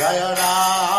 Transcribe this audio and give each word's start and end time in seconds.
जय 0.00 0.18
राधा 0.20 0.89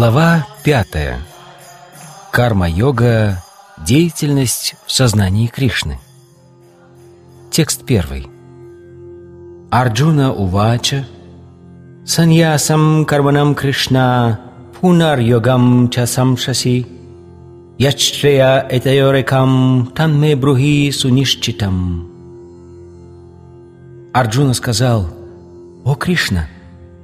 Глава 0.00 0.46
пятая. 0.64 1.18
Карма-йога. 2.32 3.44
Деятельность 3.86 4.74
в 4.86 4.92
сознании 4.92 5.46
Кришны. 5.46 5.98
Текст 7.50 7.84
первый. 7.84 8.26
Арджуна 9.70 10.32
Увача. 10.32 11.06
Саньясам 12.06 13.04
карманам 13.04 13.54
Кришна. 13.54 14.40
Пунар 14.80 15.18
йогам 15.18 15.90
ча 15.90 16.06
самшаси. 16.06 16.86
Ячтрея 17.76 18.66
этайорекам 18.70 19.92
танме 19.94 20.34
брухи 20.34 20.90
сунишчитам. 20.92 22.08
Арджуна 24.14 24.54
сказал, 24.54 25.10
«О 25.84 25.94
Кришна, 25.94 26.48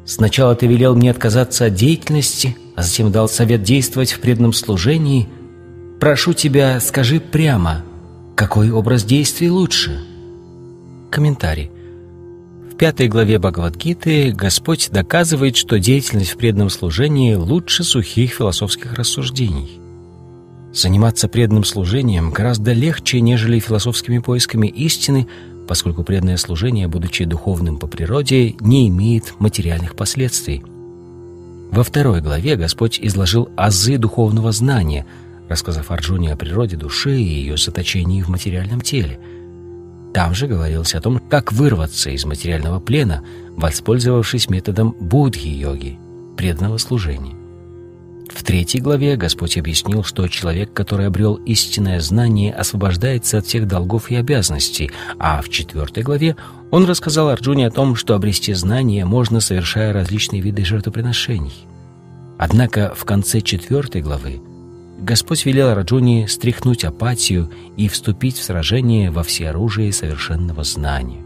сначала 0.06 0.54
ты 0.54 0.66
велел 0.66 0.96
мне 0.96 1.10
отказаться 1.10 1.66
от 1.66 1.74
деятельности, 1.74 2.56
а 2.76 2.82
затем 2.82 3.10
дал 3.10 3.28
совет 3.28 3.62
действовать 3.62 4.12
в 4.12 4.20
преданном 4.20 4.52
служении. 4.52 5.28
Прошу 5.98 6.34
тебя, 6.34 6.78
скажи 6.80 7.20
прямо, 7.20 7.82
какой 8.36 8.70
образ 8.70 9.02
действий 9.02 9.50
лучше?» 9.50 9.98
Комментарий. 11.10 11.70
В 12.70 12.76
пятой 12.76 13.08
главе 13.08 13.38
Бхагавадгиты 13.38 14.32
Господь 14.32 14.90
доказывает, 14.92 15.56
что 15.56 15.78
деятельность 15.78 16.32
в 16.32 16.36
преданном 16.36 16.68
служении 16.68 17.34
лучше 17.34 17.84
сухих 17.84 18.34
философских 18.34 18.92
рассуждений. 18.92 19.80
Заниматься 20.74 21.26
преданным 21.28 21.64
служением 21.64 22.30
гораздо 22.30 22.74
легче, 22.74 23.22
нежели 23.22 23.60
философскими 23.60 24.18
поисками 24.18 24.66
истины, 24.66 25.26
поскольку 25.66 26.04
преданное 26.04 26.36
служение, 26.36 26.86
будучи 26.86 27.24
духовным 27.24 27.78
по 27.78 27.86
природе, 27.86 28.54
не 28.60 28.88
имеет 28.88 29.40
материальных 29.40 29.96
последствий. 29.96 30.62
Во 31.70 31.82
второй 31.82 32.20
главе 32.20 32.56
Господь 32.56 32.98
изложил 33.00 33.48
азы 33.56 33.98
духовного 33.98 34.52
знания, 34.52 35.06
рассказав 35.48 35.90
Арджуне 35.90 36.32
о 36.32 36.36
природе 36.36 36.76
души 36.76 37.16
и 37.16 37.22
ее 37.22 37.56
заточении 37.56 38.22
в 38.22 38.28
материальном 38.28 38.80
теле. 38.80 39.20
Там 40.14 40.34
же 40.34 40.46
говорилось 40.46 40.94
о 40.94 41.00
том, 41.00 41.18
как 41.18 41.52
вырваться 41.52 42.10
из 42.10 42.24
материального 42.24 42.80
плена, 42.80 43.22
воспользовавшись 43.50 44.48
методом 44.48 44.96
будхи-йоги, 44.98 45.98
преданного 46.36 46.78
служения. 46.78 47.35
В 48.28 48.42
третьей 48.42 48.80
главе 48.80 49.16
Господь 49.16 49.56
объяснил, 49.56 50.02
что 50.04 50.28
человек, 50.28 50.72
который 50.72 51.06
обрел 51.06 51.34
истинное 51.34 52.00
знание, 52.00 52.52
освобождается 52.52 53.38
от 53.38 53.46
всех 53.46 53.66
долгов 53.66 54.10
и 54.10 54.16
обязанностей, 54.16 54.90
а 55.18 55.40
в 55.42 55.48
четвертой 55.48 56.02
главе 56.02 56.36
Он 56.70 56.84
рассказал 56.84 57.28
Арджуне 57.28 57.66
о 57.66 57.70
том, 57.70 57.96
что 57.96 58.14
обрести 58.14 58.52
знание 58.52 59.04
можно, 59.04 59.40
совершая 59.40 59.92
различные 59.92 60.42
виды 60.42 60.64
жертвоприношений. 60.64 61.66
Однако 62.38 62.94
в 62.94 63.04
конце 63.04 63.40
четвертой 63.40 64.02
главы 64.02 64.40
Господь 64.98 65.44
велел 65.44 65.68
Арджуне 65.68 66.26
стряхнуть 66.26 66.84
апатию 66.84 67.50
и 67.76 67.88
вступить 67.88 68.36
в 68.38 68.44
сражение 68.44 69.10
во 69.10 69.22
всеоружие 69.22 69.92
совершенного 69.92 70.64
знания. 70.64 71.25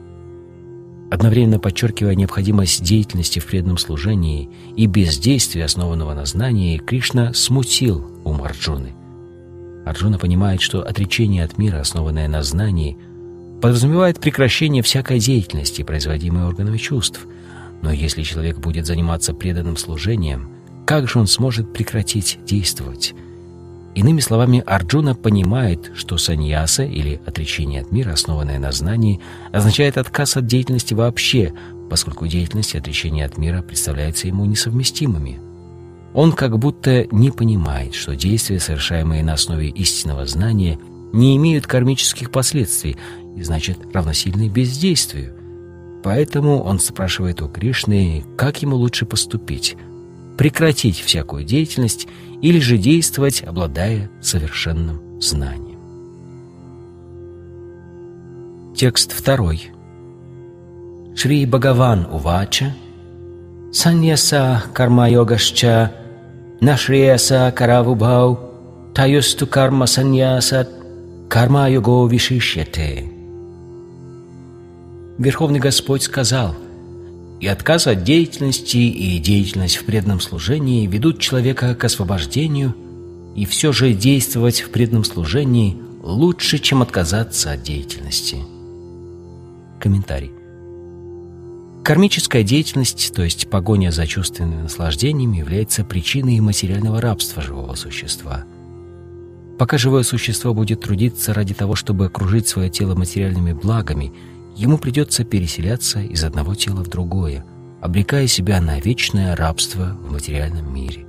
Одновременно 1.11 1.59
подчеркивая 1.59 2.15
необходимость 2.15 2.85
деятельности 2.85 3.41
в 3.41 3.47
преданном 3.47 3.79
служении 3.79 4.49
и 4.77 4.87
бездействия, 4.87 5.65
основанного 5.65 6.15
на 6.15 6.25
знании, 6.25 6.79
Кришна 6.79 7.35
смутил 7.35 8.09
ум 8.25 8.45
Арджуны. 8.45 8.93
Арджуна 9.85 10.19
понимает, 10.19 10.61
что 10.61 10.83
отречение 10.83 11.45
от 11.45 11.59
мира, 11.59 11.81
основанное 11.81 12.29
на 12.29 12.45
знании, 12.45 12.97
подразумевает 13.61 14.21
прекращение 14.21 14.85
всякой 14.85 15.19
деятельности, 15.19 15.83
производимой 15.83 16.45
органами 16.45 16.79
чувств. 16.79 17.27
Но 17.83 17.91
если 17.91 18.23
человек 18.23 18.59
будет 18.59 18.87
заниматься 18.87 19.35
преданным 19.35 19.77
служением, 19.77 20.49
как 20.87 21.09
же 21.09 21.19
он 21.19 21.27
сможет 21.27 21.73
прекратить 21.73 22.39
действовать? 22.47 23.15
Иными 23.95 24.21
словами, 24.21 24.63
Арджуна 24.65 25.15
понимает, 25.15 25.91
что 25.95 26.17
саньяса 26.17 26.85
или 26.85 27.21
отречение 27.27 27.83
от 27.83 27.91
мира, 27.91 28.13
основанное 28.13 28.59
на 28.59 28.71
знании, 28.71 29.21
означает 29.53 29.99
отказ 29.99 30.37
от 30.37 30.47
деятельности 30.47 30.95
вообще, 30.95 31.53
поскольку 31.91 32.29
деятельность 32.29 32.75
и 32.75 32.79
отречение 32.79 33.27
от 33.27 33.37
мира 33.37 33.63
представляются 33.63 34.29
ему 34.29 34.45
несовместимыми. 34.45 35.41
Он 36.15 36.33
как 36.33 36.57
будто 36.59 37.07
не 37.11 37.31
понимает, 37.33 37.95
что 37.95 38.15
действия, 38.15 38.61
совершаемые 38.61 39.25
на 39.25 39.33
основе 39.33 39.69
истинного 39.69 40.25
знания, 40.27 40.79
не 41.13 41.37
имеют 41.37 41.67
кармических 41.67 42.31
последствий 42.31 42.97
и, 43.37 43.43
значит, 43.43 43.79
равносильны 43.93 44.49
бездействию. 44.49 45.35
Поэтому 46.05 46.63
он 46.63 46.79
спрашивает 46.79 47.43
у 47.43 47.49
Кришны, 47.49 48.25
как 48.37 48.63
ему 48.63 48.77
лучше 48.77 49.05
поступить– 49.05 49.77
прекратить 50.41 50.99
всякую 50.99 51.45
деятельность 51.45 52.09
или 52.41 52.61
же 52.61 52.79
действовать, 52.79 53.45
обладая 53.47 54.11
совершенным 54.23 55.21
знанием. 55.21 55.79
Текст 58.75 59.13
второй. 59.13 59.71
Шри 61.15 61.45
Бхагаван 61.45 62.07
Увача 62.11 62.75
Саньяса 63.71 64.63
карма-йогашча 64.73 65.93
Нашрияса 66.63 67.53
каравубхау 67.55 68.41
Таюсту 68.95 69.47
карма 69.47 69.85
саньясат 69.85 70.71
Карма-його 71.29 72.07
вишишьяте 72.07 73.13
Верховный 75.19 75.61
Господь 75.61 76.03
сказал– 76.03 76.55
и 77.41 77.47
отказ 77.47 77.87
от 77.87 78.05
деятельности 78.05 78.77
и 78.77 79.19
деятельность 79.19 79.77
в 79.77 79.85
преданном 79.85 80.21
служении 80.21 80.87
ведут 80.87 81.19
человека 81.19 81.75
к 81.75 81.83
освобождению, 81.85 82.77
и 83.35 83.47
все 83.47 83.73
же 83.73 83.95
действовать 83.95 84.61
в 84.61 84.71
преданном 84.71 85.05
служении 85.05 85.77
лучше, 86.03 86.59
чем 86.59 86.83
отказаться 86.83 87.53
от 87.53 87.63
деятельности. 87.63 88.39
Комментарий. 89.81 90.33
Кармическая 91.83 92.43
деятельность, 92.43 93.15
то 93.15 93.23
есть 93.23 93.49
погоня 93.49 93.91
за 93.91 94.07
чувственными 94.07 94.63
наслаждениями, 94.63 95.39
является 95.39 95.83
причиной 95.83 96.39
материального 96.41 97.01
рабства 97.01 97.43
живого 97.43 97.75
существа. 97.75 98.45
Пока 99.59 99.79
живое 99.79 100.03
существо 100.03 100.53
будет 100.53 100.83
трудиться 100.83 101.33
ради 101.33 101.55
того, 101.55 101.75
чтобы 101.75 102.07
окружить 102.07 102.49
свое 102.49 102.69
тело 102.69 102.95
материальными 102.95 103.55
благами– 103.55 104.13
ему 104.57 104.79
придется 104.79 105.25
переселяться 105.25 106.01
из 106.01 106.25
одного 106.25 106.55
тела 106.55 106.83
в 106.85 106.89
другое, 106.89 107.45
обрекая 107.81 108.27
себя 108.27 108.61
на 108.61 108.79
вечное 108.81 109.35
рабство 109.37 109.97
в 110.03 110.13
материальном 110.13 110.73
мире. 110.75 111.07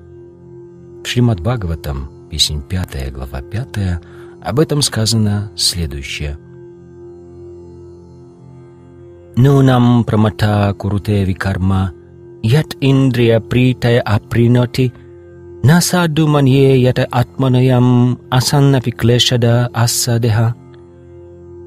В 1.03 1.07
Шримад 1.07 1.41
Бхагаватам, 1.41 2.09
песнь 2.29 2.61
5, 2.61 3.11
глава 3.11 3.41
5, 3.41 4.01
об 4.41 4.59
этом 4.59 4.81
сказано 4.81 5.51
следующее. 5.55 6.38
«Нунам 9.35 10.03
прамата 10.03 10.75
куруте 10.77 11.23
викарма, 11.23 11.93
ят 12.43 12.75
индрия 12.81 13.39
притая 13.39 14.01
априноти, 14.01 14.93
Насаду 15.63 16.27
манье 16.27 16.81
ята 16.81 17.05
атманаям 17.05 18.19
асаннапи 18.31 18.91
клешада 18.91 19.69
ассадеха. 19.73 20.55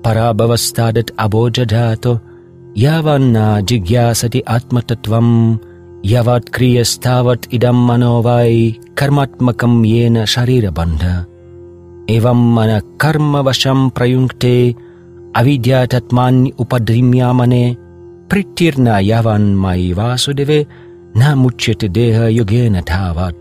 Парабавастадат 0.04 1.08
абоджадато 1.16 2.20
яванна 2.76 3.60
джигьясати 3.62 4.42
атмататвам 4.56 5.60
яват 6.02 6.50
криястават 6.50 7.48
идам 7.50 7.76
мановай 7.76 8.78
карматмакам 8.94 9.82
ена 9.84 10.26
шарира 10.26 10.70
банда. 10.70 11.26
Эвам 12.06 12.36
мана 12.36 12.82
карма 12.98 13.42
вашам 13.42 13.90
праюнкте 13.90 14.76
avidya 15.40 15.88
tatman 15.92 16.52
upadrimyamane 16.62 17.76
притирна 18.28 19.00
яван 19.00 19.56
май 19.56 19.92
васудеве 19.94 20.66
намучете 21.14 21.88
деха 21.88 22.28
йогена 22.30 22.82
тават. 22.82 23.36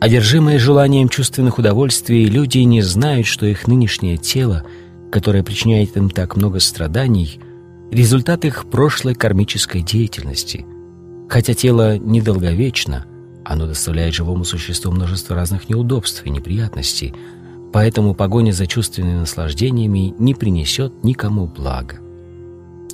Одержимые 0.00 0.58
желанием 0.58 1.08
чувственных 1.08 1.58
удовольствий, 1.58 2.26
люди 2.26 2.58
не 2.58 2.82
знают, 2.82 3.26
что 3.26 3.46
их 3.46 3.66
нынешнее 3.66 4.16
тело, 4.16 4.64
которое 5.10 5.42
причиняет 5.42 5.96
им 5.96 6.10
так 6.10 6.36
много 6.36 6.60
страданий, 6.60 7.40
результат 7.90 8.44
их 8.44 8.66
прошлой 8.66 9.14
кармической 9.14 9.82
деятельности. 9.82 10.66
Хотя 11.28 11.54
тело 11.54 11.98
недолговечно, 11.98 13.06
оно 13.44 13.66
доставляет 13.66 14.14
живому 14.14 14.44
существу 14.44 14.92
множество 14.92 15.34
разных 15.34 15.68
неудобств 15.68 16.24
и 16.24 16.30
неприятностей, 16.30 17.14
поэтому 17.72 18.14
погоня 18.14 18.52
за 18.52 18.66
чувственными 18.66 19.20
наслаждениями 19.20 20.14
не 20.18 20.34
принесет 20.34 21.04
никому 21.04 21.46
блага. 21.46 21.96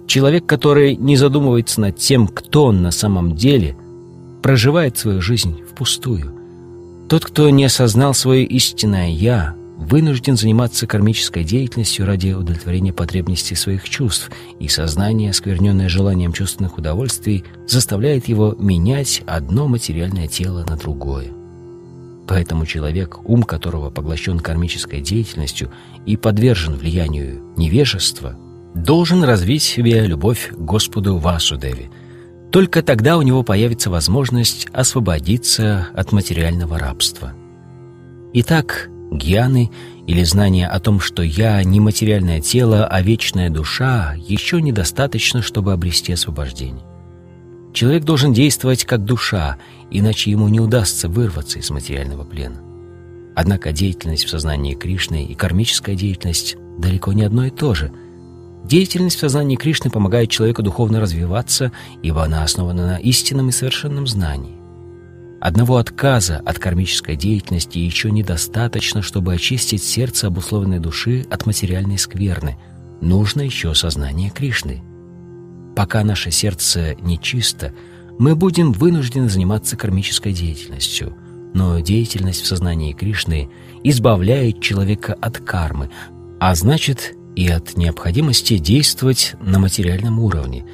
Человек, 0.07 0.47
который 0.47 0.97
не 0.97 1.17
задумывается 1.17 1.81
над 1.81 1.97
тем, 1.97 2.29
кто 2.29 2.67
он 2.67 2.83
на 2.83 2.91
самом 2.91 3.35
деле, 3.37 3.77
проживает 4.43 4.99
свою 4.99 5.23
жизнь 5.23 5.63
впустую. 5.69 6.35
Тот, 7.09 7.25
кто 7.25 7.49
не 7.51 7.65
осознал 7.65 8.15
свое 8.15 8.45
истинное 8.45 9.09
«я», 9.09 9.55
вынужден 9.77 10.37
заниматься 10.37 10.87
кармической 10.87 11.45
деятельностью 11.45 12.07
ради 12.07 12.33
удовлетворения 12.33 12.93
потребностей 12.93 13.55
своих 13.55 13.89
чувств, 13.89 14.31
и 14.59 14.69
сознание, 14.69 15.31
оскверненное 15.31 15.89
желанием 15.89 16.33
чувственных 16.33 16.79
удовольствий, 16.79 17.45
заставляет 17.67 18.29
его 18.29 18.55
менять 18.59 19.23
одно 19.27 19.67
материальное 19.67 20.29
тело 20.29 20.65
на 20.69 20.77
другое. 20.77 21.33
Поэтому 22.27 22.65
человек, 22.65 23.19
ум 23.29 23.43
которого 23.43 23.91
поглощен 23.91 24.39
кармической 24.39 25.01
деятельностью 25.01 25.71
и 26.07 26.17
подвержен 26.17 26.75
влиянию 26.75 27.43
невежества, 27.57 28.37
должен 28.75 29.23
развить 29.23 29.63
в 29.63 29.67
себе 29.67 30.07
любовь 30.07 30.51
к 30.51 30.59
Господу 30.59 31.19
Васудеве. 31.19 31.91
Только 32.51 32.83
тогда 32.83 33.19
у 33.19 33.23
него 33.23 33.43
появится 33.43 33.91
возможность 33.91 34.69
освободиться 34.73 35.89
от 35.95 36.13
материального 36.13 36.79
рабства. 36.79 37.35
Итак, 38.33 38.89
гьяны 39.17 39.71
или 40.07 40.23
знание 40.25 40.69
о 40.69 40.81
том, 40.81 41.01
что 41.01 41.23
«я» 41.23 41.63
не 41.65 41.81
материальное 41.81 42.41
тело, 42.41 42.87
а 42.87 43.01
вечная 43.03 43.51
душа, 43.51 44.15
еще 44.15 44.61
недостаточно, 44.61 45.43
чтобы 45.43 45.73
обрести 45.73 46.13
освобождение. 46.13 46.85
Человек 47.73 48.05
должен 48.05 48.33
действовать 48.33 48.85
как 48.85 49.05
душа, 49.05 49.57
иначе 49.91 50.31
ему 50.31 50.49
не 50.49 50.61
удастся 50.61 51.09
вырваться 51.09 51.59
из 51.59 51.71
материального 51.71 52.25
плена. 52.25 52.61
Однако 53.35 53.73
деятельность 53.73 54.25
в 54.25 54.31
сознании 54.31 54.75
Кришны 54.75 55.25
и 55.25 55.35
кармическая 55.35 55.97
деятельность 55.97 56.57
далеко 56.79 57.13
не 57.13 57.23
одно 57.23 57.47
и 57.47 57.51
то 57.51 57.75
же– 57.75 57.93
Деятельность 58.65 59.17
в 59.17 59.21
сознании 59.21 59.57
Кришны 59.57 59.91
помогает 59.91 60.31
человеку 60.31 60.63
духовно 60.63 60.99
развиваться, 60.99 61.71
ибо 62.03 62.25
она 62.25 62.43
основана 62.43 62.87
на 62.87 62.97
истинном 62.97 63.51
и 63.51 63.53
совершенном 63.53 64.07
знании. 64.07 64.57
Одного 65.45 65.77
отказа 65.77 66.41
от 66.47 66.59
кармической 66.59 67.17
деятельности 67.17 67.77
еще 67.77 68.11
недостаточно, 68.11 69.03
чтобы 69.03 69.35
очистить 69.35 69.83
сердце 69.83 70.29
обусловленной 70.29 70.79
души 70.79 71.27
от 71.31 71.45
материальной 71.45 71.99
скверны. 71.99 72.57
Нужно 73.03 73.43
еще 73.43 73.75
сознание 73.75 74.31
Кришны. 74.31 74.83
Пока 75.77 76.03
наше 76.03 76.31
сердце 76.31 76.95
нечисто, 76.99 77.75
мы 78.19 78.35
будем 78.37 78.73
вынуждены 78.73 79.29
заниматься 79.29 79.77
кармической 79.77 80.33
деятельностью. 80.33 81.15
Но 81.53 81.79
деятельность 81.81 82.41
в 82.41 82.47
сознании 82.47 82.95
Кришны 82.95 83.51
избавляет 83.83 84.63
человека 84.63 85.13
от 85.21 85.41
кармы, 85.41 85.91
а 86.41 86.55
значит 86.55 87.13
и 87.37 87.49
от 87.49 87.77
необходимости 87.77 88.57
действовать 88.57 89.35
на 89.43 89.59
материальном 89.59 90.21
уровне. 90.21 90.65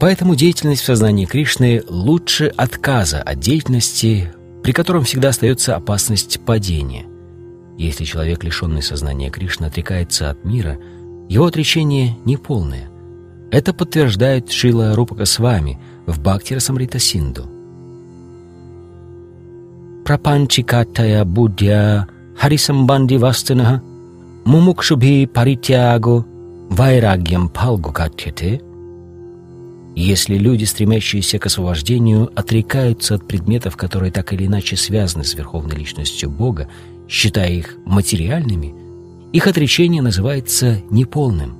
Поэтому 0.00 0.34
деятельность 0.34 0.82
в 0.82 0.86
сознании 0.86 1.24
Кришны 1.24 1.82
лучше 1.88 2.46
отказа 2.56 3.22
от 3.22 3.38
деятельности, 3.38 4.32
при 4.62 4.72
котором 4.72 5.04
всегда 5.04 5.28
остается 5.28 5.76
опасность 5.76 6.40
падения. 6.44 7.06
Если 7.78 8.04
человек, 8.04 8.44
лишенный 8.44 8.82
сознания 8.82 9.30
Кришны, 9.30 9.66
отрекается 9.66 10.30
от 10.30 10.44
мира, 10.44 10.78
его 11.28 11.46
отречение 11.46 12.16
неполное. 12.24 12.88
Это 13.50 13.72
подтверждает 13.72 14.50
Шила 14.50 14.94
Рупака 14.94 15.24
с 15.24 15.38
вами 15.38 15.78
в 16.06 16.20
Бхактира 16.20 16.60
Самрита 16.60 16.98
Синду. 16.98 17.48
Прапанчикатая 20.04 21.24
будья 21.24 22.08
харисамбанди 22.36 23.16
вастанаха 23.16 23.82
мумукшубхи 24.44 25.26
паритяго 25.26 26.26
вайрагьям 26.68 27.48
палгукатьяте, 27.48 28.60
если 30.02 30.36
люди, 30.36 30.64
стремящиеся 30.64 31.38
к 31.38 31.46
освобождению, 31.46 32.30
отрекаются 32.34 33.14
от 33.14 33.28
предметов, 33.28 33.76
которые 33.76 34.10
так 34.10 34.32
или 34.32 34.46
иначе 34.46 34.76
связаны 34.76 35.24
с 35.24 35.34
верховной 35.34 35.76
личностью 35.76 36.30
Бога, 36.30 36.68
считая 37.08 37.52
их 37.52 37.76
материальными, 37.84 38.74
их 39.32 39.46
отречение 39.46 40.02
называется 40.02 40.80
неполным. 40.90 41.56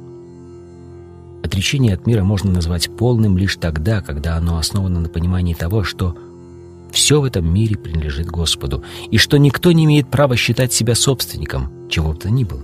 Отречение 1.45 1.95
от 1.95 2.07
мира 2.07 2.25
можно 2.25 2.51
назвать 2.51 2.91
полным 2.97 3.37
лишь 3.37 3.57
тогда, 3.57 4.01
когда 4.01 4.37
оно 4.37 4.59
основано 4.59 4.99
на 4.99 5.09
понимании 5.09 5.55
того, 5.55 5.85
что 5.85 6.17
все 6.91 7.21
в 7.21 7.25
этом 7.25 7.53
мире 7.53 7.77
принадлежит 7.77 8.29
Господу, 8.29 8.83
и 9.11 9.19
что 9.19 9.37
никто 9.37 9.73
не 9.73 9.85
имеет 9.85 10.09
права 10.09 10.37
считать 10.37 10.73
себя 10.73 10.95
собственником 10.95 11.71
чего 11.91 12.13
бы 12.13 12.19
то 12.19 12.31
ни 12.31 12.45
было. 12.45 12.63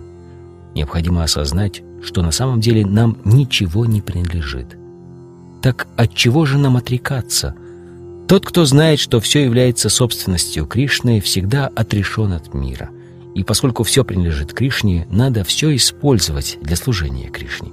Необходимо 0.74 1.22
осознать, 1.22 1.82
что 2.02 2.22
на 2.22 2.30
самом 2.30 2.60
деле 2.60 2.86
нам 2.86 3.18
ничего 3.24 3.86
не 3.86 4.00
принадлежит. 4.00 4.79
Так 5.62 5.86
от 5.96 6.14
чего 6.14 6.46
же 6.46 6.58
нам 6.58 6.76
отрекаться? 6.76 7.54
Тот, 8.28 8.46
кто 8.46 8.64
знает, 8.64 9.00
что 9.00 9.20
все 9.20 9.44
является 9.44 9.88
собственностью 9.88 10.66
Кришны, 10.66 11.20
всегда 11.20 11.66
отрешен 11.66 12.32
от 12.32 12.54
мира. 12.54 12.90
И 13.34 13.44
поскольку 13.44 13.82
все 13.82 14.04
принадлежит 14.04 14.52
Кришне, 14.52 15.06
надо 15.10 15.44
все 15.44 15.74
использовать 15.74 16.58
для 16.62 16.76
служения 16.76 17.28
Кришне. 17.28 17.70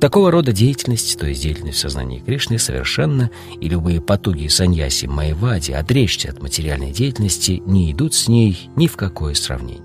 Такого 0.00 0.30
рода 0.30 0.52
деятельность, 0.52 1.18
то 1.18 1.26
есть 1.26 1.42
деятельность 1.42 1.78
в 1.78 1.80
сознании 1.80 2.20
Кришны, 2.20 2.58
совершенно, 2.58 3.30
и 3.60 3.68
любые 3.68 4.00
потуги 4.00 4.46
саньяси 4.46 5.06
Майвади 5.06 5.72
отречься 5.72 6.30
от 6.30 6.40
материальной 6.40 6.92
деятельности 6.92 7.62
не 7.66 7.90
идут 7.90 8.14
с 8.14 8.28
ней 8.28 8.70
ни 8.76 8.86
в 8.86 8.96
какое 8.96 9.34
сравнение. 9.34 9.82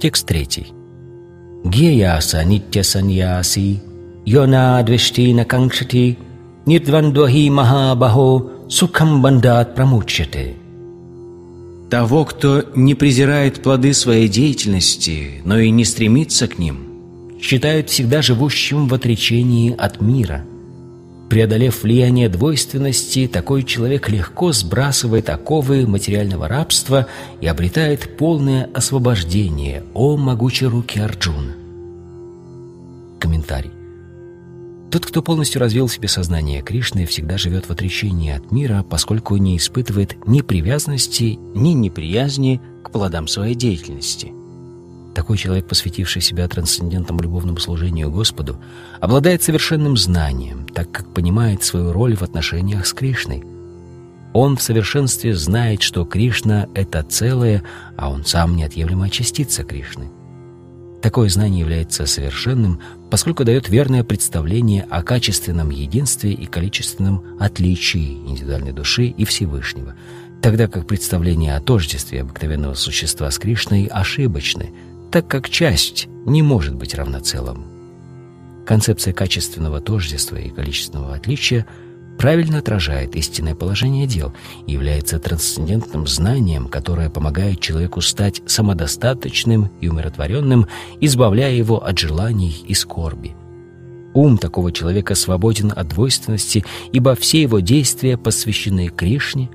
Текст 0.00 0.26
третий. 0.26 0.68
Гьяяса 1.64 2.44
нитя 2.44 2.82
саньяси, 2.82 3.82
йона 4.32 4.82
двештина 4.82 5.44
канкшати, 5.44 6.16
нирдвандвахи 6.66 7.50
махабахо, 7.50 8.42
сукхам 8.68 9.22
бандат 9.22 9.74
прамучяте. 9.74 10.54
Того, 11.90 12.24
кто 12.24 12.64
не 12.74 12.94
презирает 12.94 13.62
плоды 13.62 13.94
своей 13.94 14.28
деятельности, 14.28 15.40
но 15.44 15.58
и 15.58 15.70
не 15.70 15.84
стремится 15.84 16.46
к 16.46 16.58
ним, 16.58 16.76
считают 17.40 17.88
всегда 17.88 18.20
живущим 18.22 18.88
в 18.88 18.94
отречении 18.94 19.74
от 19.86 20.00
мира– 20.00 20.44
Преодолев 21.28 21.82
влияние 21.82 22.30
двойственности, 22.30 23.28
такой 23.28 23.62
человек 23.62 24.08
легко 24.08 24.52
сбрасывает 24.52 25.28
оковы 25.28 25.86
материального 25.86 26.48
рабства 26.48 27.06
и 27.42 27.46
обретает 27.46 28.16
полное 28.16 28.70
освобождение, 28.72 29.84
о 29.92 30.16
могучей 30.16 30.68
руки 30.68 30.98
Арджуна. 30.98 31.52
Комментарий. 33.20 33.77
Тот, 34.90 35.04
кто 35.04 35.20
полностью 35.20 35.60
развил 35.60 35.86
в 35.86 35.92
себе 35.92 36.08
сознание 36.08 36.62
Кришны, 36.62 37.04
всегда 37.04 37.36
живет 37.36 37.66
в 37.66 37.70
отречении 37.70 38.32
от 38.32 38.50
мира, 38.50 38.82
поскольку 38.88 39.36
не 39.36 39.58
испытывает 39.58 40.16
ни 40.26 40.40
привязанности, 40.40 41.38
ни 41.54 41.70
неприязни 41.70 42.60
к 42.82 42.90
плодам 42.90 43.28
своей 43.28 43.54
деятельности. 43.54 44.32
Такой 45.14 45.36
человек, 45.36 45.68
посвятивший 45.68 46.22
себя 46.22 46.48
трансцендентному 46.48 47.20
любовному 47.20 47.58
служению 47.58 48.10
Господу, 48.10 48.56
обладает 49.00 49.42
совершенным 49.42 49.96
знанием, 49.96 50.64
так 50.66 50.90
как 50.90 51.12
понимает 51.12 51.62
свою 51.62 51.92
роль 51.92 52.16
в 52.16 52.22
отношениях 52.22 52.86
с 52.86 52.94
Кришной. 52.94 53.44
Он 54.32 54.56
в 54.56 54.62
совершенстве 54.62 55.34
знает, 55.34 55.82
что 55.82 56.04
Кришна— 56.06 56.66
это 56.74 57.02
целое, 57.02 57.62
а 57.96 58.10
он 58.10 58.24
сам 58.24 58.56
неотъемлемая 58.56 59.10
частица 59.10 59.64
Кришны. 59.64 60.08
Такое 61.02 61.28
знание 61.28 61.60
является 61.60 62.06
совершенным, 62.06 62.80
поскольку 63.10 63.44
дает 63.44 63.68
верное 63.68 64.04
представление 64.04 64.86
о 64.90 65.02
качественном 65.02 65.70
единстве 65.70 66.32
и 66.32 66.46
количественном 66.46 67.24
отличии 67.40 68.12
индивидуальной 68.26 68.72
души 68.72 69.06
и 69.06 69.24
Всевышнего— 69.24 69.94
тогда 70.40 70.68
как 70.68 70.86
представления 70.86 71.56
о 71.56 71.60
тождестве 71.60 72.20
обыкновенного 72.22 72.74
существа 72.74 73.30
с 73.30 73.38
Кришной 73.38 73.86
ошибочны, 73.86 74.72
так 75.10 75.26
как 75.26 75.48
часть 75.48 76.06
не 76.26 76.42
может 76.42 76.74
быть 76.74 76.94
равна 76.94 77.20
целому. 77.20 77.66
Концепция 78.66 79.12
качественного 79.12 79.80
тождества 79.80 80.36
и 80.36 80.50
количественного 80.50 81.14
отличия 81.14 81.66
правильно 82.18 82.58
отражает 82.58 83.14
истинное 83.16 83.54
положение 83.54 84.06
дел 84.06 84.32
и 84.66 84.72
является 84.72 85.18
трансцендентным 85.18 86.06
знанием, 86.06 86.66
которое 86.68 87.08
помогает 87.08 87.60
человеку 87.60 88.00
стать 88.00 88.42
самодостаточным 88.44 89.70
и 89.80 89.88
умиротворенным, 89.88 90.66
избавляя 91.00 91.54
его 91.54 91.82
от 91.82 91.98
желаний 91.98 92.54
и 92.66 92.74
скорби. 92.74 93.34
Ум 94.14 94.36
такого 94.36 94.72
человека 94.72 95.14
свободен 95.14 95.72
от 95.74 95.88
двойственности, 95.88 96.64
ибо 96.92 97.14
все 97.14 97.42
его 97.42 97.60
действия 97.60 98.18
посвящены 98.18 98.88
Кришне. 98.88 99.48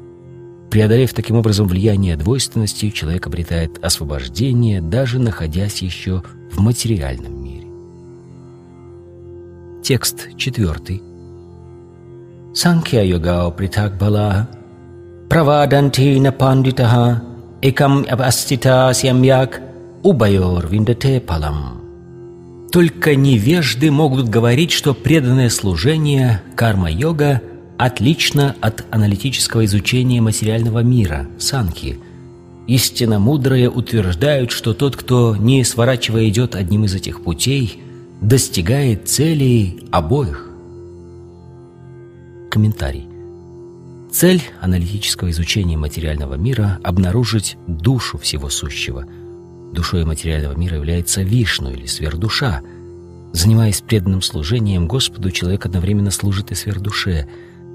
Преодолев 0.72 1.14
таким 1.14 1.36
образом 1.36 1.68
влияние 1.68 2.16
двойственности, 2.16 2.90
человек 2.90 3.28
обретает 3.28 3.84
освобождение, 3.84 4.82
даже 4.82 5.20
находясь 5.20 5.82
еще 5.82 6.24
в 6.52 6.60
материальном 6.62 7.44
мире. 7.44 7.68
Текст 9.84 10.30
четвертый. 10.38 11.13
Санkhya-йога 12.54 13.50
притак 13.52 13.98
бала 13.98 14.48
праваданти 15.30 16.20
на 16.20 16.32
пандитаха 16.32 17.22
экам 17.62 18.06
абастита 18.10 18.92
сямьяк 18.94 19.62
убайор 20.04 20.68
виндате 20.68 21.20
палам. 21.20 21.82
Только 22.72 23.16
невежды 23.16 23.92
могут 23.92 24.30
говорить, 24.30 24.72
что 24.72 24.94
преданное 24.94 25.50
служение 25.50 26.42
карма-йога 26.56 27.42
отлично 27.78 28.56
от 28.62 28.86
аналитического 28.92 29.66
изучения 29.66 30.22
материального 30.22 30.80
мира, 30.80 31.28
санки. 31.38 32.00
Истинно 32.68 33.20
мудрые 33.20 33.70
утверждают, 33.70 34.52
что 34.52 34.74
тот, 34.74 34.96
кто, 34.96 35.36
не 35.36 35.64
сворачивая, 35.64 36.30
идет 36.30 36.56
одним 36.56 36.86
из 36.86 36.96
этих 36.96 37.24
путей– 37.24 37.80
достигает 38.24 39.10
целей 39.10 39.84
обоих. 39.92 40.50
Комментарий. 42.54 43.08
Цель 44.12 44.44
аналитического 44.62 45.32
изучения 45.32 45.76
материального 45.76 46.36
мира– 46.36 46.80
обнаружить 46.84 47.58
душу 47.66 48.20
всего 48.20 48.48
сущего. 48.50 49.08
Душой 49.74 50.06
материального 50.06 50.56
мира 50.56 50.76
является 50.78 51.24
Вишну 51.24 51.72
или 51.72 51.88
сверхдуша. 51.88 52.62
Занимаясь 53.32 53.82
преданным 53.82 54.22
служением 54.22 54.88
Господу, 54.88 55.32
человек 55.32 55.66
одновременно 55.66 56.12
служит 56.12 56.52
и 56.52 56.56
сверхдуше. 56.56 57.28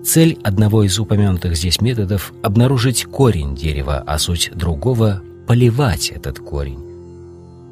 Цель 0.05 0.39
одного 0.45 0.85
из 0.85 0.97
упомянутых 0.97 1.57
здесь 1.57 1.81
методов– 1.81 2.33
обнаружить 2.45 3.05
корень 3.05 3.57
дерева, 3.57 4.05
а 4.07 4.17
суть 4.21 4.53
другого– 4.55 5.25
поливать 5.49 6.11
этот 6.11 6.39
корень. 6.39 6.79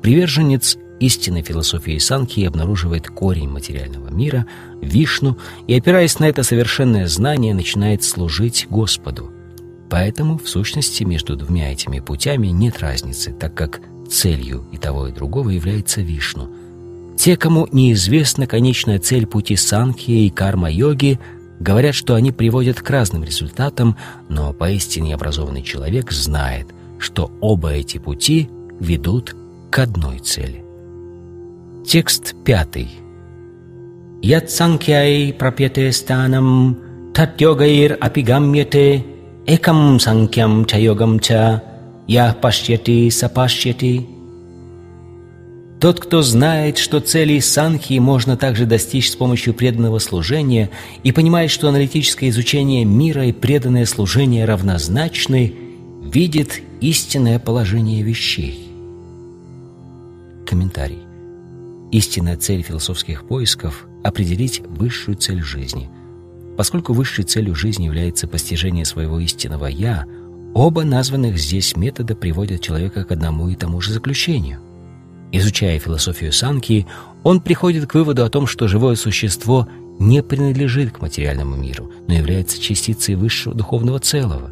Приверженец 0.02 0.76
истинной 1.00 1.42
философии 1.42 1.98
Санки 1.98 2.44
обнаруживает 2.44 3.08
корень 3.08 3.48
материального 3.48 4.08
мира, 4.08 4.46
Вишну, 4.80 5.38
и, 5.66 5.74
опираясь 5.74 6.18
на 6.18 6.24
это 6.24 6.42
совершенное 6.42 7.06
знание, 7.06 7.54
начинает 7.54 8.02
служить 8.02 8.66
Господу. 8.70 9.30
Поэтому, 9.88 10.38
в 10.38 10.48
сущности, 10.48 11.04
между 11.04 11.36
двумя 11.36 11.72
этими 11.72 12.00
путями 12.00 12.48
нет 12.48 12.80
разницы, 12.80 13.32
так 13.32 13.54
как 13.54 13.80
целью 14.08 14.66
и 14.72 14.78
того, 14.78 15.08
и 15.08 15.12
другого 15.12 15.50
является 15.50 16.00
Вишну. 16.00 16.50
Те, 17.16 17.36
кому 17.36 17.68
неизвестна 17.72 18.46
конечная 18.46 18.98
цель 18.98 19.26
пути 19.26 19.56
Санки 19.56 20.10
и 20.10 20.30
карма-йоги, 20.30 21.18
говорят, 21.60 21.94
что 21.94 22.14
они 22.14 22.32
приводят 22.32 22.80
к 22.80 22.90
разным 22.90 23.24
результатам, 23.24 23.96
но 24.28 24.52
поистине 24.52 25.14
образованный 25.14 25.62
человек 25.62 26.12
знает, 26.12 26.68
что 26.98 27.30
оба 27.40 27.72
эти 27.72 27.98
пути 27.98 28.50
ведут 28.80 29.34
к 29.70 29.78
одной 29.78 30.18
цели. 30.18 30.65
Текст 31.86 32.34
пятый. 32.44 32.88
Ят 34.20 34.50
санкьяй 34.50 35.32
прапьяте 35.32 35.92
станам 35.92 36.78
тат 37.14 37.40
йогайр 37.40 37.96
апигамьяте 38.00 39.04
экам 39.46 40.00
санкьям 40.00 40.64
ча 40.64 40.78
йогам 40.78 41.20
ча 41.20 41.62
я 42.08 42.34
пашьяти 42.34 43.08
сапашьяти. 43.08 44.04
Тот, 45.80 46.00
кто 46.00 46.22
знает, 46.22 46.78
что 46.78 46.98
целей 46.98 47.40
санхи 47.40 48.00
можно 48.00 48.36
также 48.36 48.66
достичь 48.66 49.12
с 49.12 49.14
помощью 49.14 49.54
преданного 49.54 50.00
служения 50.00 50.70
и 51.04 51.12
понимает, 51.12 51.52
что 51.52 51.68
аналитическое 51.68 52.30
изучение 52.30 52.84
мира 52.84 53.26
и 53.26 53.32
преданное 53.32 53.86
служение 53.86 54.44
равнозначны, 54.44 55.54
видит 56.02 56.62
истинное 56.80 57.38
положение 57.38 58.02
вещей. 58.02 58.72
Комментарий. 60.44 61.05
Истинная 61.92 62.36
цель 62.36 62.62
философских 62.62 63.26
поисков– 63.26 63.86
определить 64.04 64.60
высшую 64.60 65.16
цель 65.16 65.42
жизни. 65.42 65.88
Поскольку 66.56 66.92
высшей 66.92 67.24
целью 67.24 67.54
жизни 67.54 67.84
является 67.84 68.26
постижение 68.26 68.84
своего 68.84 69.20
истинного 69.20 69.66
«я», 69.66 70.04
оба 70.54 70.84
названных 70.84 71.38
здесь 71.38 71.76
метода 71.76 72.16
приводят 72.16 72.60
человека 72.60 73.04
к 73.04 73.12
одному 73.12 73.48
и 73.48 73.54
тому 73.54 73.80
же 73.80 73.92
заключению. 73.92 74.60
Изучая 75.32 75.78
философию 75.78 76.32
Санки, 76.32 76.86
он 77.22 77.40
приходит 77.40 77.86
к 77.86 77.94
выводу 77.94 78.24
о 78.24 78.30
том, 78.30 78.46
что 78.46 78.68
живое 78.68 78.96
существо 78.96 79.68
не 79.98 80.22
принадлежит 80.22 80.92
к 80.92 81.00
материальному 81.00 81.56
миру, 81.56 81.92
но 82.08 82.14
является 82.14 82.60
частицей 82.60 83.14
высшего 83.14 83.54
духовного 83.54 83.98
целого. 83.98 84.50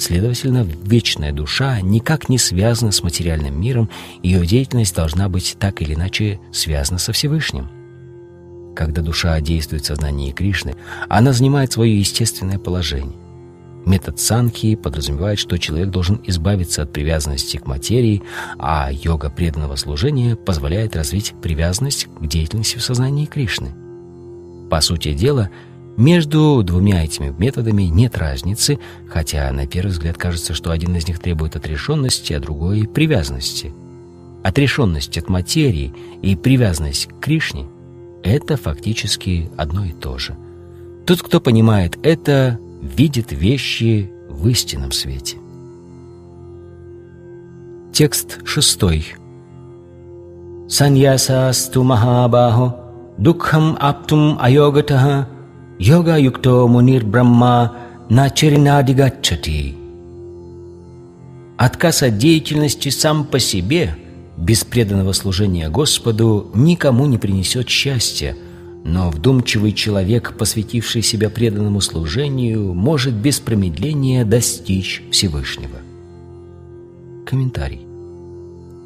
Следовательно, 0.00 0.66
вечная 0.84 1.30
душа 1.30 1.78
никак 1.82 2.30
не 2.30 2.38
связана 2.38 2.90
с 2.90 3.02
материальным 3.02 3.60
миром, 3.60 3.90
ее 4.22 4.46
деятельность 4.46 4.96
должна 4.96 5.28
быть 5.28 5.58
так 5.60 5.82
или 5.82 5.92
иначе 5.92 6.40
связана 6.52 6.98
со 6.98 7.12
Всевышним. 7.12 7.68
Когда 8.74 9.02
душа 9.02 9.38
действует 9.42 9.82
в 9.82 9.86
сознании 9.86 10.32
Кришны, 10.32 10.74
она 11.10 11.34
занимает 11.34 11.72
свое 11.72 11.98
естественное 11.98 12.58
положение. 12.58 13.14
Метод 13.84 14.18
санки 14.18 14.74
подразумевает, 14.74 15.38
что 15.38 15.58
человек 15.58 15.90
должен 15.90 16.18
избавиться 16.24 16.80
от 16.80 16.94
привязанности 16.94 17.58
к 17.58 17.66
материи, 17.66 18.22
а 18.58 18.90
йога 18.90 19.28
преданного 19.28 19.76
служения 19.76 20.34
позволяет 20.34 20.96
развить 20.96 21.34
привязанность 21.42 22.06
к 22.18 22.26
деятельности 22.26 22.78
в 22.78 22.82
сознании 22.82 23.26
Кришны. 23.26 23.74
По 24.70 24.80
сути 24.80 25.12
дела, 25.12 25.50
между 26.00 26.62
двумя 26.62 27.04
этими 27.04 27.32
методами 27.38 27.82
нет 27.82 28.16
разницы, 28.16 28.78
хотя 29.06 29.52
на 29.52 29.66
первый 29.66 29.90
взгляд 29.90 30.16
кажется, 30.16 30.54
что 30.54 30.70
один 30.70 30.96
из 30.96 31.06
них 31.06 31.18
требует 31.18 31.56
отрешенности, 31.56 32.32
а 32.32 32.40
другой— 32.40 32.88
привязанности. 32.94 33.72
Отрешенность 34.42 35.18
от 35.18 35.28
материи 35.28 35.92
и 36.22 36.36
привязанность 36.36 37.06
к 37.06 37.20
Кришне— 37.20 37.66
это 38.22 38.56
фактически 38.56 39.50
одно 39.58 39.84
и 39.84 39.92
то 39.92 40.16
же. 40.16 40.36
Тот, 41.04 41.22
кто 41.22 41.38
понимает 41.38 41.98
это, 42.02 42.58
видит 42.80 43.30
вещи 43.30 44.10
в 44.28 44.48
истинном 44.48 44.92
свете. 44.92 45.36
Текст 47.92 48.40
шестой. 48.46 49.04
Саньясасту 50.66 51.82
махабахо 51.82 52.76
дукхам 53.18 53.76
аптум 53.78 54.38
айогатаха 54.40 55.28
юкто 55.80 56.68
мунир 56.68 57.04
брахма 57.04 57.72
начеринадигачати. 58.10 59.74
Отказ 61.56 62.02
от 62.02 62.18
деятельности 62.18 62.90
сам 62.90 63.24
по 63.24 63.38
себе, 63.38 63.96
без 64.36 64.64
преданного 64.64 65.12
служения 65.12 65.70
Господу, 65.70 66.50
никому 66.54 67.06
не 67.06 67.18
принесет 67.18 67.68
счастья, 67.68 68.36
но 68.84 69.10
вдумчивый 69.10 69.72
человек, 69.72 70.34
посвятивший 70.38 71.02
себя 71.02 71.30
преданному 71.30 71.80
служению, 71.80 72.74
может 72.74 73.14
без 73.14 73.40
промедления 73.40 74.24
достичь 74.24 75.02
Всевышнего. 75.10 75.78
Комментарий. 77.26 77.86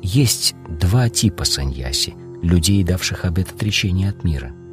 Есть 0.02 0.54
два 0.68 1.08
типа 1.08 1.44
саньяси– 1.44 2.14
людей, 2.42 2.84
давших 2.84 3.24
обет 3.24 3.50
отречения 3.50 4.10
от 4.10 4.22
мира– 4.24 4.52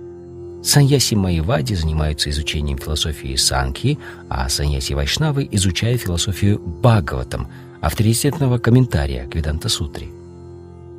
Саньяси 0.64 1.16
Майвади 1.16 1.74
занимаются 1.74 2.30
изучением 2.30 2.78
философии 2.78 3.36
Санки, 3.36 3.98
а 4.30 4.48
Саньяси 4.48 4.94
Вайшнавы 4.94 5.48
изучают 5.52 6.02
философию 6.02 6.60
Бхагаватам, 6.60 7.48
авторитетного 7.82 8.60
комментария 8.60 9.28
к 9.28 9.34
Веданта-сутре. 9.34 10.08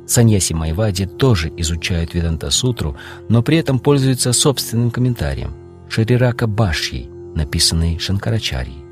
Саньяси 0.05 0.51
Майвади 0.51 1.05
тоже 1.05 1.51
изучают 1.55 2.13
Веданта-сутру, 2.13 2.97
но 3.29 3.41
при 3.41 3.57
этом 3.57 3.79
пользуются 3.79 4.33
собственным 4.33 4.91
комментарием 4.91 5.53
Шарирака 5.87 6.45
Башьей, 6.45 7.09
написанной 7.33 7.99
Шанкарачарьей. 7.99 8.83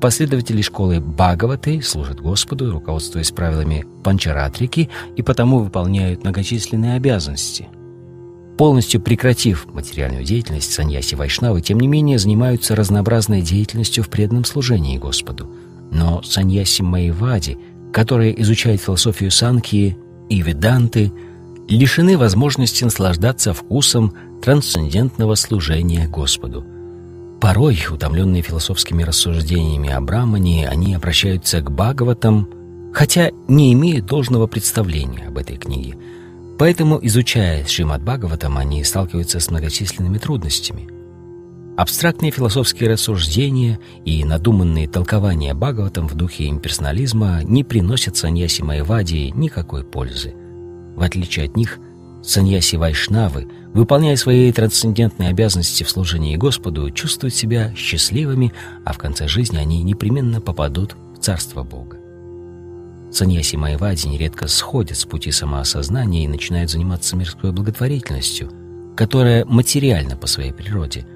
Последователи 0.00 0.62
школы 0.62 1.00
Бхагаваты 1.00 1.80
служат 1.80 2.20
Господу, 2.20 2.72
руководствуясь 2.72 3.30
правилами 3.30 3.86
Панчаратрики, 4.02 4.90
и 5.14 5.22
потому 5.22 5.60
выполняют 5.60 6.24
многочисленные 6.24 6.94
обязанности– 6.94 7.68
Полностью 8.58 9.00
прекратив 9.00 9.66
материальную 9.72 10.24
деятельность, 10.24 10.72
саньяси 10.72 11.14
вайшнавы, 11.14 11.60
тем 11.60 11.78
не 11.78 11.86
менее, 11.86 12.18
занимаются 12.18 12.74
разнообразной 12.74 13.40
деятельностью 13.40 14.02
в 14.02 14.08
преданном 14.08 14.44
служении 14.44 14.98
Господу. 14.98 15.48
Но 15.92 16.22
саньяси 16.22 16.82
Майвади, 16.82 17.56
которые 17.92 18.38
изучают 18.42 18.82
философию 18.82 19.30
санкии 19.30 19.96
и 20.28 20.42
веданты, 20.42 21.12
лишены 21.68 22.18
возможности 22.18 22.82
наслаждаться 22.82 23.54
вкусом 23.54 24.12
трансцендентного 24.42 25.36
служения 25.36 26.08
Господу. 26.08 26.66
Порой, 27.40 27.78
утомленные 27.88 28.42
философскими 28.42 29.04
рассуждениями 29.04 29.90
о 29.90 30.00
Брамане, 30.00 30.68
они 30.68 30.94
обращаются 30.94 31.60
к 31.60 31.70
Бхагаватам, 31.70 32.48
хотя 32.92 33.30
не 33.46 33.72
имеют 33.72 34.06
должного 34.06 34.48
представления 34.48 35.28
об 35.28 35.38
этой 35.38 35.58
книге– 35.58 35.96
Поэтому, 36.58 36.98
изучая 37.00 37.64
Шримад 37.64 38.02
Бхагаватам, 38.02 38.58
они 38.58 38.82
сталкиваются 38.82 39.38
с 39.38 39.50
многочисленными 39.50 40.18
трудностями. 40.18 40.88
Абстрактные 41.76 42.32
философские 42.32 42.90
рассуждения 42.90 43.78
и 44.04 44.24
надуманные 44.24 44.88
толкования 44.88 45.54
Бхагаватам 45.54 46.08
в 46.08 46.16
духе 46.16 46.48
имперсонализма 46.48 47.44
не 47.44 47.62
приносят 47.62 48.16
саньяси 48.16 48.62
Майвади 48.62 49.32
никакой 49.36 49.84
пользы. 49.84 50.34
В 50.96 51.02
отличие 51.02 51.46
от 51.46 51.56
них, 51.56 51.78
саньяси 52.24 52.74
Вайшнавы, 52.74 53.46
выполняя 53.72 54.16
свои 54.16 54.50
трансцендентные 54.50 55.28
обязанности 55.28 55.84
в 55.84 55.90
служении 55.90 56.34
Господу, 56.34 56.90
чувствуют 56.90 57.36
себя 57.36 57.72
счастливыми, 57.76 58.52
а 58.84 58.92
в 58.92 58.98
конце 58.98 59.28
жизни 59.28 59.58
они 59.58 59.84
непременно 59.84 60.40
попадут 60.40 60.96
в 61.16 61.20
Царство 61.20 61.62
Бога. 61.62 61.98
Саньяси 63.10 63.56
Майвади 63.56 64.06
нередко 64.06 64.48
сходят 64.48 64.96
с 64.96 65.04
пути 65.04 65.30
самоосознания 65.30 66.24
и 66.24 66.28
начинают 66.28 66.70
заниматься 66.70 67.16
мирской 67.16 67.52
благотворительностью, 67.52 68.50
которая 68.96 69.44
материальна 69.44 70.16
по 70.16 70.26
своей 70.26 70.52
природе. 70.52 71.06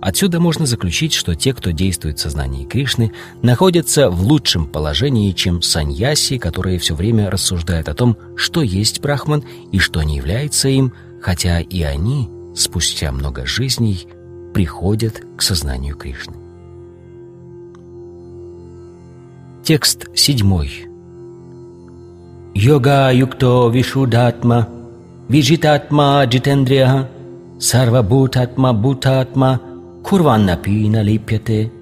Отсюда 0.00 0.38
можно 0.38 0.66
заключить, 0.66 1.14
что 1.14 1.34
те, 1.34 1.54
кто 1.54 1.70
действует 1.70 2.18
в 2.18 2.22
сознании 2.22 2.66
Кришны, 2.66 3.12
находятся 3.42 4.10
в 4.10 4.22
лучшем 4.22 4.66
положении, 4.66 5.32
чем 5.32 5.62
саньяси, 5.62 6.36
которые 6.36 6.78
все 6.78 6.94
время 6.94 7.30
рассуждают 7.30 7.88
о 7.88 7.94
том, 7.94 8.16
что 8.36 8.62
есть 8.62 9.00
брахман 9.00 9.44
и 9.72 9.78
что 9.78 10.02
не 10.02 10.16
является 10.16 10.68
им, 10.68 10.92
хотя 11.22 11.60
и 11.60 11.82
они, 11.82 12.28
спустя 12.54 13.12
много 13.12 13.46
жизней, 13.46 14.06
приходят 14.52 15.22
к 15.36 15.42
сознанию 15.42 15.96
Кришны. 15.96 16.34
Текст 19.64 20.06
седьмой. 20.14 20.93
Йога 22.54 23.10
юкто 23.12 23.68
вишудатма, 23.68 24.68
вижитатма 25.28 26.24
джитендрия, 26.24 27.10
сарвабутатма 27.58 28.72
бутатма, 28.72 29.60
курваннапи 30.04 30.88
налипьяте. 30.88 31.72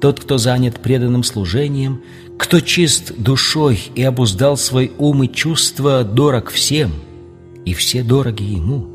Тот, 0.00 0.18
кто 0.18 0.38
занят 0.38 0.80
преданным 0.80 1.24
служением, 1.24 2.00
кто 2.38 2.60
чист 2.60 3.12
душой 3.18 3.78
и 3.94 4.02
обуздал 4.02 4.56
свой 4.56 4.90
ум 4.98 5.24
и 5.24 5.28
чувства, 5.28 6.04
дорог 6.04 6.48
всем, 6.48 6.92
и 7.66 7.74
все 7.74 8.02
дороги 8.02 8.44
ему. 8.44 8.88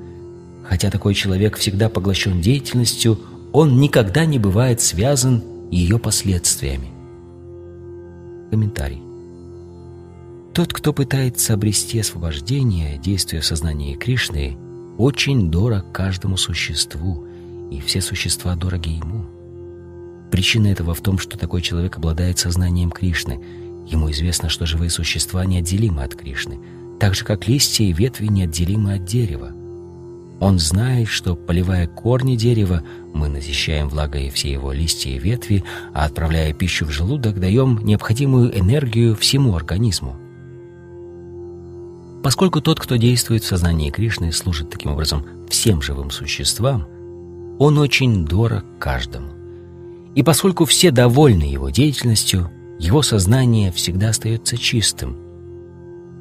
Хотя 0.67 0.89
такой 0.89 1.13
человек 1.13 1.57
всегда 1.57 1.89
поглощен 1.89 2.41
деятельностью, 2.41 3.19
он 3.53 3.79
никогда 3.79 4.25
не 4.25 4.39
бывает 4.39 4.81
связан 4.81 5.43
ее 5.69 5.99
последствиями. 5.99 6.89
Комментарий. 8.49 9.06
Тот, 10.53 10.73
кто 10.73 10.93
пытается 10.93 11.53
обрести 11.53 11.99
освобождение, 11.99 12.97
действуя 12.97 13.41
в 13.41 13.45
сознании 13.45 13.95
Кришны, 13.95 14.57
очень 14.97 15.51
дорог 15.51 15.91
каждому 15.91 16.37
существу, 16.37 17.25
и 17.69 17.79
все 17.79 18.01
существа 18.01 18.55
дороги 18.55 18.89
ему. 18.89 19.25
Причина 20.31 20.67
этого 20.67 20.93
в 20.93 21.01
том, 21.01 21.19
что 21.19 21.37
такой 21.37 21.61
человек 21.61 21.97
обладает 21.97 22.39
сознанием 22.39 22.91
Кришны. 22.91 23.39
Ему 23.87 24.11
известно, 24.11 24.49
что 24.49 24.65
живые 24.65 24.89
существа 24.89 25.45
неотделимы 25.45 26.03
от 26.03 26.15
Кришны, 26.15 26.59
так 26.99 27.15
же, 27.15 27.23
как 27.23 27.47
листья 27.47 27.85
и 27.85 27.93
ветви 27.93 28.27
неотделимы 28.27 28.95
от 28.95 29.05
дерева. 29.05 29.53
Он 30.39 30.59
знает, 30.59 31.07
что, 31.07 31.35
поливая 31.35 31.87
корни 31.87 32.35
дерева, 32.35 32.83
мы 33.13 33.27
насыщаем 33.27 33.89
влагой 33.89 34.29
все 34.29 34.51
его 34.51 34.71
листья 34.71 35.09
и 35.09 35.17
ветви, 35.17 35.63
а 35.93 36.05
отправляя 36.05 36.53
пищу 36.53 36.85
в 36.85 36.91
желудок, 36.91 37.39
даем 37.39 37.79
необходимую 37.83 38.57
энергию 38.57 39.15
всему 39.15 39.55
организму. 39.55 40.15
Поскольку 42.27 42.59
тот, 42.59 42.77
кто 42.77 42.97
действует 42.97 43.45
в 43.45 43.47
сознании 43.47 43.89
Кришны, 43.89 44.33
служит 44.33 44.69
таким 44.69 44.91
образом 44.91 45.25
всем 45.47 45.81
живым 45.81 46.11
существам, 46.11 46.85
он 47.57 47.77
очень 47.77 48.25
дорог 48.25 48.65
каждому. 48.79 49.29
И 50.13 50.23
поскольку 50.23 50.65
все 50.65 50.91
довольны 50.91 51.43
его 51.43 51.69
деятельностью, 51.69 52.51
его 52.79 53.01
сознание 53.01 53.71
всегда 53.71 54.09
остается 54.09 54.57
чистым. 54.57 55.15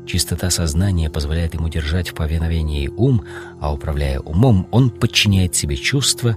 Чистота 0.07 0.49
сознания 0.51 1.11
позволяет 1.11 1.55
ему 1.55 1.69
держать 1.69 2.11
в 2.11 2.14
повиновении 2.14 2.87
ум, 2.87 3.25
а 3.61 3.75
управляя 3.75 4.21
умом, 4.21 4.69
он 4.71 4.90
подчиняет 4.90 5.57
себе 5.57 5.75
чувства. 5.75 6.37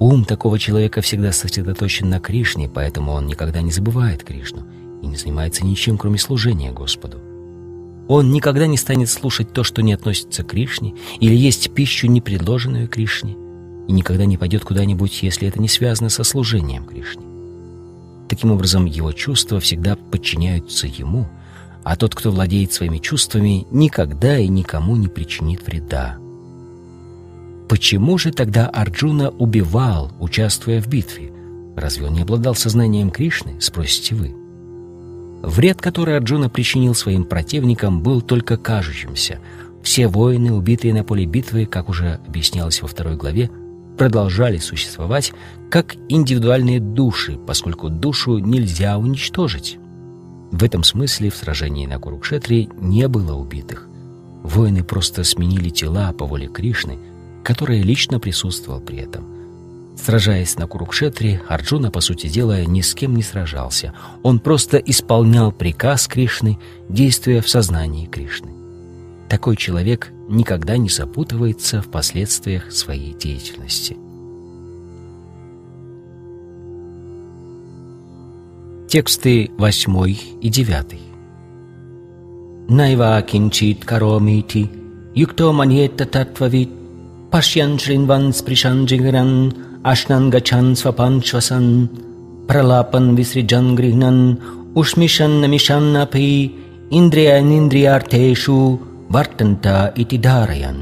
Ум 0.00 0.24
такого 0.24 0.58
человека 0.58 1.00
всегда 1.00 1.30
сосредоточен 1.30 2.10
на 2.10 2.18
Кришне, 2.18 2.68
поэтому 2.68 3.12
он 3.12 3.28
никогда 3.28 3.62
не 3.62 3.70
забывает 3.70 4.24
Кришну 4.24 4.66
и 5.00 5.06
не 5.06 5.14
занимается 5.14 5.64
ничем, 5.64 5.96
кроме 5.96 6.18
служения 6.18 6.72
Господу. 6.72 7.20
Он 8.08 8.30
никогда 8.30 8.66
не 8.66 8.76
станет 8.76 9.08
слушать 9.08 9.52
то, 9.52 9.64
что 9.64 9.82
не 9.82 9.94
относится 9.94 10.42
к 10.42 10.48
Кришне, 10.48 10.94
или 11.20 11.34
есть 11.34 11.72
пищу, 11.72 12.06
не 12.06 12.20
предложенную 12.20 12.88
Кришне, 12.88 13.36
и 13.88 13.92
никогда 13.92 14.26
не 14.26 14.36
пойдет 14.36 14.64
куда-нибудь, 14.64 15.22
если 15.22 15.48
это 15.48 15.60
не 15.60 15.68
связано 15.68 16.10
со 16.10 16.24
служением 16.24 16.84
Кришне. 16.84 17.22
Таким 18.28 18.50
образом, 18.50 18.84
его 18.84 19.12
чувства 19.12 19.60
всегда 19.60 19.96
подчиняются 19.96 20.86
ему, 20.86 21.28
а 21.82 21.96
тот, 21.96 22.14
кто 22.14 22.30
владеет 22.30 22.72
своими 22.72 22.98
чувствами, 22.98 23.66
никогда 23.70 24.38
и 24.38 24.48
никому 24.48 24.96
не 24.96 25.08
причинит 25.08 25.66
вреда. 25.66 26.18
Почему 27.68 28.18
же 28.18 28.32
тогда 28.32 28.68
Арджуна 28.68 29.30
убивал, 29.30 30.12
участвуя 30.20 30.80
в 30.80 30.88
битве? 30.88 31.32
Разве 31.76 32.06
он 32.06 32.14
не 32.14 32.22
обладал 32.22 32.54
сознанием 32.54 33.10
Кришны, 33.10 33.60
спросите 33.60 34.14
вы? 34.14 34.43
Вред, 35.46 35.80
который 35.80 36.16
Арджуна 36.16 36.48
причинил 36.48 36.94
своим 36.94 37.24
противникам, 37.24 38.02
был 38.02 38.22
только 38.22 38.56
кажущимся. 38.56 39.40
Все 39.82 40.08
воины, 40.08 40.52
убитые 40.52 40.94
на 40.94 41.04
поле 41.04 41.26
битвы, 41.26 41.66
как 41.66 41.90
уже 41.90 42.18
объяснялось 42.26 42.80
во 42.80 42.88
второй 42.88 43.16
главе, 43.16 43.50
продолжали 43.98 44.56
существовать 44.56 45.32
как 45.70 45.96
индивидуальные 46.08 46.80
души, 46.80 47.36
поскольку 47.36 47.90
душу 47.90 48.38
нельзя 48.38 48.96
уничтожить. 48.96 49.78
В 50.50 50.64
этом 50.64 50.82
смысле 50.82 51.30
в 51.30 51.36
сражении 51.36 51.86
на 51.86 51.98
Курукшетре 51.98 52.68
не 52.80 53.06
было 53.08 53.34
убитых. 53.34 53.86
Воины 54.42 54.82
просто 54.82 55.24
сменили 55.24 55.68
тела 55.68 56.12
по 56.12 56.26
воле 56.26 56.48
Кришны, 56.48 56.98
который 57.42 57.82
лично 57.82 58.18
присутствовал 58.18 58.80
при 58.80 58.98
этом. 58.98 59.33
Сражаясь 59.96 60.58
на 60.58 60.66
Курукшетре, 60.66 61.40
Арджуна, 61.48 61.90
по 61.90 62.00
сути 62.00 62.28
дела, 62.28 62.64
ни 62.64 62.80
с 62.80 62.94
кем 62.94 63.14
не 63.14 63.22
сражался. 63.22 63.94
Он 64.22 64.40
просто 64.40 64.78
исполнял 64.78 65.52
приказ 65.52 66.08
Кришны, 66.08 66.58
действуя 66.88 67.40
в 67.40 67.48
сознании 67.48 68.06
Кришны. 68.06 68.50
Такой 69.28 69.56
человек 69.56 70.12
никогда 70.28 70.76
не 70.76 70.88
запутывается 70.88 71.80
в 71.80 71.90
последствиях 71.90 72.72
своей 72.72 73.14
деятельности. 73.14 73.96
Тексты 78.88 79.50
8 79.58 80.16
и 80.40 80.48
9 80.48 81.00
Найва 82.68 83.20
кинчит 83.22 83.84
каромити, 83.84 84.70
юкто 85.14 85.52
маньета 85.52 86.06
татвавит, 86.06 86.70
пашьян 87.30 87.78
шринван 87.78 88.32
спришан 88.32 88.84
джигран, 88.84 89.52
अश्नन् 89.91 90.31
गच्छन् 90.33 90.75
स्वपन् 90.81 91.21
श्वसन् 91.27 91.87
प्रलापन् 92.49 93.15
विसृजन् 93.17 93.75
गृह्णन् 93.79 94.21
उष्मिषन्नमिषन्नपि 94.81 96.29
इन्द्रियानिन्द्रियार्थेषु 96.97 98.57
вартанта 99.09 99.93
ити 99.95 100.17
дараян. 100.17 100.77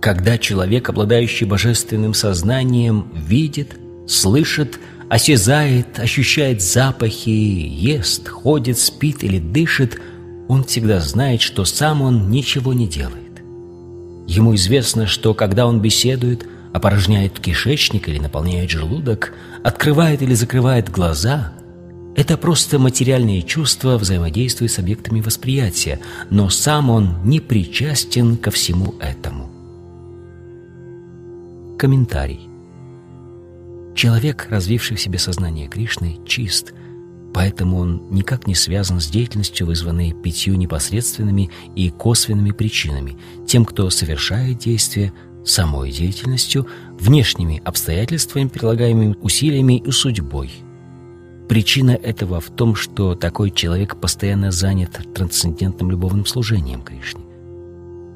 Когда 0.00 0.38
человек, 0.38 0.88
обладающий 0.88 1.46
божественным 1.46 2.14
сознанием, 2.14 3.06
видит, 3.14 3.78
слышит, 4.08 4.80
осязает, 5.10 5.98
ощущает 5.98 6.62
запахи, 6.62 7.28
ест, 7.28 8.26
ходит, 8.28 8.78
спит 8.78 9.22
или 9.22 9.38
дышит, 9.38 10.00
он 10.48 10.64
всегда 10.64 11.00
знает, 11.00 11.42
что 11.42 11.66
сам 11.66 12.00
он 12.00 12.30
ничего 12.30 12.72
не 12.72 12.88
делает. 12.88 13.42
Ему 14.26 14.54
известно, 14.54 15.06
что 15.06 15.34
когда 15.34 15.66
он 15.66 15.80
беседует, 15.80 16.46
опорожняет 16.75 17.39
кишечник 17.39 18.09
или 18.09 18.19
наполняет 18.19 18.69
желудок, 18.69 19.31
открывает 19.63 20.21
или 20.21 20.33
закрывает 20.33 20.89
глаза, 20.89 21.53
Это 22.17 22.37
просто 22.37 22.79
материальные 22.79 23.41
чувства 23.41 23.97
взаимодействуют 23.97 24.71
с 24.71 24.79
объектами 24.79 25.19
восприятия, 25.19 25.99
но 26.29 26.49
сам 26.49 26.89
он 26.89 27.17
не 27.25 27.41
причастен 27.41 28.37
ко 28.37 28.51
всему 28.51 28.95
этому. 29.01 29.49
Комментарий. 31.77 32.47
Человек, 33.95 34.47
развивший 34.49 34.95
в 34.95 35.01
себе 35.01 35.19
сознание 35.19 35.67
Кришны, 35.67 36.19
чист, 36.25 36.73
поэтому 37.33 37.79
он 37.79 38.07
никак 38.11 38.47
не 38.47 38.55
связан 38.55 39.01
с 39.01 39.07
деятельностью, 39.07 39.67
вызванной 39.67 40.13
пятью 40.13 40.55
непосредственными 40.55 41.49
и 41.75 41.89
косвенными 41.89 42.51
причинами, 42.51 43.17
тем, 43.45 43.65
кто 43.65 43.89
совершает 43.89 44.57
действие, 44.59 45.11
самой 45.45 45.91
деятельностью, 45.91 46.67
внешними 46.99 47.61
обстоятельствами, 47.63 48.47
прилагаемыми 48.47 49.15
усилиями 49.21 49.77
и 49.77 49.91
судьбой. 49.91 50.51
Причина 51.47 51.91
этого 51.91 52.41
в 52.41 52.49
том, 52.49 52.75
что 52.75 53.15
такой 53.15 53.51
человек 53.51 53.97
постоянно 53.97 54.51
занят 54.51 54.99
трансцендентным 55.13 55.91
любовным 55.91 56.25
служением 56.25 56.81
Кришне. 56.81 57.21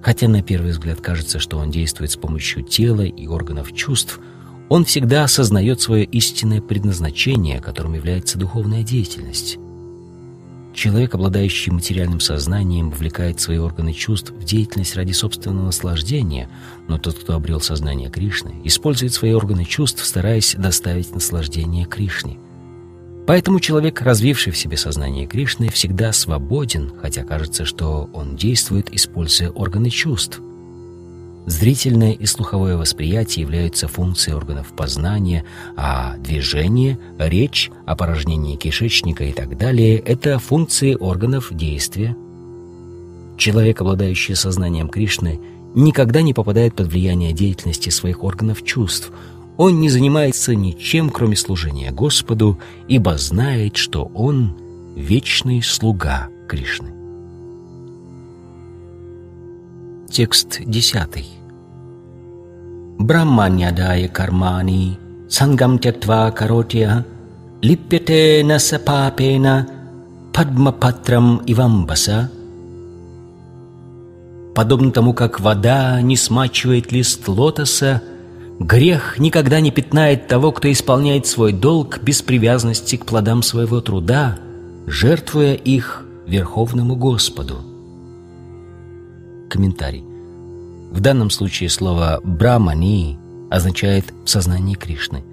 Хотя 0.01 0.27
на 0.27 0.41
первый 0.41 0.71
взгляд 0.71 1.01
кажется, 1.01 1.39
что 1.39 1.57
он 1.57 1.69
действует 1.69 2.11
с 2.11 2.15
помощью 2.15 2.63
тела 2.63 3.01
и 3.03 3.27
органов 3.27 3.73
чувств, 3.75 4.19
он 4.69 4.85
всегда 4.85 5.23
осознает 5.23 5.81
свое 5.81 6.05
истинное 6.05 6.61
предназначение, 6.61 7.59
которым 7.59 7.93
является 7.93 8.37
духовная 8.37 8.83
деятельность. 8.83 9.57
Человек, 10.73 11.15
обладающий 11.15 11.71
материальным 11.71 12.19
сознанием, 12.19 12.89
вовлекает 12.89 13.39
свои 13.39 13.58
органы 13.58 13.93
чувств 13.93 14.32
в 14.32 14.43
деятельность 14.43 14.95
ради 14.95 15.12
собственного 15.12 15.65
наслаждения, 15.65 16.49
но 16.88 16.97
тот, 16.97 17.15
кто 17.15 17.34
обрел 17.34 17.60
сознание 17.60 18.10
Кришны, 18.10 18.55
использует 18.63 19.13
свои 19.13 19.34
органы 19.34 19.65
чувств, 19.65 20.05
стараясь 20.05 20.55
доставить 20.55 21.13
наслаждение 21.13 21.86
Кришне. 21.86 22.38
Поэтому 23.25 23.60
человек, 23.60 24.01
развивший 24.01 24.51
в 24.53 24.58
себе 24.58 24.77
сознание 24.77 25.27
Кришны, 25.27 25.69
всегда 25.69 26.13
свободен, 26.13 26.93
хотя 26.99 27.23
кажется, 27.23 27.65
что 27.65 28.10
он 28.13 28.36
действует, 28.36 28.93
используя 28.93 29.51
органы 29.51 29.89
чувств. 29.89 30.41
Зрительное 31.45 32.12
и 32.12 32.25
слуховое 32.25 32.78
восприятие 32.78 33.43
являются 33.43 33.88
функцией 33.88 34.36
органов 34.36 34.67
познания, 34.75 35.45
а 35.75 36.15
движение, 36.17 36.99
речь, 37.17 37.71
опорожнение 37.86 38.56
кишечника 38.56 39.23
и 39.23 39.32
так 39.32 39.58
далее– 39.58 39.97
это 40.06 40.38
функции 40.38 40.95
органов 40.95 41.49
действия. 41.52 42.15
Человек, 43.38 43.82
обладающий 43.82 44.36
сознанием 44.36 44.89
Кришны, 44.89 45.39
никогда 45.73 46.21
не 46.21 46.34
попадает 46.34 46.75
под 46.75 46.88
влияние 46.88 47.34
деятельности 47.34 47.89
своих 47.89 48.23
органов 48.23 48.63
чувств– 48.63 49.12
он 49.60 49.82
не 49.82 49.89
занимается 49.89 50.56
ничем, 50.56 51.10
кроме 51.10 51.36
служения 51.36 51.91
Господу, 51.91 52.58
ибо 52.88 53.17
знает, 53.17 53.75
что 53.75 54.06
он— 54.15 54.56
вечный 54.95 55.62
слуга 55.62 56.30
Кришны. 56.47 56.98
Текст 60.11 60.61
десятый. 60.65 61.27
Брахманьядая 62.97 64.07
кармани 64.07 64.97
сангам 65.29 65.77
тятва 65.77 66.31
каротия 66.31 67.05
липпете 67.61 68.41
наса 68.43 68.79
папена 68.79 69.67
падмапатрам 70.33 71.43
ивамбаса 71.45 72.31
Подобно 74.55 74.91
тому, 74.91 75.13
как 75.13 75.39
вода 75.39 76.01
не 76.01 76.17
смачивает 76.17 76.91
лист 76.91 77.27
лотоса, 77.27 78.01
Грех 78.59 79.19
никогда 79.19 79.61
не 79.61 79.71
пятнает 79.71 80.27
того, 80.27 80.51
кто 80.51 80.69
исполняет 80.71 81.27
свой 81.27 81.53
долг 81.53 81.99
без 82.01 82.21
привязанности 82.23 82.97
к 82.97 83.05
плодам 83.05 83.41
своего 83.41 83.79
труда, 83.79 84.37
жертвуя 84.87 85.53
их 85.53 86.03
Верховному 86.25 86.95
Господу. 86.97 87.68
Комментарий. 89.49 90.03
В 90.91 91.01
данном 91.01 91.29
случае 91.29 91.69
слово 91.69 92.21
«брамани» 92.23 93.17
означает 93.49 94.05
«в 94.23 94.29
сознании 94.29 94.75
Кришны». 94.75 95.23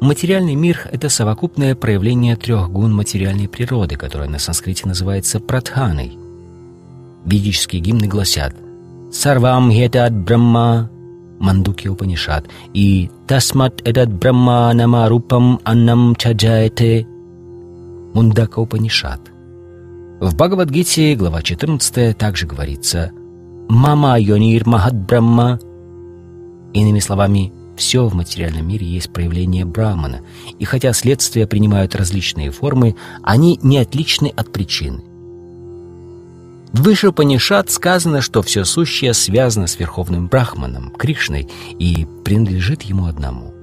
Материальный 0.00 0.54
мир— 0.54 0.88
это 0.92 1.08
совокупное 1.08 1.74
проявление 1.74 2.36
трех 2.36 2.70
гун 2.70 2.94
материальной 2.94 3.48
природы, 3.48 3.96
которая 3.96 4.28
на 4.28 4.38
санскрите 4.38 4.86
называется 4.86 5.40
пратханой. 5.40 6.16
Ведические 7.24 7.82
гимны 7.82 8.06
гласят 8.06 8.54
«Сарвам 9.10 9.72
хетад 9.72 10.14
брахма 10.14 10.88
Мандуки 11.40 11.88
Упанишат 11.88 12.46
и 12.74 13.10
«Тасмат 13.26 13.82
эдат 13.84 14.12
брахма 14.12 14.72
нама 14.72 15.08
рупам 15.08 15.60
аннам 15.64 16.14
чаджаете» 16.14 17.06
Мундака 18.14 18.60
Упанишат. 18.60 19.20
В 20.20 20.34
Бхагавадгите, 20.34 21.14
глава 21.14 21.42
14, 21.42 22.18
также 22.18 22.46
говорится 22.46 23.12
«Мама 23.68 24.18
йонир 24.18 24.66
махат 24.66 24.94
брахма» 24.94 25.60
Иными 26.74 26.98
словами, 26.98 27.52
все 27.76 28.04
в 28.04 28.14
материальном 28.14 28.66
мире 28.66 28.84
есть 28.84 29.12
проявление 29.12 29.64
Брахмана, 29.64 30.22
и 30.58 30.64
хотя 30.64 30.92
следствия 30.92 31.46
принимают 31.46 31.94
различные 31.94 32.50
формы, 32.50 32.96
они 33.22 33.60
не 33.62 33.78
отличны 33.78 34.32
от 34.36 34.52
причины. 34.52 35.04
В 36.72 36.82
Вышепанишат 36.82 37.70
сказано, 37.70 38.20
что 38.20 38.42
все 38.42 38.64
сущее 38.64 39.14
связано 39.14 39.68
с 39.68 39.78
Верховным 39.78 40.26
Брахманом, 40.26 40.90
Кришной, 40.90 41.48
и 41.78 42.06
принадлежит 42.24 42.82
ему 42.82 43.06
одному. 43.06 43.54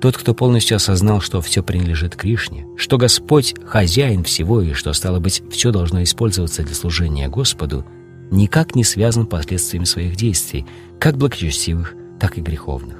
Тот, 0.00 0.16
кто 0.16 0.32
полностью 0.32 0.76
осознал, 0.76 1.20
что 1.20 1.40
все 1.40 1.62
принадлежит 1.62 2.14
Кришне, 2.14 2.66
что 2.76 2.98
Господь— 2.98 3.54
хозяин 3.66 4.22
всего 4.22 4.62
и 4.62 4.72
что, 4.72 4.92
стало 4.92 5.18
быть, 5.18 5.42
все 5.50 5.72
должно 5.72 6.02
использоваться 6.02 6.62
для 6.62 6.74
служения 6.74 7.28
Господу, 7.28 7.84
никак 8.30 8.74
не 8.74 8.84
связан 8.84 9.26
последствиями 9.26 9.84
своих 9.84 10.16
действий, 10.16 10.66
как 11.00 11.16
благочестивых, 11.16 11.94
так 12.20 12.38
и 12.38 12.40
греховных. 12.40 12.98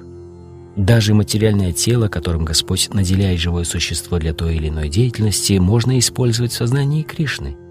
Даже 0.77 1.15
материальное 1.15 1.73
тело, 1.73 2.09
которым 2.09 2.45
Господь 2.45 2.89
наделяет 2.93 3.41
живое 3.41 3.65
существо 3.65 4.19
для 4.19 4.33
той 4.33 4.57
или 4.57 4.69
иной 4.69 4.89
деятельности, 4.89 5.59
можно 5.59 5.99
использовать 5.99 6.53
в 6.53 6.57
сознании 6.57 7.03
Кришны— 7.03 7.57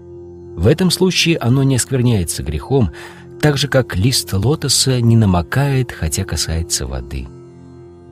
в 0.58 0.66
этом 0.66 0.90
случае 0.90 1.38
оно 1.38 1.62
не 1.62 1.76
оскверняется 1.76 2.42
грехом, 2.42 2.90
так 3.40 3.56
же, 3.56 3.68
как 3.68 3.94
лист 3.94 4.32
лотоса 4.32 5.00
не 5.00 5.14
намокает, 5.14 5.92
хотя 5.92 6.24
касается 6.24 6.84
воды. 6.84 7.28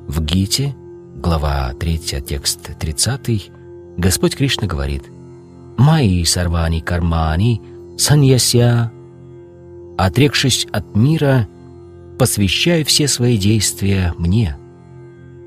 В 0.06 0.22
Гите, 0.22 0.76
глава 1.16 1.72
3, 1.80 1.98
текст 2.26 2.70
30, 2.78 3.50
Господь 3.96 4.36
Кришна 4.36 4.66
говорит 4.66 5.02
«Майи 5.78 6.22
сарвани 6.24 6.80
кармани 6.80 7.60
саньяся» 7.96 8.92
«Отрекшись 9.96 10.66
от 10.72 10.94
мира, 10.94 11.48
посвящаю 12.18 12.84
все 12.84 13.08
свои 13.08 13.38
действия 13.38 14.12
мне». 14.18 14.56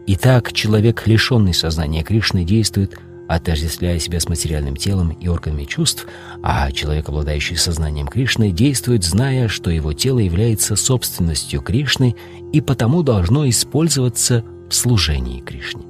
Итак, 0.08 0.54
человек, 0.54 1.06
лишенный 1.06 1.54
сознания 1.54 2.04
Кришны, 2.04 2.44
действует 2.44 3.00
отождествляя 3.28 4.00
себя 4.00 4.20
с 4.20 4.28
материальным 4.28 4.76
телом 4.76 5.12
и 5.12 5.28
органами 5.28 5.66
чувств, 5.66 6.08
а 6.42 6.72
человек, 6.72 7.10
обладающий 7.10 7.58
сознанием 7.58 8.08
Кришны, 8.08 8.52
действует, 8.52 9.04
зная, 9.04 9.48
что 9.48 9.70
его 9.70 9.94
тело 9.94 10.18
является 10.18 10.76
собственностью 10.76 11.62
Кришны 11.62 12.16
и 12.52 12.60
потому 12.60 13.04
должно 13.04 13.48
использоваться 13.48 14.44
в 14.70 14.74
служении 14.74 15.42
Кришне. 15.42 15.84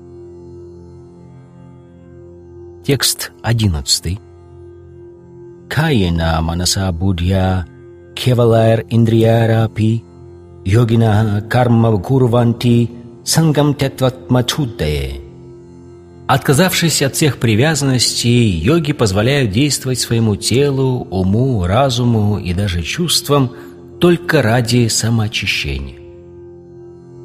Текст 2.84 3.32
одиннадцатый. 3.42 4.20
Каена 5.70 6.42
манаса 6.42 6.92
будья 6.92 7.68
кевалайр 8.16 8.86
индрiyarапи 8.90 10.04
йогина 10.66 11.44
карма 11.50 11.92
гурванти 11.92 12.90
сангам 13.24 13.76
тетватмачуддае 13.76 15.22
Отказавшись 16.30 17.02
от 17.02 17.16
всех 17.16 17.38
привязанностей, 17.38 18.52
йоги 18.52 18.94
позволяют 18.94 19.50
действовать 19.50 20.00
своему 20.00 20.36
телу, 20.36 21.08
уму, 21.10 21.66
разуму 21.66 22.38
и 22.38 22.54
даже 22.54 22.84
чувствам 22.84 23.52
только 24.00 24.44
ради 24.44 24.90
самоочищения. 24.90 25.96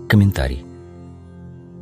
Комментарий. 0.09 0.64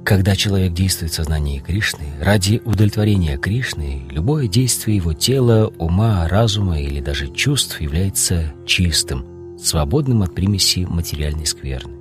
Когда 0.05 0.35
человек 0.35 0.73
действует 0.73 1.12
в 1.12 1.15
сознании 1.15 1.61
Кришны, 1.61 2.05
ради 2.21 2.61
удовлетворения 2.65 3.37
Кришны, 3.38 4.03
любое 4.11 4.49
действие 4.49 4.97
его 4.97 5.12
тела, 5.12 5.73
ума, 5.79 6.27
разума 6.29 6.81
или 6.81 7.01
даже 7.01 7.29
чувств 7.29 7.81
является 7.81 8.53
чистым, 8.67 9.25
свободным 9.61 10.23
от 10.23 10.35
примеси 10.35 10.87
материальной 10.87 11.47
скверны. 11.47 11.93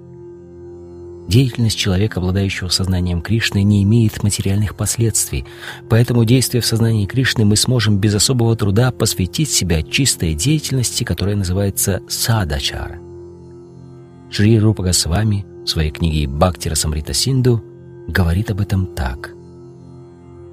Деятельность 1.28 1.78
человека, 1.78 2.20
обладающего 2.20 2.70
сознанием 2.70 3.22
Кришны, 3.22 3.62
не 3.62 3.84
имеет 3.84 4.24
материальных 4.24 4.76
последствий, 4.76 5.46
поэтому, 5.88 6.26
действуя 6.26 6.62
в 6.62 6.66
сознании 6.66 7.06
Кришны, 7.06 7.46
мы 7.46 7.56
сможем 7.56 8.00
без 8.00 8.16
особого 8.16 8.56
труда 8.56 8.92
посвятить 8.92 9.52
себя 9.52 9.84
чистой 9.84 10.34
деятельности, 10.34 11.04
которая 11.04 11.36
называется 11.36 12.02
садачара. 12.10 13.00
Шри 14.32 14.60
Рупа 14.60 14.82
Госвами 14.82 15.46
в 15.64 15.68
своей 15.68 15.92
книге 15.92 16.28
«Бхакти 16.28 16.68
Расамрита 16.68 17.14
Синду» 17.14 17.64
говорит 18.08 18.52
об 18.52 18.62
этом 18.62 18.86
так. 18.86 19.32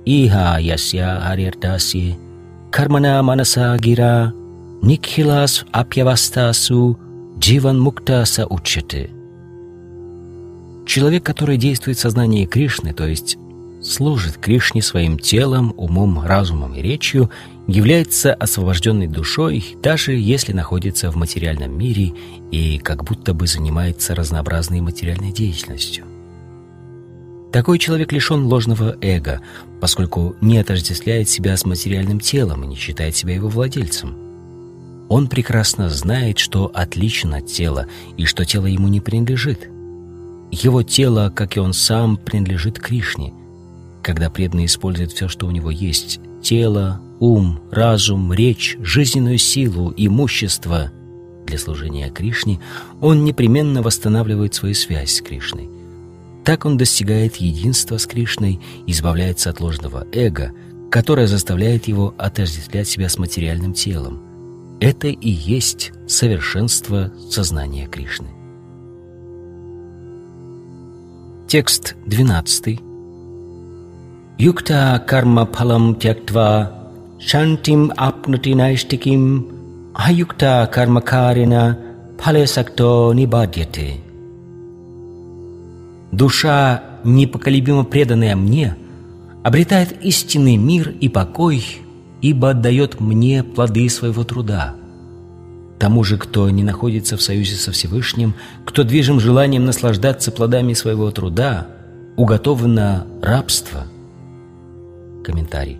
Иха 0.04 0.58
ясья 0.58 1.20
харьяртаси, 1.20 2.16
кармана 2.70 3.22
манаса 3.22 3.76
гира, 3.78 4.32
никхилас 4.82 5.64
апьявастасу, 5.72 6.98
дживан 7.38 7.80
муктаса 7.80 8.46
учаты. 8.46 9.10
Человек, 10.86 11.22
который 11.24 11.58
действует 11.58 11.98
в 11.98 12.00
сознании 12.00 12.46
Кришны, 12.46 12.94
то 12.94 13.06
есть 13.06 13.36
служит 13.82 14.38
Кришне 14.38 14.82
своим 14.82 15.18
телом, 15.18 15.74
умом, 15.76 16.24
разумом 16.24 16.74
и 16.74 16.82
речью, 16.82 17.30
является 17.66 18.32
освобожденной 18.32 19.06
душой, 19.06 19.76
даже 19.82 20.14
если 20.14 20.52
находится 20.52 21.10
в 21.10 21.16
материальном 21.16 21.76
мире 21.76 22.14
и 22.50 22.78
как 22.78 23.04
будто 23.04 23.34
бы 23.34 23.46
занимается 23.46 24.14
разнообразной 24.14 24.80
материальной 24.80 25.32
деятельностью. 25.32 26.07
Такой 27.52 27.78
человек 27.78 28.12
лишен 28.12 28.44
ложного 28.44 28.96
эго, 29.00 29.40
поскольку 29.80 30.36
не 30.40 30.58
отождествляет 30.58 31.28
себя 31.28 31.56
с 31.56 31.64
материальным 31.64 32.20
телом 32.20 32.64
и 32.64 32.66
не 32.66 32.76
считает 32.76 33.16
себя 33.16 33.34
его 33.34 33.48
владельцем. 33.48 34.16
Он 35.08 35.28
прекрасно 35.28 35.88
знает, 35.88 36.38
что 36.38 36.70
отличен 36.74 37.32
от 37.34 37.46
тела 37.46 37.86
и 38.16 38.26
что 38.26 38.44
тело 38.44 38.66
ему 38.66 38.88
не 38.88 39.00
принадлежит– 39.00 39.68
его 40.50 40.82
тело, 40.82 41.30
как 41.34 41.56
и 41.56 41.60
он 41.60 41.72
сам, 41.72 42.16
принадлежит 42.16 42.78
Кришне. 42.80 43.34
Когда 44.02 44.30
преданный 44.30 44.64
использует 44.64 45.12
все, 45.12 45.28
что 45.28 45.46
у 45.46 45.50
него 45.50 45.70
есть– 45.70 46.20
тело, 46.42 47.00
ум, 47.20 47.60
разум, 47.70 48.32
речь, 48.32 48.76
жизненную 48.80 49.38
силу, 49.38 49.92
имущество– 49.96 50.90
для 51.46 51.58
служения 51.58 52.10
Кришне, 52.10 52.60
он 53.00 53.24
непременно 53.24 53.82
восстанавливает 53.82 54.54
свою 54.54 54.74
связь 54.74 55.14
с 55.14 55.22
Кришной. 55.22 55.68
Так 56.48 56.64
он 56.64 56.78
достигает 56.78 57.36
единства 57.36 57.98
с 57.98 58.06
Кришной, 58.06 58.58
избавляется 58.86 59.50
от 59.50 59.60
ложного 59.60 60.06
эго, 60.12 60.52
которое 60.90 61.26
заставляет 61.26 61.88
его 61.88 62.14
отождествлять 62.16 62.88
себя 62.88 63.10
с 63.10 63.18
материальным 63.18 63.74
телом. 63.74 64.78
Это 64.80 65.08
и 65.08 65.28
есть 65.28 65.92
совершенство 66.06 67.12
сознания 67.30 67.86
Кришны. 67.86 68.28
Текст 71.48 71.96
12. 72.06 72.80
Юкта 74.38 75.04
карма 75.06 75.44
палам 75.44 75.96
тяктва 75.96 76.90
шантим 77.18 77.92
апнути 77.94 78.54
найштиким 78.54 79.92
аюкта 79.94 80.66
кармакарина 80.72 81.78
палесакто 82.16 83.12
нибадьяте. 83.12 84.07
Душа, 86.12 86.82
непоколебимо 87.04 87.84
преданная 87.84 88.36
мне, 88.36 88.76
обретает 89.44 90.04
истинный 90.04 90.56
мир 90.56 90.88
и 90.88 91.08
покой, 91.08 91.64
ибо 92.20 92.50
отдает 92.50 93.00
мне 93.00 93.42
плоды 93.42 93.88
своего 93.88 94.24
труда– 94.24 94.74
Тому 95.78 96.02
же, 96.02 96.18
кто 96.18 96.50
не 96.50 96.64
находится 96.64 97.16
в 97.16 97.22
союзе 97.22 97.54
со 97.54 97.70
Всевышним, 97.70 98.34
кто 98.64 98.82
движим 98.82 99.20
желанием 99.20 99.64
наслаждаться 99.64 100.32
плодами 100.32 100.72
своего 100.72 101.10
труда, 101.12 101.68
уготовано 102.16 103.06
рабство. 103.22 103.84
Комментарий. 105.24 105.78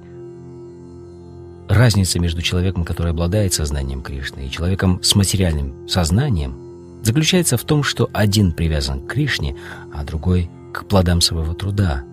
Разница 1.68 2.20
между 2.20 2.42
человеком, 2.42 2.84
который 2.84 3.10
обладает 3.10 3.52
сознанием 3.52 4.02
Кришны, 4.02 4.46
и 4.46 4.50
человеком 4.50 5.00
с 5.02 5.16
материальным 5.16 5.88
сознанием 5.88 6.56
заключается 7.02 7.56
в 7.56 7.64
том, 7.64 7.82
что 7.82 8.10
один 8.12 8.52
привязан 8.52 9.00
к 9.00 9.12
Кришне, 9.12 9.56
а 9.92 10.04
другой— 10.04 10.50
к 10.72 10.84
плодам 10.84 11.20
своего 11.20 11.54
труда. 11.54 12.04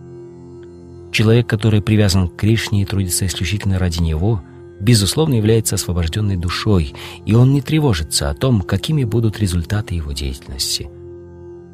Человек, 1.12 1.48
который 1.48 1.82
привязан 1.82 2.28
к 2.28 2.36
Кришне 2.36 2.82
и 2.82 2.86
трудится 2.86 3.26
исключительно 3.26 3.80
ради 3.80 4.02
Него— 4.02 4.42
безусловно, 4.80 5.36
является 5.36 5.76
освобожденной 5.76 6.38
душой, 6.38 6.94
и 7.26 7.34
он 7.34 7.54
не 7.54 7.62
тревожится 7.62 8.30
о 8.30 8.34
том, 8.34 8.62
какими 8.62 9.04
будут 9.04 9.40
результаты 9.40 9.96
его 9.96 10.12
деятельности. 10.12 10.90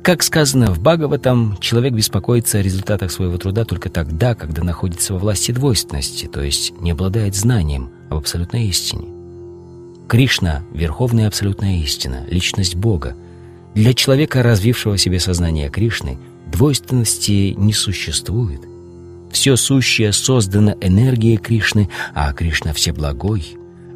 Как 0.03 0.23
сказано 0.23 0.73
в 0.73 0.79
Бхагаватам, 0.79 1.57
человек 1.59 1.93
беспокоится 1.93 2.57
о 2.57 2.61
результатах 2.61 3.11
своего 3.11 3.37
труда 3.37 3.65
только 3.65 3.89
тогда, 3.89 4.33
когда 4.33 4.63
находится 4.63 5.13
во 5.13 5.19
власти 5.19 5.51
двойственности, 5.51 6.25
то 6.25 6.41
есть 6.41 6.73
не 6.79 6.91
обладает 6.91 7.35
знанием 7.35 7.91
об 8.09 8.17
абсолютной 8.17 8.67
истине. 8.67 9.20
Кришна— 10.11 10.61
верховная 10.73 11.27
абсолютная 11.27 11.77
истина, 11.77 12.25
личность 12.29 12.75
Бога. 12.75 13.15
Для 13.73 13.93
человека, 13.93 14.43
развившего 14.43 14.97
себе 14.97 15.21
сознание 15.21 15.69
Кришны, 15.69 16.17
двойственности 16.51 17.53
не 17.57 17.71
существует. 17.71 18.59
Все 19.31 19.55
сущее 19.55 20.11
создано 20.11 20.75
энергией 20.81 21.37
Кришны, 21.37 21.87
а 22.13 22.33
Кришна 22.33 22.73
всеблагой. 22.73 23.55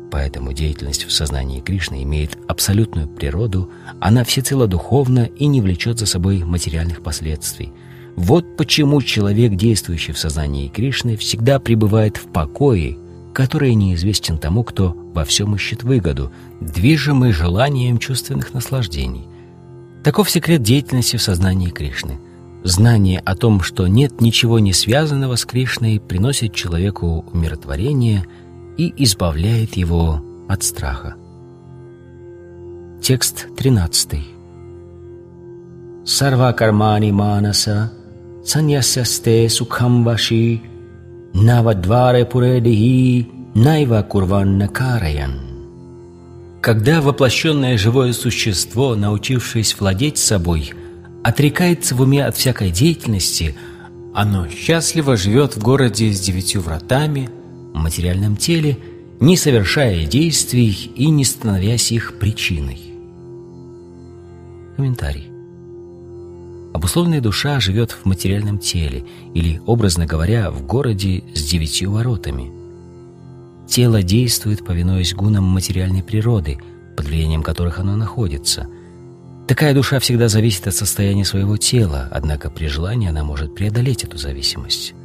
Поэтому 0.10 0.54
деятельность 0.54 1.04
в 1.04 1.12
сознании 1.12 1.60
Кришны 1.60 2.02
имеет 2.04 2.38
абсолютную 2.48 3.10
природу, 3.10 3.70
она 4.00 4.24
всецело 4.24 4.68
духовна 4.68 5.26
и 5.38 5.48
не 5.48 5.60
влечет 5.60 6.00
за 6.00 6.06
собой 6.06 6.46
материальных 6.46 7.04
последствий. 7.04 7.74
Вот 8.16 8.56
почему 8.56 9.02
человек, 9.02 9.56
действующий 9.56 10.14
в 10.14 10.18
сознании 10.18 10.70
Кришны, 10.70 11.18
всегда 11.18 11.60
пребывает 11.60 12.16
в 12.16 12.32
покое, 12.32 12.96
который 13.36 13.74
неизвестен 13.76 14.38
тому, 14.38 14.64
кто 14.64 14.96
во 15.14 15.26
всем 15.26 15.56
ищет 15.56 15.84
выгоду, 15.84 16.32
движимый 16.62 17.34
желанием 17.34 17.98
чувственных 18.00 18.54
наслаждений. 18.54 19.28
Таков 20.06 20.30
секрет 20.32 20.64
деятельности 20.64 21.18
в 21.18 21.22
сознании 21.22 21.70
Кришны. 21.70 22.18
Знание 22.64 23.20
о 23.20 23.36
том, 23.36 23.60
что 23.62 23.88
нет 23.88 24.22
ничего 24.22 24.60
не 24.60 24.72
связанного 24.72 25.36
с 25.36 25.46
Кришной, 25.46 26.00
приносит 26.00 26.54
человеку 26.54 27.26
умиротворение 27.34 28.26
и 28.78 28.94
избавляет 29.04 29.76
его 29.76 30.24
от 30.48 30.64
страха. 30.64 31.16
Текст 33.02 33.48
13. 33.58 34.20
Сарва 36.06 36.54
кармани 36.54 37.12
манаса 37.12 37.92
саньясясте 38.46 39.50
сукхам 39.50 40.06
ваши 40.06 40.62
навадваре 41.36 42.26
пуредихи 42.26 43.28
найва 43.56 44.02
курванна 44.04 44.68
караян. 44.68 45.40
Когда 46.62 47.02
воплощенное 47.02 47.78
живое 47.78 48.14
существо, 48.14 48.96
научившись 48.96 49.80
владеть 49.80 50.18
собой– 50.18 50.74
отрекается 51.26 51.96
в 51.96 52.02
уме 52.02 52.24
от 52.24 52.38
всякой 52.38 52.70
деятельности, 52.70 53.56
оно 54.14 54.48
счастливо 54.48 55.18
живет 55.18 55.56
в 55.56 55.60
городе 55.60 56.14
с 56.14 56.20
девятью 56.20 56.62
вратами, 56.62 57.32
в 57.74 57.78
материальном 57.78 58.38
теле, 58.38 58.78
не 59.20 59.36
совершая 59.36 60.06
действий 60.06 60.92
и 60.96 61.10
не 61.10 61.26
становясь 61.26 61.92
их 61.92 62.20
причиной. 62.20 62.80
Комментарий. 64.78 65.35
Обусловленная 66.76 67.22
душа 67.22 67.62
живет 67.62 67.92
в 67.92 68.04
материальном 68.04 68.60
теле 68.60 69.06
или, 69.34 69.62
образно 69.66 70.06
говоря, 70.06 70.52
в 70.52 70.66
городе 70.66 71.24
с 71.34 71.42
девятью 71.42 71.92
воротами. 71.92 72.52
Тело 73.66 74.04
действует, 74.04 74.66
повинуясь 74.66 75.14
гунам 75.14 75.46
материальной 75.46 76.04
природы, 76.04 76.60
под 76.98 77.06
влиянием 77.06 77.44
которых 77.44 77.80
оно 77.80 77.96
находится– 77.96 78.68
Такая 79.48 79.76
душа 79.76 80.00
всегда 80.00 80.28
зависит 80.28 80.66
от 80.66 80.74
состояния 80.74 81.24
своего 81.24 81.56
тела, 81.56 82.10
однако 82.12 82.50
при 82.50 82.66
желании 82.66 83.10
она 83.10 83.24
может 83.24 83.54
преодолеть 83.54 84.04
эту 84.04 84.18
зависимость. 84.18 84.96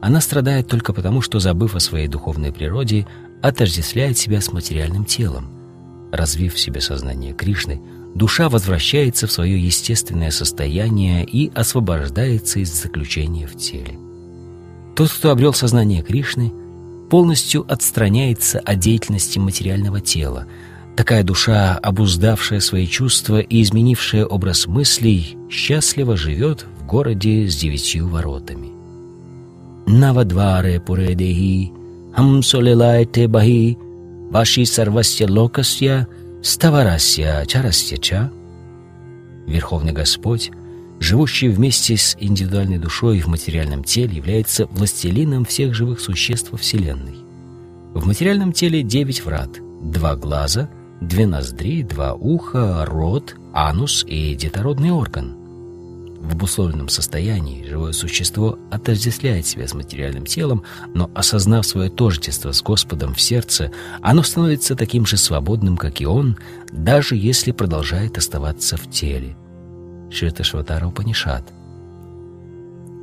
Она 0.00 0.20
страдает 0.20 0.68
только 0.68 0.92
потому, 0.92 1.20
что, 1.22 1.40
забыв 1.40 1.74
о 1.74 1.80
своей 1.80 2.06
духовной 2.06 2.52
природе, 2.52 3.08
отождествляет 3.42 4.16
себя 4.16 4.40
с 4.40 4.52
материальным 4.52 5.04
телом. 5.04 5.50
Развив 6.12 6.54
в 6.54 6.60
себе 6.60 6.80
сознание 6.80 7.34
Кришны, 7.34 7.80
душа 8.14 8.48
возвращается 8.48 9.26
в 9.26 9.32
свое 9.32 9.58
естественное 9.58 10.30
состояние 10.30 11.24
и 11.24 11.50
освобождается 11.54 12.60
из 12.60 12.72
заключения 12.72 13.46
в 13.46 13.56
теле. 13.56 13.98
Тот, 14.96 15.10
кто 15.10 15.30
обрел 15.30 15.52
сознание 15.52 16.02
Кришны, 16.02 16.52
полностью 17.08 17.64
отстраняется 17.70 18.60
от 18.60 18.78
деятельности 18.78 19.38
материального 19.38 20.00
тела– 20.00 20.46
Такая 21.00 21.22
душа, 21.22 21.78
обуздавшая 21.78 22.60
свои 22.60 22.86
чувства 22.86 23.40
и 23.40 23.62
изменившая 23.62 24.26
образ 24.26 24.66
мыслей, 24.66 25.36
счастливо 25.48 26.14
живет 26.14 26.66
в 26.78 26.84
городе 26.84 27.48
с 27.48 27.56
девятью 27.56 28.06
воротами. 28.06 28.68
Навадваре 29.86 30.78
пуредехи, 30.78 31.72
хамсолелайте 32.14 33.28
бахи, 33.28 33.78
ваши 34.30 34.66
сарвасья 34.66 35.26
локасья, 35.26 36.06
ставарасья 36.42 37.44
чарасья 37.46 37.96
ча. 37.96 38.30
Верховный 39.46 39.92
Господь, 39.92 40.50
живущий 40.98 41.48
вместе 41.48 41.96
с 41.96 42.16
индивидуальной 42.18 42.78
душой 42.78 43.20
в 43.20 43.26
материальном 43.26 43.84
теле, 43.84 44.16
является 44.16 44.66
властелином 44.66 45.44
всех 45.44 45.74
живых 45.74 46.00
существ 46.00 46.52
Вселенной. 46.58 47.16
В 47.94 48.06
материальном 48.06 48.52
теле 48.52 48.82
девять 48.82 49.24
врат, 49.24 49.50
два 49.82 50.16
глаза— 50.16 50.70
две 51.00 51.26
ноздри, 51.26 51.82
два 51.82 52.14
уха, 52.14 52.84
рот, 52.86 53.34
анус 53.52 54.04
и 54.06 54.34
детородный 54.34 54.90
орган. 54.90 55.39
В 56.20 56.32
обусловленном 56.32 56.90
состоянии 56.90 57.64
живое 57.64 57.92
существо 57.92 58.58
отождествляет 58.70 59.46
себя 59.46 59.66
с 59.66 59.72
материальным 59.72 60.26
телом, 60.26 60.64
но 60.94 61.10
осознав 61.14 61.64
свое 61.64 61.88
тождество 61.88 62.52
с 62.52 62.62
Господом 62.62 63.14
в 63.14 63.20
сердце, 63.20 63.72
оно 64.02 64.22
становится 64.22 64.76
таким 64.76 65.06
же 65.06 65.16
свободным, 65.16 65.78
как 65.78 66.00
и 66.00 66.06
он, 66.06 66.36
даже 66.72 67.16
если 67.16 67.52
продолжает 67.52 68.18
оставаться 68.18 68.76
в 68.76 68.90
теле. 68.90 69.34
Шватара 70.10 70.86
Упанишат. 70.86 71.44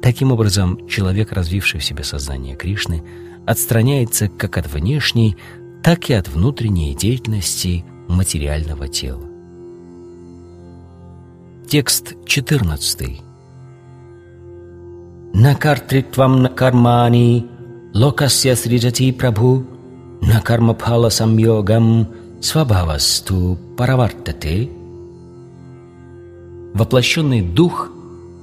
Таким 0.04 0.32
образом, 0.32 0.88
человек, 0.88 1.32
развивший 1.32 1.80
в 1.80 1.84
себе 1.84 2.04
сознание 2.04 2.56
Кришны, 2.56 3.04
отстраняется 3.48 4.28
как 4.28 4.58
от 4.58 4.72
внешней, 4.72 5.38
так 5.82 6.10
и 6.10 6.14
от 6.14 6.28
внутренней 6.28 6.94
деятельности 6.94 7.84
материального 8.08 8.88
тела. 8.88 9.37
Текст 11.70 12.16
14. 12.26 13.22
Накартритвам 15.34 16.42
накармани 16.42 17.46
локасья 17.94 18.56
сриджати 18.56 19.12
прабху 19.12 19.66
накармапхала 20.22 21.10
самьогам 21.10 22.08
свабхавасту 22.40 23.60
паравартате. 23.76 24.70
Воплощенный 26.74 27.42
дух, 27.42 27.92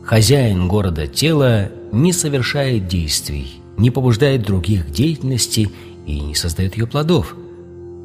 хозяин 0.05 0.69
города 0.69 1.07
тела, 1.07 1.71
не 1.93 2.13
совершает 2.13 2.89
действий, 2.89 3.55
не 3.79 3.91
побуждает 3.91 4.43
других 4.43 4.89
к 4.89 4.91
деятельности 4.91 5.71
и 6.07 6.21
не 6.21 6.35
создает 6.35 6.77
ее 6.77 6.87
плодов. 6.87 7.35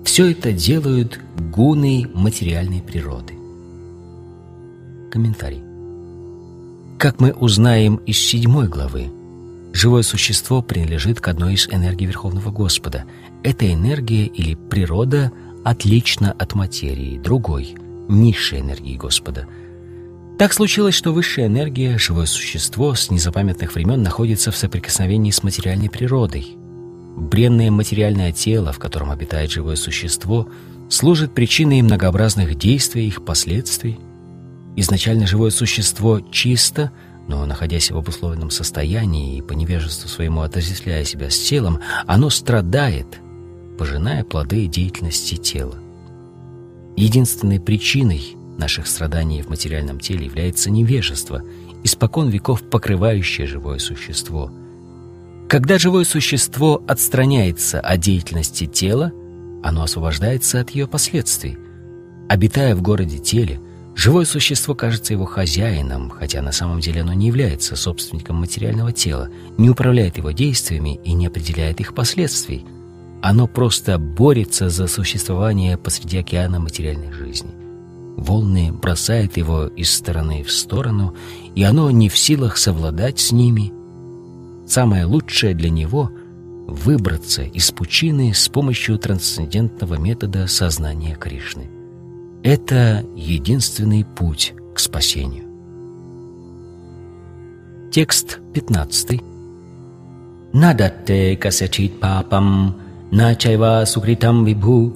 Все 0.05 0.31
это 0.31 0.53
делают 0.53 1.19
гуны 1.37 2.09
материальной 2.13 2.81
природы. 2.81 3.38
Комментарий. 5.09 5.63
Как 6.99 7.19
мы 7.19 7.31
узнаем 7.31 7.95
из 8.05 8.19
седьмой 8.19 8.67
главы, 8.67 9.09
живое 9.73 10.03
существо 10.03 10.61
принадлежит 10.61 11.21
к 11.21 11.27
одной 11.27 11.53
из 11.53 11.67
энергий 11.69 12.05
Верховного 12.05 12.51
Господа. 12.51 13.05
Эта 13.41 13.71
энергия 13.73 14.25
или 14.25 14.55
природа 14.55 15.31
отлична 15.63 16.33
от 16.33 16.55
материи, 16.55 17.17
другой, 17.17 17.75
низшей 18.09 18.59
энергии 18.59 18.97
Господа. 18.97 19.47
Так 20.37 20.53
случилось, 20.53 20.95
что 20.95 21.13
высшая 21.13 21.47
энергия, 21.47 21.97
живое 21.97 22.25
существо, 22.25 22.95
с 22.95 23.09
незапамятных 23.09 23.75
времен 23.75 24.03
находится 24.03 24.51
в 24.51 24.57
соприкосновении 24.57 25.31
с 25.31 25.43
материальной 25.43 25.89
природой. 25.89 26.47
Бренное 27.15 27.71
материальное 27.71 28.31
тело, 28.31 28.71
в 28.71 28.79
котором 28.79 29.11
обитает 29.11 29.51
живое 29.51 29.75
существо, 29.75 30.47
служит 30.89 31.33
причиной 31.33 31.81
многообразных 31.81 32.57
действий 32.57 33.05
и 33.05 33.07
их 33.07 33.23
последствий– 33.23 33.99
Изначально 34.75 35.27
живое 35.27 35.51
существо 35.51 36.19
чисто, 36.31 36.91
но, 37.27 37.45
находясь 37.45 37.91
в 37.91 37.97
обусловленном 37.97 38.49
состоянии 38.49 39.37
и 39.37 39.41
по 39.41 39.53
невежеству 39.53 40.09
своему 40.09 40.41
отождествляя 40.41 41.03
себя 41.03 41.29
с 41.29 41.37
телом, 41.37 41.79
оно 42.07 42.29
страдает, 42.29 43.19
пожиная 43.77 44.23
плоды 44.23 44.67
деятельности 44.67 45.35
тела. 45.35 45.75
Единственной 46.95 47.59
причиной 47.59 48.35
наших 48.57 48.87
страданий 48.87 49.41
в 49.41 49.49
материальном 49.49 49.99
теле 49.99 50.25
является 50.25 50.69
невежество, 50.69 51.41
испокон 51.83 52.29
веков 52.29 52.61
покрывающее 52.61 53.47
живое 53.47 53.79
существо. 53.79 54.51
Когда 55.47 55.79
живое 55.79 56.03
существо 56.03 56.83
отстраняется 56.87 57.79
от 57.79 57.99
деятельности 57.99 58.65
тела, 58.65 59.11
оно 59.63 59.83
освобождается 59.83 60.59
от 60.59 60.71
ее 60.71 60.87
последствий. 60.87 61.57
Обитая 62.27 62.75
в 62.75 62.81
городе 62.81 63.17
теле, 63.17 63.59
Живое 64.01 64.23
существо 64.23 64.75
кажется 64.75 65.11
его 65.11 65.25
хозяином, 65.25 66.09
хотя 66.09 66.41
на 66.41 66.53
самом 66.53 66.79
деле 66.79 67.01
оно 67.01 67.11
не 67.11 67.27
является 67.27 67.75
собственником 67.75 68.37
материального 68.37 68.93
тела, 68.93 69.27
не 69.57 69.69
управляет 69.69 70.15
его 70.15 70.31
действиями 70.31 71.01
и 71.03 71.11
не 71.11 71.27
определяет 71.27 71.81
их 71.81 71.93
последствий. 71.93 72.65
Оно 73.21 73.45
просто 73.45 73.99
борется 73.99 74.69
за 74.69 74.87
существование 74.87 75.77
посреди 75.77 76.19
океана 76.19 76.61
материальной 76.61 77.11
жизни. 77.11 77.51
Волны 78.15 78.71
бросают 78.71 79.35
его 79.35 79.67
из 79.67 79.93
стороны 79.93 80.45
в 80.45 80.51
сторону, 80.53 81.13
и 81.53 81.63
оно 81.63 81.91
не 81.91 82.07
в 82.07 82.17
силах 82.17 82.55
совладать 82.55 83.19
с 83.19 83.33
ними. 83.33 83.73
Самое 84.65 85.03
лучшее 85.03 85.53
для 85.53 85.69
него— 85.69 86.09
выбраться 86.69 87.41
из 87.41 87.69
пучины 87.71 88.33
с 88.33 88.47
помощью 88.47 88.97
трансцендентного 88.97 89.95
метода 89.95 90.47
сознания 90.47 91.17
Кришны— 91.19 91.69
это 92.43 93.05
единственный 93.15 94.05
путь 94.05 94.53
к 94.73 94.79
спасению. 94.79 95.43
Текст 97.91 98.39
15. 98.53 99.21
Надатте 100.53 101.35
касячит 101.35 101.99
папам, 101.99 102.77
начайва 103.11 103.83
сукритам 103.85 104.45
вибху, 104.45 104.93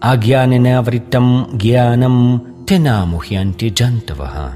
агьянена 0.00 0.82
вритам 0.82 1.48
гьянам 1.52 2.64
тенамухьянти 2.66 3.68
джантаваха. 3.68 4.54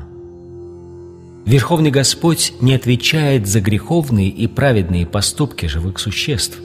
Верховный 1.45 1.91
Господь 1.91 2.55
не 2.61 2.75
отвечает 2.75 3.47
за 3.47 3.61
греховные 3.61 4.29
и 4.29 4.47
праведные 4.47 5.05
поступки 5.05 5.67
живых 5.67 5.99
существ. 5.99 6.59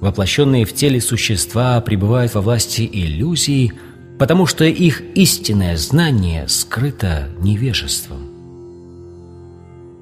Воплощенные 0.00 0.64
в 0.64 0.72
теле 0.72 1.00
существа 1.00 1.80
пребывают 1.80 2.34
во 2.34 2.42
власти 2.42 2.88
иллюзии– 2.90 3.72
потому 4.18 4.46
что 4.46 4.64
их 4.64 5.02
истинное 5.14 5.76
знание 5.76 6.46
скрыто 6.48 7.28
невежеством. 7.40 8.28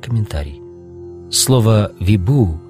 Комментарий. 0.01 0.61
Слово 1.31 1.93
«вибу» 1.99 2.61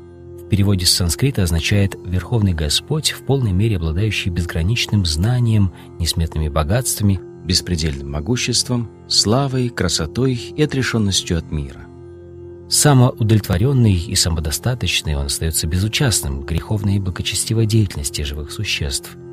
в 0.41 0.49
переводе 0.49 0.87
с 0.87 0.93
санскрита 0.93 1.43
означает 1.43 1.97
«Верховный 2.05 2.53
Господь, 2.53 3.11
в 3.13 3.23
полной 3.23 3.53
мере 3.53 3.77
обладающий 3.77 4.31
безграничным 4.31 5.05
знанием, 5.05 5.73
несметными 5.99 6.49
богатствами, 6.49 7.21
беспредельным 7.45 8.13
могуществом, 8.13 8.89
славой, 9.09 9.71
красотой 9.71 10.35
и 10.35 10.63
отрешенностью 10.63 11.39
от 11.39 11.51
мира». 11.51 11.81
Самоудовлетворенный 12.69 13.97
и 13.97 14.15
самодостаточный 14.15 15.17
он 15.17 15.27
остается 15.27 15.67
безучастным 15.67 16.43
к 16.43 16.49
греховной 16.49 16.97
и 16.97 17.01
благочестивой 17.01 17.67
деятельности 17.67 18.23
живых 18.23 18.53
существ– 18.53 19.17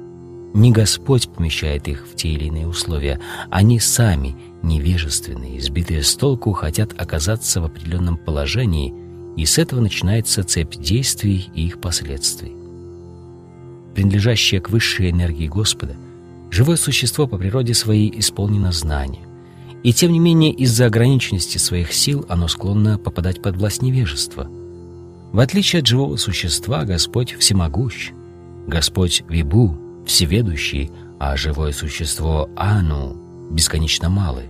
не 0.53 0.71
Господь 0.71 1.29
помещает 1.29 1.87
их 1.87 2.05
в 2.07 2.15
те 2.15 2.29
или 2.29 2.45
иные 2.45 2.67
условия. 2.67 3.19
Они 3.49 3.79
сами, 3.79 4.35
невежественные, 4.63 5.59
избитые 5.59 6.03
с 6.03 6.15
толку, 6.15 6.53
хотят 6.53 6.99
оказаться 6.99 7.61
в 7.61 7.65
определенном 7.65 8.17
положении, 8.17 8.93
и 9.37 9.45
с 9.45 9.57
этого 9.57 9.79
начинается 9.79 10.43
цепь 10.43 10.75
действий 10.75 11.49
и 11.53 11.67
их 11.67 11.79
последствий. 11.79 12.53
Принадлежащее 13.93 14.59
к 14.59 14.69
высшей 14.69 15.11
энергии 15.11 15.47
Господа, 15.47 15.95
живое 16.49 16.77
существо 16.77 17.27
по 17.27 17.37
природе 17.37 17.73
своей 17.73 18.11
исполнено 18.19 18.71
знания. 18.71 19.21
И 19.83 19.93
тем 19.93 20.11
не 20.11 20.19
менее 20.19 20.51
из-за 20.51 20.87
ограниченности 20.87 21.57
своих 21.57 21.93
сил 21.93 22.25
оно 22.27 22.47
склонно 22.47 22.97
попадать 22.97 23.41
под 23.41 23.55
власть 23.55 23.81
невежества. 23.81 24.49
В 25.31 25.39
отличие 25.39 25.81
от 25.81 25.87
живого 25.87 26.17
существа, 26.17 26.83
Господь 26.85 27.35
всемогущ. 27.37 28.11
Господь 28.67 29.23
Вибу, 29.29 29.77
всеведущий, 30.09 30.91
а 31.19 31.37
живое 31.37 31.71
существо 31.71 32.49
Ану 32.55 33.15
бесконечно 33.51 34.09
малы. 34.09 34.45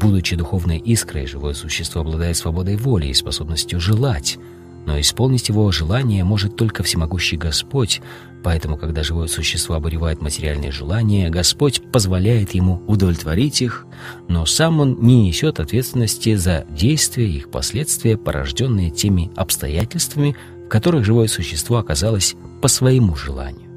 Будучи 0.00 0.36
духовной 0.36 0.78
искрой, 0.78 1.26
живое 1.26 1.52
существо 1.52 2.02
обладает 2.02 2.36
свободой 2.36 2.76
воли 2.76 3.06
и 3.06 3.14
способностью 3.14 3.80
желать, 3.80 4.38
но 4.86 5.00
исполнить 5.00 5.48
его 5.48 5.70
желание 5.72 6.22
может 6.22 6.56
только 6.56 6.84
всемогущий 6.84 7.36
Господь, 7.36 8.00
поэтому, 8.44 8.76
когда 8.76 9.02
живое 9.02 9.26
существо 9.26 9.74
обуревает 9.74 10.22
материальные 10.22 10.70
желания, 10.70 11.28
Господь 11.28 11.82
позволяет 11.92 12.54
ему 12.54 12.82
удовлетворить 12.86 13.62
их, 13.62 13.86
но 14.28 14.46
сам 14.46 14.78
он 14.78 14.98
не 15.00 15.26
несет 15.26 15.58
ответственности 15.58 16.36
за 16.36 16.66
действия 16.70 17.28
и 17.28 17.38
их 17.38 17.50
последствия, 17.50 18.16
порожденные 18.16 18.90
теми 18.90 19.30
обстоятельствами, 19.34 20.36
в 20.66 20.68
которых 20.68 21.04
живое 21.04 21.26
существо 21.26 21.78
оказалось 21.78 22.36
по 22.60 22.68
своему 22.68 23.16
желанию. 23.16 23.71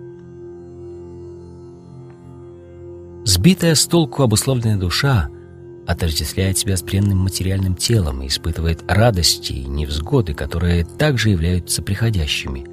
Сбитая 3.26 3.73
с 3.73 3.88
толку 3.88 4.21
обусловленная 4.21 4.78
душа 4.78 5.30
отождествляет 5.88 6.59
себя 6.59 6.78
с 6.78 6.84
бренным 6.84 7.17
материальным 7.17 7.76
телом 7.76 8.21
и 8.21 8.28
испытывает 8.28 8.84
радости 8.88 9.51
и 9.51 9.65
невзгоды, 9.65 10.36
которые 10.36 10.86
также 10.86 11.32
являются 11.32 11.82
приходящими. 11.82 12.65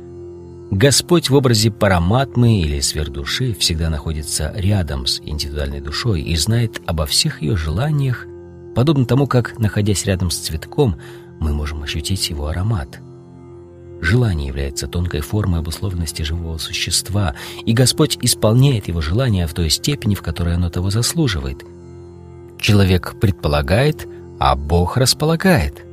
Господь 0.70 1.30
в 1.30 1.34
образе 1.34 1.70
параматмы 1.70 2.60
или 2.60 2.80
сверхдуши 2.80 3.54
всегда 3.54 3.88
находится 3.88 4.52
рядом 4.54 5.06
с 5.06 5.20
индивидуальной 5.20 5.80
душой 5.80 6.20
и 6.20 6.36
знает 6.36 6.82
обо 6.86 7.06
всех 7.06 7.40
ее 7.40 7.56
желаниях, 7.56 8.26
подобно 8.74 9.06
тому, 9.06 9.26
как, 9.26 9.58
находясь 9.58 10.04
рядом 10.04 10.30
с 10.30 10.36
цветком, 10.36 10.98
мы 11.40 11.54
можем 11.54 11.82
ощутить 11.82 12.28
его 12.28 12.48
аромат– 12.48 13.00
Желание 14.02 14.48
является 14.48 14.88
тонкой 14.88 15.20
формой 15.20 15.60
обусловленности 15.60 16.22
живого 16.22 16.58
существа, 16.58 17.36
и 17.64 17.72
Господь 17.72 18.18
исполняет 18.20 18.88
его 18.88 19.00
желание 19.00 19.46
в 19.46 19.54
той 19.54 19.70
степени, 19.70 20.16
в 20.16 20.22
которой 20.22 20.56
оно 20.56 20.70
того 20.70 20.90
заслуживает. 20.90 21.64
Человек 22.60 23.14
предполагает, 23.20 24.08
а 24.40 24.56
Бог 24.56 24.96
располагает. 24.96 25.84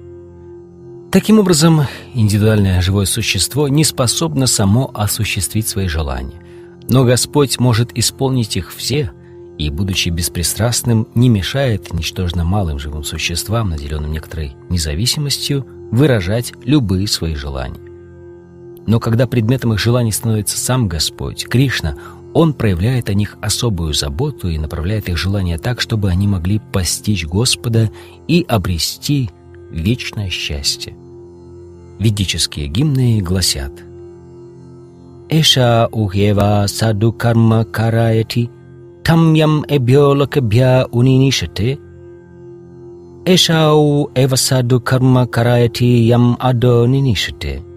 Таким 1.11 1.37
образом, 1.37 1.83
индивидуальное 2.15 2.81
живое 2.81 3.05
существо 3.05 3.67
не 3.67 3.83
способно 3.83 4.47
само 4.47 4.89
осуществить 4.91 5.67
свои 5.67 5.87
желания. 5.87 6.41
Но 6.89 7.05
Господь 7.05 7.59
может 7.59 7.95
исполнить 7.95 8.57
их 8.57 8.73
все, 8.73 9.11
и, 9.59 9.69
будучи 9.69 10.09
беспристрастным, 10.09 11.07
не 11.13 11.29
мешает 11.29 11.93
ничтожно 11.93 12.43
малым 12.43 12.79
живым 12.79 13.03
существам, 13.03 13.69
наделенным 13.69 14.11
некоторой 14.11 14.55
независимостью, 14.69 15.67
выражать 15.91 16.53
любые 16.63 17.07
свои 17.07 17.35
желания. 17.35 17.88
Но 18.89 18.99
когда 18.99 19.27
предметом 19.27 19.73
их 19.73 19.79
желаний 19.79 20.11
становится 20.11 20.57
сам 20.57 20.87
Господь, 20.87 21.45
Кришна, 21.47 21.93
Он 22.33 22.53
проявляет 22.53 23.07
о 23.09 23.13
них 23.13 23.37
особую 23.39 23.93
заботу 23.93 24.49
и 24.49 24.57
направляет 24.57 25.09
их 25.09 25.15
желания 25.15 25.59
так, 25.59 25.79
чтобы 25.79 26.09
они 26.09 26.27
могли 26.27 26.59
постичь 26.73 27.23
Господа 27.23 27.91
и 28.27 28.43
обрести 28.49 29.29
вечное 29.69 30.31
счастье. 30.31 30.95
Ведические 31.99 32.65
гимны 32.65 33.21
гласят 33.21 33.71
«Эша 35.29 35.87
ухева 35.91 36.65
саду 36.67 37.13
карма 37.13 37.65
караяти, 37.65 38.49
там 39.03 39.35
ям 39.35 39.63
эбьо 39.67 40.15
лакабья 40.15 40.87
унинишате, 40.89 41.77
Эшау 43.23 44.09
эва 44.15 44.35
саду 44.35 44.81
карма 44.81 45.27
караяти 45.27 45.83
ям 45.83 46.37
адо 46.39 46.87
нинишате». 46.87 47.68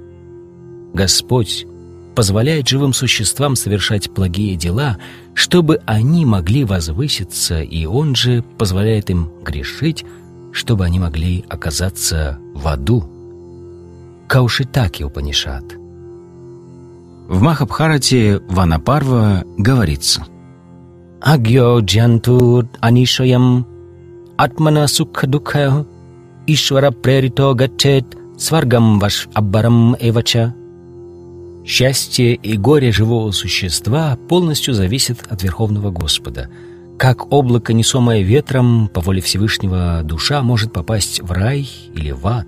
Господь 0.95 1.67
позволяет 2.15 2.69
живым 2.69 2.93
существам 2.93 3.57
совершать 3.57 4.11
благие 4.11 4.57
дела, 4.57 4.99
чтобы 5.35 5.81
они 5.87 6.27
могли 6.27 6.65
возвыситься, 6.65 7.63
и 7.63 7.87
Он 7.87 8.15
же 8.15 8.45
позволяет 8.59 9.11
им 9.11 9.31
грешить, 9.43 10.05
чтобы 10.53 10.85
они 10.85 10.99
могли 10.99 11.45
оказаться 11.49 12.39
в 12.55 12.69
аду. 12.69 13.05
Каушитаки 14.29 15.03
Упанишат. 15.03 15.65
В 17.29 17.41
Махабхарате 17.41 18.41
Ванапарва 18.49 19.45
говорится 19.57 20.27
«Агьо 21.21 21.79
джантур 21.81 22.69
анишаям 22.81 23.67
атмана 24.37 24.87
сукха 24.87 25.27
дукха 25.27 25.87
ишвара 26.47 26.91
прерито 26.91 27.55
гачет 27.55 28.05
сваргам 28.37 28.99
ваш 28.99 29.29
аббарам 29.33 29.97
эвача» 29.99 30.55
Счастье 31.65 32.35
и 32.35 32.57
горе 32.57 32.91
живого 32.91 33.31
существа 33.31 34.19
полностью 34.29 34.75
зависят 34.75 35.19
от 35.29 35.43
Верховного 35.43 35.91
Господа. 35.91 36.51
Как 36.99 37.33
облако, 37.33 37.73
несомое 37.73 38.23
ветром, 38.23 38.89
по 38.89 39.01
воле 39.01 39.21
Всевышнего 39.21 40.03
душа 40.03 40.43
может 40.43 40.73
попасть 40.73 41.21
в 41.21 41.31
рай 41.31 41.69
или 41.95 42.11
в 42.11 42.27
ад. 42.27 42.47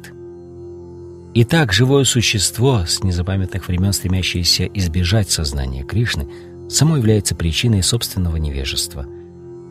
Итак, 1.35 1.73
живое 1.73 2.05
существо, 2.05 2.85
с 2.87 3.03
незапамятных 3.03 3.67
времен 3.67 3.93
стремящееся 3.93 4.67
избежать 4.67 5.31
сознания 5.31 5.83
Кришны, 5.83 6.29
само 6.69 6.97
является 6.97 7.35
причиной 7.35 7.83
собственного 7.83 8.37
невежества. 8.37 9.07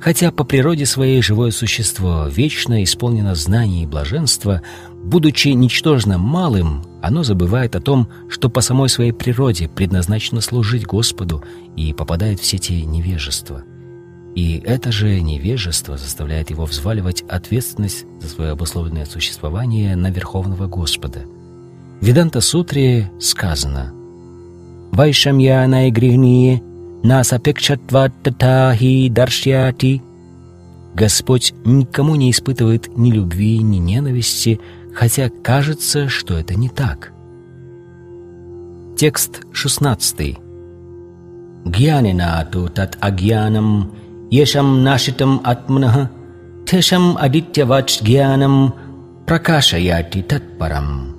Хотя 0.01 0.31
по 0.31 0.43
природе 0.43 0.85
своей 0.85 1.21
живое 1.21 1.51
существо 1.51 2.27
вечно 2.27 2.83
исполнено 2.83 3.35
знаний 3.35 3.83
и 3.83 3.87
блаженства, 3.87 4.61
будучи 5.03 5.49
ничтожно 5.49 6.17
малым, 6.17 6.83
оно 7.03 7.23
забывает 7.23 7.75
о 7.75 7.81
том, 7.81 8.07
что 8.29 8.49
по 8.49 8.61
самой 8.61 8.87
своей 8.87 9.11
природе 9.11 9.67
предназначено 9.67 10.39
служить 10.39 10.85
Господу 10.85 11.43
и 11.75 11.91
попадает 11.91 12.39
в 12.39 12.45
сети 12.45 12.81
невежества. 12.85 13.63
И 14.35 14.63
это 14.65 14.93
же 14.93 15.19
невежество 15.19 15.97
заставляет 15.97 16.49
его 16.49 16.63
взваливать 16.63 17.21
ответственность 17.23 18.05
за 18.21 18.29
свое 18.29 18.51
обусловленное 18.51 19.05
существование 19.05 19.97
на 19.97 20.11
Верховного 20.11 20.67
Господа. 20.67 21.25
В 21.99 22.05
Веданта-сутре 22.05 23.11
сказано 23.19 23.93
«Вайшамья 24.93 25.67
наигрихние 25.67 26.63
насапекшатват 27.03 28.13
татахи 28.23 29.09
даршьяти» 29.09 30.01
Господь 30.95 31.53
никому 31.65 32.15
не 32.15 32.31
испытывает 32.31 32.97
ни 32.97 33.11
любви, 33.11 33.57
ни 33.57 33.77
ненависти, 33.77 34.61
хотя 34.93 35.29
кажется, 35.29 36.07
что 36.07 36.37
это 36.37 36.55
не 36.55 36.69
так. 36.69 37.11
Текст 38.95 39.41
16. 39.51 40.37
Гьянинату 41.65 42.69
тат 42.69 42.97
агьянам 42.99 43.91
ешам 44.29 44.83
нашитам 44.83 45.41
атмнах 45.43 46.09
тешам 46.65 47.17
адитьявач 47.17 48.01
гьянам 48.01 48.75
пракашаяти 49.25 50.21
татпарам. 50.21 51.15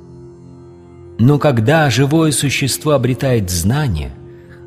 Но 1.18 1.38
когда 1.38 1.90
живое 1.90 2.32
существо 2.32 2.92
обретает 2.92 3.50
знание, 3.50 4.12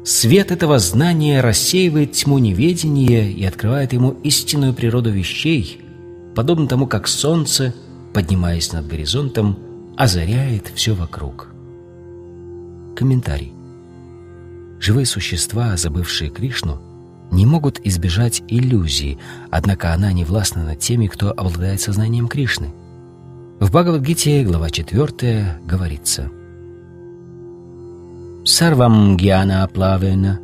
свет 0.03 0.51
этого 0.51 0.80
знания 0.80 1.41
рассеивает 1.41 2.14
тьму 2.14 2.39
неведения 2.39 3.30
и 3.30 3.43
открывает 3.43 3.93
ему 3.93 4.12
истинную 4.24 4.74
природу 4.74 5.12
вещей, 5.12 5.82
подобно 6.36 6.68
тому, 6.68 6.88
как 6.88 7.08
солнце– 7.08 7.74
поднимаясь 8.14 8.72
над 8.74 8.88
горизонтом, 8.88 9.58
озаряет 9.95 10.72
все 10.76 10.93
вокруг. 10.93 11.49
Комментарий. 12.95 13.53
Живые 14.80 15.05
существа, 15.05 15.76
забывшие 15.78 16.30
Кришну, 16.30 16.80
не 17.32 17.45
могут 17.45 17.80
избежать 17.86 18.43
иллюзии, 18.47 19.18
однако 19.49 19.93
она 19.93 20.14
не 20.14 20.24
властна 20.24 20.64
над 20.64 20.80
теми, 20.80 21.08
кто 21.08 21.32
обладает 21.32 21.82
сознанием 21.82 22.28
Кришны. 22.28 22.74
В 23.60 23.70
Бхагавадгите, 23.70 24.43
глава 24.43 24.70
4, 24.70 25.62
говорится 25.66 26.32
«Сарвам 28.45 29.18
гьяна 29.18 29.68
плавена, 29.68 30.39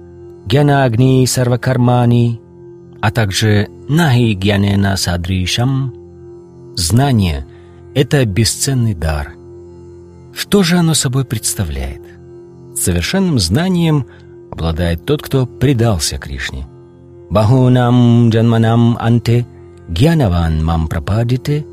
гьяна 0.46 0.84
агни 0.84 1.26
сарвакармани, 1.26 2.42
а 3.02 3.12
также 3.12 3.70
нахи 3.88 4.34
гьянена 4.34 4.98
садришам» 4.98 5.94
Знание 6.76 7.46
это 7.96 8.26
бесценный 8.26 8.94
дар. 8.94 9.34
Что 10.36 10.64
же 10.64 10.78
оно 10.78 10.94
собой 10.94 11.26
представляет? 11.26 12.02
Совершенным 12.76 13.40
знанием 13.40 14.08
обладает 14.52 15.06
тот, 15.06 15.22
кто 15.22 15.46
предался 15.46 16.18
Кришне. 16.18 16.68
Бахунам 17.30 18.30
джанманам 18.30 18.98
анте 19.00 19.46
гьянаван 19.88 20.64
мам 20.64 20.88
прападите. 20.88 21.66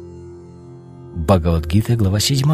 Бхагавадгита, 1.14 1.96
глава 1.96 2.20
7. 2.20 2.46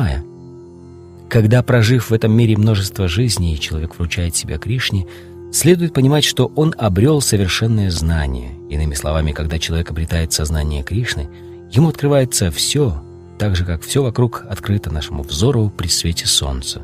Когда, 1.29 1.63
прожив 1.63 2.11
в 2.11 2.15
этом 2.15 2.33
мире 2.33 2.57
множество 2.57 3.09
жизней, 3.09 3.59
человек 3.59 3.99
вручает 3.99 4.37
себя 4.37 4.59
Кришне, 4.59 5.07
следует 5.53 5.93
понимать, 5.93 6.25
что 6.25 6.47
он 6.55 6.75
обрел 6.79 7.21
совершенное 7.21 7.91
знание. 7.91 8.53
Иными 8.71 8.95
словами, 8.95 9.33
когда 9.33 9.59
человек 9.59 9.91
обретает 9.91 10.33
сознание 10.33 10.83
Кришны, 10.83 11.29
ему 11.71 11.89
открывается 11.89 12.51
все, 12.51 13.03
так 13.39 13.57
же, 13.57 13.65
как 13.65 13.83
все 13.83 14.03
вокруг 14.03 14.45
открыто 14.49 14.93
нашему 14.93 15.23
взору 15.23 15.71
при 15.71 15.89
свете 15.89 16.27
солнца. 16.27 16.83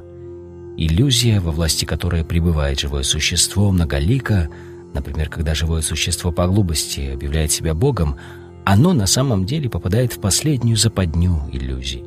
Иллюзия, 0.77 1.41
во 1.41 1.53
власти 1.53 1.85
которой 1.85 2.25
пребывает 2.25 2.81
живое 2.81 3.03
существо, 3.03 3.71
многолика, 3.71 4.49
например, 4.95 5.29
когда 5.29 5.55
живое 5.55 5.83
существо 5.83 6.33
по 6.33 6.47
глупости 6.47 7.11
объявляет 7.13 7.53
себя 7.53 7.75
Богом, 7.75 8.17
оно 8.65 8.93
на 8.93 9.07
самом 9.07 9.45
деле 9.45 9.69
попадает 9.69 10.13
в 10.13 10.21
последнюю 10.21 10.77
западню 10.77 11.43
иллюзий. 11.53 12.05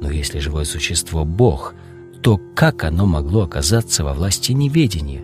Но 0.00 0.10
если 0.10 0.38
живое 0.38 0.64
существо— 0.64 1.24
Бог, 1.26 1.74
то 2.22 2.40
как 2.54 2.84
оно 2.84 3.06
могло 3.06 3.42
оказаться 3.42 4.04
во 4.04 4.12
власти 4.12 4.52
неведения? 4.52 5.22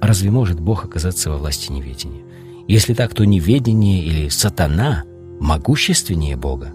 Разве 0.00 0.30
может 0.30 0.60
Бог 0.60 0.84
оказаться 0.84 1.30
во 1.30 1.38
власти 1.38 1.72
неведения? 1.72 2.22
Если 2.68 2.94
так, 2.94 3.14
то 3.14 3.24
неведение 3.24 4.04
или 4.04 4.28
сатана 4.28 5.04
могущественнее 5.40 6.36
Бога. 6.36 6.72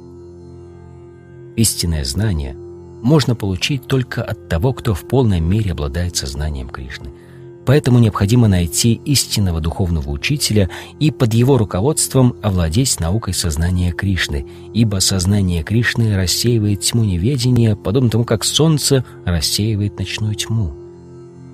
Истинное 1.56 2.04
знание 2.04 2.56
можно 3.04 3.36
получить 3.36 3.86
только 3.86 4.24
от 4.24 4.50
того, 4.50 4.74
кто 4.74 4.94
в 4.94 5.08
полной 5.08 5.40
мере 5.40 5.74
обладает 5.74 6.16
сознанием 6.16 6.70
Кришны. 6.70 7.10
Поэтому 7.66 8.00
необходимо 8.00 8.48
найти 8.48 8.94
истинного 9.06 9.62
духовного 9.62 10.10
учителя 10.10 10.70
и 11.00 11.12
под 11.12 11.34
его 11.34 11.58
руководством 11.58 12.36
овладеть 12.42 13.00
наукой 13.00 13.34
сознания 13.34 13.92
Кришны, 13.92 14.46
ибо 14.74 15.00
сознание 15.00 15.64
Кришны 15.64 16.18
рассеивает 16.18 16.82
тьму 16.82 17.04
неведения, 17.04 17.76
подобно 17.76 18.10
тому, 18.10 18.26
как 18.26 18.44
солнце 18.44 19.06
рассеивает 19.24 19.98
ночную 19.98 20.36
тьму. 20.36 20.74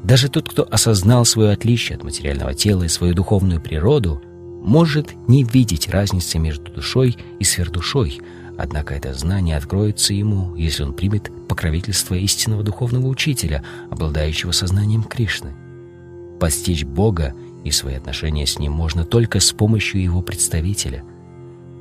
Даже 0.04 0.30
тот, 0.30 0.50
кто 0.50 0.68
осознал 0.70 1.26
свое 1.26 1.52
отличие 1.52 1.98
от 1.98 2.04
материального 2.04 2.54
тела 2.54 2.84
и 2.84 2.88
свою 2.88 3.14
духовную 3.14 3.62
природу, 3.62 4.22
может 4.64 5.10
не 5.28 5.44
видеть 5.44 5.90
разницы 5.90 6.40
между 6.40 6.72
душой 6.72 7.18
и 7.40 7.44
сверхдушой– 7.44 8.22
Однако 8.60 8.94
это 8.94 9.14
знание 9.14 9.56
откроется 9.56 10.14
ему, 10.14 10.54
если 10.58 10.84
он 10.84 10.92
примет 10.92 11.32
покровительство 11.48 12.16
истинного 12.16 12.62
духовного 12.62 13.08
учителя, 13.08 13.64
обладающего 13.90 14.52
сознанием 14.52 15.04
Кришны. 15.04 15.54
Постичь 16.42 16.84
Бога 16.84 17.34
и 17.64 17.72
свои 17.72 17.96
отношения 17.96 18.46
с 18.46 18.60
Ним 18.60 18.74
можно 18.74 19.06
только 19.06 19.40
с 19.40 19.54
помощью 19.54 20.04
Его 20.04 20.22
представителя. 20.22 21.06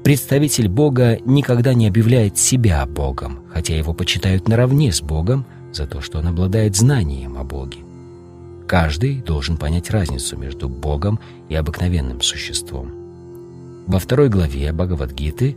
Представитель 0.05 0.69
Бога 0.69 1.19
никогда 1.25 1.75
не 1.75 1.89
объявляет 1.89 2.39
себя 2.39 2.87
Богом, 2.87 3.41
хотя 3.53 3.77
его 3.77 3.93
почитают 3.93 4.47
наравне 4.47 4.93
с 4.93 5.03
Богом 5.03 5.47
за 5.73 5.89
то, 5.89 6.01
что 6.01 6.21
он 6.21 6.29
обладает 6.29 6.77
знанием 6.77 7.39
о 7.39 7.43
Боге. 7.43 7.81
Каждый 8.69 9.17
должен 9.17 9.57
понять 9.57 9.91
разницу 9.91 10.37
между 10.37 10.69
Богом 10.69 11.19
и 11.49 11.57
обыкновенным 11.57 12.21
существом. 12.21 12.93
Во 13.89 13.99
второй 13.99 14.29
главе 14.29 14.73
Бхагавадгиты 14.73 15.57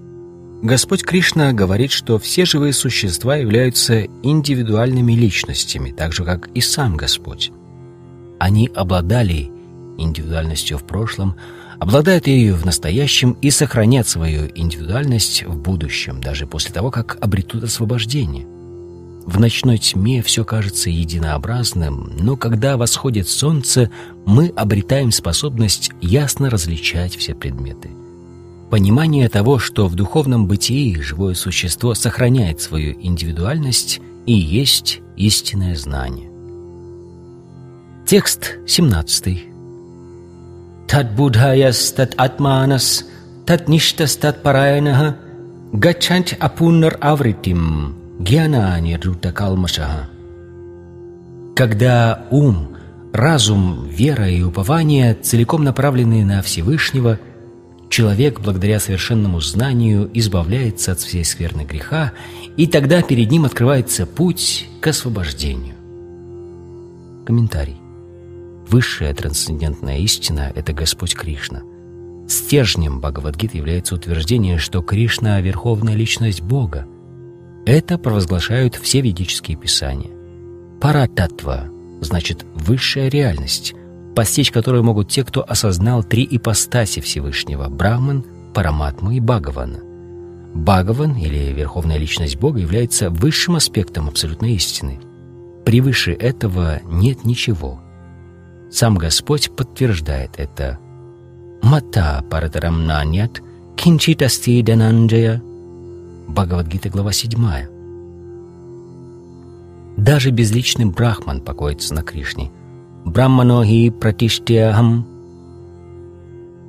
Господь 0.61 1.03
Кришна 1.03 1.53
говорит, 1.53 1.91
что 1.91 2.19
все 2.19 2.45
живые 2.45 2.73
существа 2.73 3.35
являются 3.35 4.03
индивидуальными 4.21 5.13
личностями, 5.13 5.91
так 5.91 6.13
же, 6.13 6.23
как 6.23 6.49
и 6.53 6.61
сам 6.61 6.97
Господь. 6.97 7.51
Они 8.39 8.69
обладали 8.75 9.49
индивидуальностью 9.97 10.77
в 10.77 10.83
прошлом, 10.83 11.35
обладают 11.79 12.27
ею 12.27 12.55
в 12.55 12.63
настоящем 12.63 13.31
и 13.41 13.49
сохранят 13.49 14.07
свою 14.07 14.51
индивидуальность 14.53 15.43
в 15.43 15.57
будущем, 15.57 16.21
даже 16.21 16.45
после 16.45 16.71
того, 16.71 16.91
как 16.91 17.17
обретут 17.21 17.63
освобождение. 17.63 18.45
В 19.25 19.39
ночной 19.39 19.79
тьме 19.79 20.21
все 20.21 20.45
кажется 20.45 20.91
единообразным, 20.91 22.13
но 22.19 22.35
когда 22.37 22.77
восходит 22.77 23.27
солнце, 23.27 23.89
мы 24.27 24.49
обретаем 24.55 25.11
способность 25.11 25.89
ясно 26.01 26.51
различать 26.51 27.15
все 27.15 27.33
предметы. 27.33 27.89
Понимание 28.71 29.27
того, 29.27 29.59
что 29.59 29.87
в 29.89 29.95
духовном 29.95 30.47
бытии 30.47 30.97
живое 31.01 31.33
существо 31.33 31.93
сохраняет 31.93 32.61
свою 32.61 32.95
индивидуальность 33.01 33.99
и 34.25 34.31
есть 34.31 35.01
истинное 35.17 35.75
знание. 35.75 36.31
Текст 38.07 38.59
17. 38.67 39.43
Тат 40.87 41.15
будхаяс 41.17 41.91
тат 41.91 42.13
атманас 42.15 43.05
тат 43.45 43.67
ништас 43.67 44.15
тат 44.15 44.41
параянаха 44.41 45.17
гачант 45.73 46.33
апуннар 46.39 46.97
авритим 47.01 47.97
гьянани 48.19 48.95
рута 48.95 49.33
калмашаха. 49.33 50.09
Когда 51.57 52.25
ум, 52.31 52.69
разум, 53.11 53.85
вера 53.89 54.29
и 54.29 54.41
упование 54.41 55.13
целиком 55.13 55.65
направлены 55.65 56.23
на 56.23 56.41
Всевышнего, 56.41 57.19
человек, 57.91 58.39
благодаря 58.39 58.79
совершенному 58.79 59.39
знанию, 59.41 60.09
избавляется 60.13 60.93
от 60.93 60.99
всей 60.99 61.23
скверны 61.23 61.61
греха, 61.61 62.13
и 62.57 62.65
тогда 62.65 63.03
перед 63.03 63.29
ним 63.29 63.45
открывается 63.45 64.07
путь 64.07 64.67
к 64.79 64.87
освобождению. 64.87 65.75
Комментарий. 67.25 67.77
Высшая 68.67 69.13
трансцендентная 69.13 69.99
истина– 69.99 70.51
это 70.55 70.73
Господь 70.73 71.13
Кришна. 71.13 71.61
Стержнем 72.27 73.01
Бхагавадгиты 73.01 73.57
является 73.57 73.95
утверждение, 73.95 74.57
что 74.57 74.81
Кришна– 74.81 75.41
верховная 75.41 75.95
личность 75.95 76.41
Бога, 76.41 76.87
это 77.65 77.97
провозглашают 77.97 78.75
все 78.75 79.01
ведические 79.01 79.57
писания. 79.57 80.11
Парататва 80.79 81.69
значит 81.99 82.45
высшая 82.55 83.09
реальность, 83.09 83.75
постичь 84.15 84.51
которую 84.51 84.83
могут 84.83 85.09
те, 85.09 85.23
кто 85.23 85.43
осознал 85.47 86.03
три 86.03 86.27
ипостаси 86.29 87.01
Всевышнего– 87.01 87.67
Брахман, 87.69 88.25
Параматму 88.53 89.11
и 89.11 89.19
Бхагавана. 89.19 89.79
Бхагаван, 90.53 91.15
или 91.15 91.53
Верховная 91.53 91.97
Личность 91.97 92.37
Бога, 92.37 92.59
является 92.59 93.09
высшим 93.09 93.55
аспектом 93.55 94.07
абсолютной 94.07 94.53
истины. 94.53 94.99
Превыше 95.65 96.11
этого 96.13 96.81
нет 96.85 97.23
ничего. 97.23 97.79
Сам 98.69 98.95
Господь 98.95 99.55
подтверждает 99.55 100.31
это. 100.37 100.79
«Мата 101.61 102.23
паратарам 102.29 102.85
нанят, 102.85 103.41
кинчитасти 103.77 104.61
дананджая» 104.61 105.41
Бхагавадгита, 106.27 106.89
глава 106.89 107.11
7. 107.11 107.31
Даже 109.97 110.31
безличный 110.31 110.85
брахман 110.85 111.41
покоится 111.41 111.93
на 111.93 112.03
Кришне. 112.03 112.51
Брахманохи 113.05 113.89
пратиштиахам. 113.89 115.07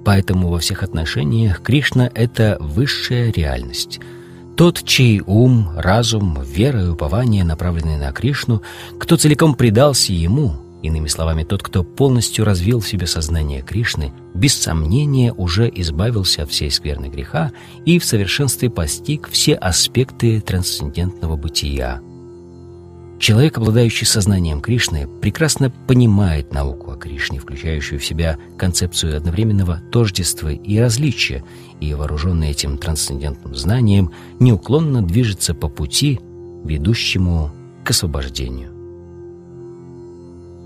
Поэтому 0.04 0.48
во 0.48 0.58
всех 0.58 0.82
отношениях 0.82 1.62
Кришна— 1.62 2.10
это 2.14 2.56
высшая 2.60 3.30
реальность. 3.32 4.00
Тот, 4.56 4.82
чей 4.84 5.22
ум, 5.24 5.70
разум, 5.76 6.38
вера 6.42 6.82
и 6.82 6.88
упование 6.88 7.44
направлены 7.44 7.98
на 7.98 8.12
Кришну, 8.12 8.62
кто 8.98 9.16
целиком 9.16 9.54
предался 9.54 10.12
Ему, 10.12 10.56
Иными 10.82 11.06
словами, 11.06 11.44
тот, 11.44 11.62
кто 11.62 11.84
полностью 11.84 12.44
развил 12.44 12.80
в 12.80 12.88
себе 12.88 13.06
сознание 13.06 13.62
Кришны, 13.62 14.12
без 14.34 14.54
сомнения 14.54 15.32
уже 15.32 15.70
избавился 15.72 16.42
от 16.42 16.50
всей 16.50 16.72
скверны 16.72 17.06
греха 17.06 17.52
и 17.86 18.00
в 18.00 18.04
совершенстве 18.04 18.68
постиг 18.68 19.28
все 19.30 19.54
аспекты 19.54 20.40
трансцендентного 20.40 21.36
бытия. 21.36 22.00
Человек, 23.22 23.56
обладающий 23.56 24.04
сознанием 24.04 24.60
Кришны, 24.60 25.06
прекрасно 25.06 25.70
понимает 25.70 26.52
науку 26.52 26.90
о 26.90 26.96
Кришне, 26.96 27.38
включающую 27.38 28.00
в 28.00 28.04
себя 28.04 28.36
концепцию 28.58 29.16
одновременного 29.16 29.80
тождества 29.92 30.48
и 30.48 30.78
различия, 30.80 31.44
и, 31.78 31.94
вооруженный 31.94 32.50
этим 32.50 32.78
трансцендентным 32.78 33.54
знанием, 33.54 34.10
неуклонно 34.40 35.02
движется 35.02 35.54
по 35.54 35.68
пути, 35.68 36.18
ведущему 36.64 37.52
к 37.84 37.90
освобождению. 37.90 38.72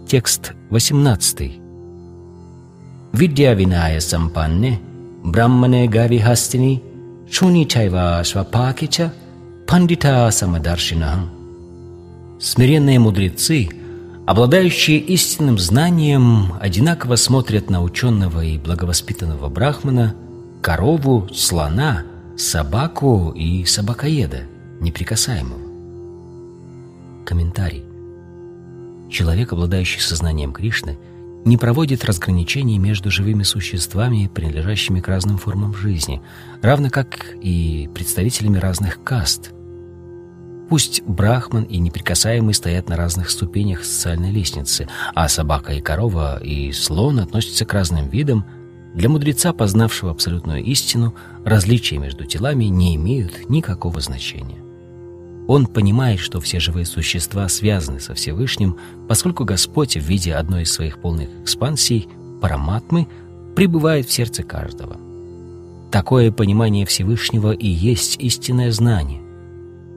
Текст 0.08 0.54
18. 0.70 1.60
Видья 3.12 3.52
виная 3.52 4.00
сампанне, 4.00 4.80
браммане 5.22 5.88
гави 5.88 6.20
хастини, 6.20 6.82
шуни 7.30 7.66
чайва 7.66 8.22
свапакича, 8.24 9.12
пандита 9.66 10.30
самадаршина. 10.30 11.36
Смиренные 12.38 12.98
мудрецы, 12.98 13.70
обладающие 14.26 14.98
истинным 14.98 15.58
знанием, 15.58 16.52
одинаково 16.60 17.16
смотрят 17.16 17.70
на 17.70 17.82
ученого 17.82 18.44
и 18.44 18.58
благовоспитанного 18.58 19.48
брахмана, 19.48 20.14
корову, 20.60 21.28
слона, 21.32 22.04
собаку 22.36 23.30
и 23.30 23.64
собакоеда, 23.64 24.42
неприкасаемого. 24.80 25.60
Комментарий. 27.24 27.84
Человек, 29.10 29.54
обладающий 29.54 30.00
сознанием 30.00 30.52
Кришны, 30.52 30.98
не 31.46 31.56
проводит 31.56 32.04
разграничений 32.04 32.76
между 32.76 33.10
живыми 33.10 33.44
существами, 33.44 34.28
принадлежащими 34.32 35.00
к 35.00 35.08
разным 35.08 35.38
формам 35.38 35.74
жизни, 35.74 36.20
равно 36.60 36.90
как 36.90 37.34
и 37.40 37.88
представителями 37.94 38.58
разных 38.58 39.02
каст. 39.02 39.52
Пусть 40.68 41.02
брахман 41.02 41.64
и 41.64 41.78
неприкасаемый 41.78 42.54
стоят 42.54 42.88
на 42.88 42.96
разных 42.96 43.30
ступенях 43.30 43.84
социальной 43.84 44.32
лестницы, 44.32 44.88
а 45.14 45.28
собака 45.28 45.74
и 45.74 45.80
корова 45.80 46.42
и 46.42 46.72
слон 46.72 47.20
относятся 47.20 47.64
к 47.64 47.72
разным 47.72 48.08
видам, 48.08 48.44
для 48.94 49.10
мудреца, 49.10 49.52
познавшего 49.52 50.10
абсолютную 50.10 50.64
истину, 50.64 51.14
различия 51.44 51.98
между 51.98 52.24
телами 52.24 52.64
не 52.64 52.96
имеют 52.96 53.50
никакого 53.50 54.00
значения. 54.00 54.62
Он 55.46 55.66
понимает, 55.66 56.18
что 56.18 56.40
все 56.40 56.58
живые 56.60 56.86
существа 56.86 57.46
связаны 57.48 58.00
со 58.00 58.14
Всевышним, 58.14 58.78
поскольку 59.06 59.44
Господь 59.44 59.96
в 59.96 60.00
виде 60.00 60.34
одной 60.34 60.62
из 60.62 60.72
своих 60.72 60.98
полных 60.98 61.28
экспансий, 61.42 62.08
параматмы, 62.40 63.06
пребывает 63.54 64.08
в 64.08 64.12
сердце 64.12 64.42
каждого. 64.42 64.96
Такое 65.92 66.32
понимание 66.32 66.86
Всевышнего 66.86 67.52
и 67.52 67.68
есть 67.68 68.16
истинное 68.18 68.72
знание. 68.72 69.25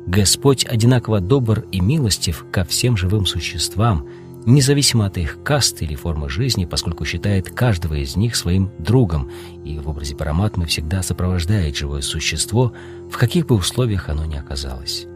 Господь 0.08 0.66
одинаково 0.66 1.20
добр 1.20 1.66
и 1.72 1.80
милостив 1.80 2.46
ко 2.52 2.64
всем 2.64 2.98
живым 2.98 3.26
существам, 3.26 4.08
независимо 4.46 5.06
от 5.06 5.18
их 5.18 5.44
касты 5.44 5.86
или 5.86 5.96
формы 5.96 6.30
жизни, 6.30 6.66
поскольку 6.66 7.06
считает 7.06 7.50
каждого 7.50 7.96
из 7.96 8.16
них 8.16 8.36
своим 8.36 8.72
другом 8.80 9.30
и 9.64 9.78
в 9.78 9.90
образе 9.90 10.16
параматмы 10.16 10.66
всегда 10.66 11.04
сопровождает 11.04 11.76
живое 11.76 12.02
существо, 12.02 12.74
в 13.12 13.18
каких 13.18 13.48
бы 13.48 13.56
условиях 13.56 14.10
оно 14.10 14.26
ни 14.26 14.36
оказалось. 14.36 15.08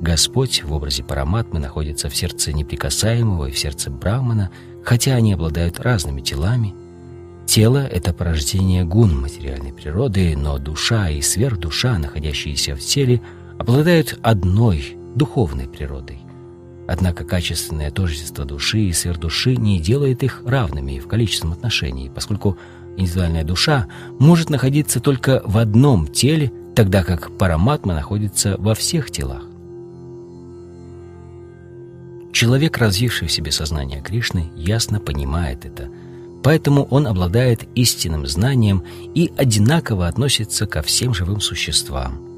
Господь 0.00 0.62
в 0.64 0.72
образе 0.72 1.02
Параматмы 1.02 1.60
находится 1.60 2.10
в 2.10 2.16
сердце 2.16 2.52
неприкасаемого 2.52 3.46
и 3.46 3.52
в 3.52 3.58
сердце 3.58 3.90
Брахмана, 3.90 4.50
хотя 4.84 5.14
они 5.14 5.32
обладают 5.32 5.80
разными 5.80 6.20
телами. 6.20 6.74
Тело— 7.46 7.86
это 7.90 8.12
порождение 8.12 8.84
гун 8.84 9.18
материальной 9.20 9.72
природы, 9.72 10.36
но 10.36 10.58
душа 10.58 11.08
и 11.08 11.22
сверхдуша, 11.22 11.98
находящиеся 11.98 12.74
в 12.74 12.80
теле, 12.80 13.22
обладают 13.58 14.18
одной 14.22 14.96
духовной 15.14 15.68
природой. 15.68 16.20
Однако 16.86 17.24
качественное 17.24 17.90
тождество 17.90 18.44
души 18.44 18.80
и 18.80 18.92
сверхдуши 18.92 19.56
не 19.56 19.80
делает 19.80 20.22
их 20.22 20.42
равными 20.44 20.98
в 20.98 21.08
количественном 21.08 21.54
отношении, 21.54 22.10
поскольку 22.10 22.58
индивидуальная 22.96 23.44
душа 23.44 23.86
может 24.18 24.50
находиться 24.50 25.00
только 25.00 25.42
в 25.44 25.56
одном 25.58 26.06
теле, 26.06 26.52
тогда 26.74 27.02
как 27.02 27.36
параматма 27.38 27.94
находится 27.94 28.56
во 28.58 28.74
всех 28.74 29.10
телах. 29.10 29.44
Человек, 32.32 32.76
развивший 32.78 33.28
в 33.28 33.32
себе 33.32 33.52
сознание 33.52 34.02
Кришны, 34.02 34.50
ясно 34.56 35.00
понимает 35.00 35.64
это. 35.64 35.88
поэтому 36.42 36.84
он 36.90 37.06
обладает 37.06 37.66
истинным 37.74 38.26
знанием 38.26 38.82
и 39.14 39.32
одинаково 39.38 40.08
относится 40.08 40.66
ко 40.66 40.82
всем 40.82 41.14
живым 41.14 41.40
существам. 41.40 42.33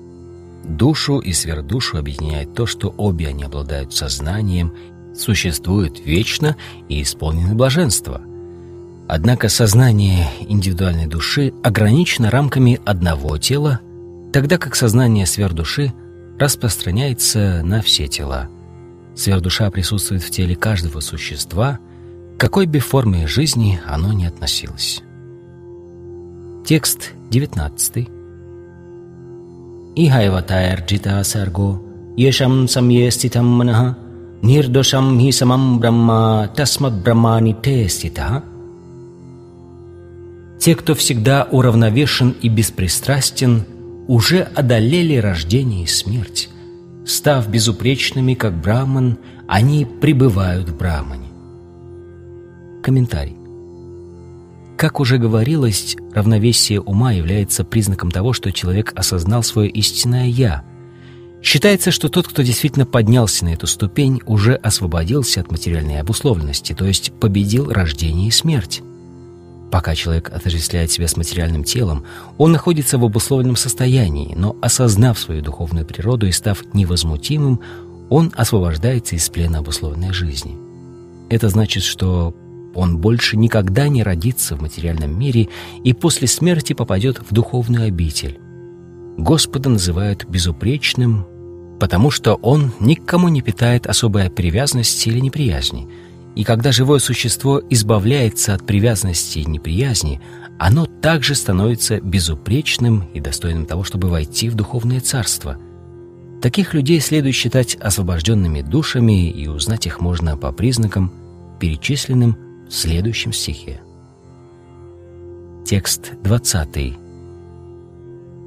Душу 0.68 1.18
и 1.18 1.32
сверхдушу 1.32 1.98
объединяет 1.98 2.54
то, 2.54 2.66
что 2.66 2.88
обе 2.96 3.28
они 3.28 3.44
обладают 3.44 3.94
сознанием, 3.94 4.74
существуют 5.14 6.04
вечно 6.04 6.56
и 6.88 7.02
исполнены 7.02 7.54
блаженства. 7.54 8.20
Однако 9.08 9.48
сознание 9.48 10.28
индивидуальной 10.40 11.06
души 11.06 11.52
ограничено 11.62 12.30
рамками 12.30 12.80
одного 12.84 13.38
тела, 13.38 13.80
тогда 14.32 14.58
как 14.58 14.74
сознание 14.74 15.26
сверхдуши 15.26 15.92
распространяется 16.38 17.62
на 17.64 17.80
все 17.80 18.08
тела. 18.08 18.48
Сверхдуша 19.14 19.70
присутствует 19.70 20.22
в 20.22 20.30
теле 20.30 20.56
каждого 20.56 21.00
существа, 21.00 21.78
к 22.36 22.40
какой 22.40 22.66
бы 22.66 22.80
форме 22.80 23.26
жизни 23.26 23.80
оно 23.86 24.12
ни 24.12 24.26
относилось. 24.26 25.00
Текст 26.66 27.12
19. 27.30 28.15
इहैव 29.96 30.46
तैर्जितः 30.46 31.24
सर्गो, 31.24 31.82
ешам 32.16 32.68
самье 32.68 33.11
ститам 33.11 33.47
манаха, 33.47 33.97
нирдошам 34.42 35.18
хи 35.18 35.32
самам 35.32 35.78
брахма, 35.80 36.49
тасмат 36.55 36.94
брахмани 37.03 37.55
те 40.59 40.74
кто 40.74 40.94
всегда 40.94 41.49
уравновешен 41.51 42.34
и 42.42 42.49
беспристрастен, 42.49 43.64
уже 44.09 44.42
одолели 44.42 45.16
рождение 45.16 45.84
и 45.84 45.86
смерть. 45.86 46.51
Став 47.07 47.49
безупречными, 47.49 48.34
как 48.34 48.61
браман, 48.61 49.18
они 49.47 49.86
пребывают 49.86 50.68
в 50.68 50.76
брамане. 50.76 51.28
Комментарий. 52.82 53.45
Как 54.76 55.00
уже 55.00 55.16
говорилось, 55.16 55.96
равновесие 56.12 56.82
ума 56.82 57.12
является 57.12 57.64
признаком 57.64 58.10
того, 58.10 58.34
что 58.34 58.52
человек 58.52 58.92
осознал 58.94 59.42
свое 59.42 59.70
истинное 59.70 60.26
«я». 60.26 60.64
Считается, 61.42 61.90
что 61.90 62.08
тот, 62.08 62.26
кто 62.28 62.42
действительно 62.42 62.84
поднялся 62.84 63.44
на 63.44 63.50
эту 63.50 63.66
ступень, 63.66 64.20
уже 64.26 64.54
освободился 64.54 65.40
от 65.40 65.50
материальной 65.50 66.00
обусловленности, 66.00 66.74
то 66.74 66.84
есть 66.84 67.12
победил 67.12 67.70
рождение 67.70 68.28
и 68.28 68.32
смерть. 68.32 68.82
Пока 69.70 69.94
человек 69.94 70.30
отождествляет 70.30 70.90
себя 70.90 71.08
с 71.08 71.16
материальным 71.16 71.64
телом, 71.64 72.04
он 72.36 72.52
находится 72.52 72.98
в 72.98 73.04
обусловленном 73.04 73.56
состоянии, 73.56 74.34
но 74.36 74.56
осознав 74.60 75.18
свою 75.18 75.42
духовную 75.42 75.86
природу 75.86 76.26
и 76.26 76.32
став 76.32 76.62
невозмутимым, 76.74 77.60
он 78.10 78.32
освобождается 78.36 79.16
из 79.16 79.28
плена 79.28 79.58
обусловленной 79.58 80.12
жизни. 80.12 80.56
Это 81.28 81.48
значит, 81.48 81.82
что 81.82 82.34
он 82.76 82.98
больше 82.98 83.36
никогда 83.36 83.88
не 83.88 84.02
родится 84.02 84.56
в 84.56 84.62
материальном 84.62 85.18
мире 85.18 85.48
и 85.82 85.92
после 85.92 86.28
смерти 86.28 86.72
попадет 86.72 87.18
в 87.18 87.32
духовную 87.32 87.88
обитель. 87.88 88.38
Господа 89.16 89.70
называют 89.70 90.24
безупречным, 90.26 91.26
потому 91.80 92.10
что 92.10 92.34
он 92.34 92.72
никому 92.80 93.28
не 93.28 93.42
питает 93.42 93.86
особой 93.86 94.30
привязанности 94.30 95.08
или 95.08 95.20
неприязни– 95.20 95.88
и 96.36 96.44
когда 96.44 96.70
живое 96.70 96.98
существо 96.98 97.62
избавляется 97.70 98.52
от 98.52 98.64
привязанности 98.64 99.38
и 99.38 99.46
неприязни, 99.46 100.20
оно 100.58 100.84
также 100.84 101.34
становится 101.34 101.98
безупречным 101.98 103.08
и 103.14 103.20
достойным 103.20 103.64
того, 103.64 103.84
чтобы 103.84 104.08
войти 104.08 104.50
в 104.50 104.54
духовное 104.54 105.00
царство. 105.00 105.56
Таких 106.42 106.74
людей 106.74 107.00
следует 107.00 107.34
считать 107.34 107.76
освобожденными 107.76 108.60
душами, 108.60 109.30
и 109.30 109.48
узнать 109.48 109.86
их 109.86 110.00
можно 110.00 110.36
по 110.36 110.52
признакам, 110.52 111.10
перечисленным 111.58 112.36
в 112.68 112.72
следующем 112.72 113.32
стихе. 113.32 113.80
Текст 115.64 116.12
20. 116.22 116.94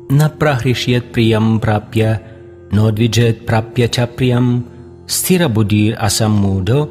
Напрахришьет 0.09 1.11
приям 1.11 1.59
прапья, 1.59 2.21
нодвиджет 2.71 3.45
прапья 3.45 3.87
чаприям, 3.87 4.65
стира 5.07 5.47
будир 5.47 5.97
асаммудо, 5.99 6.89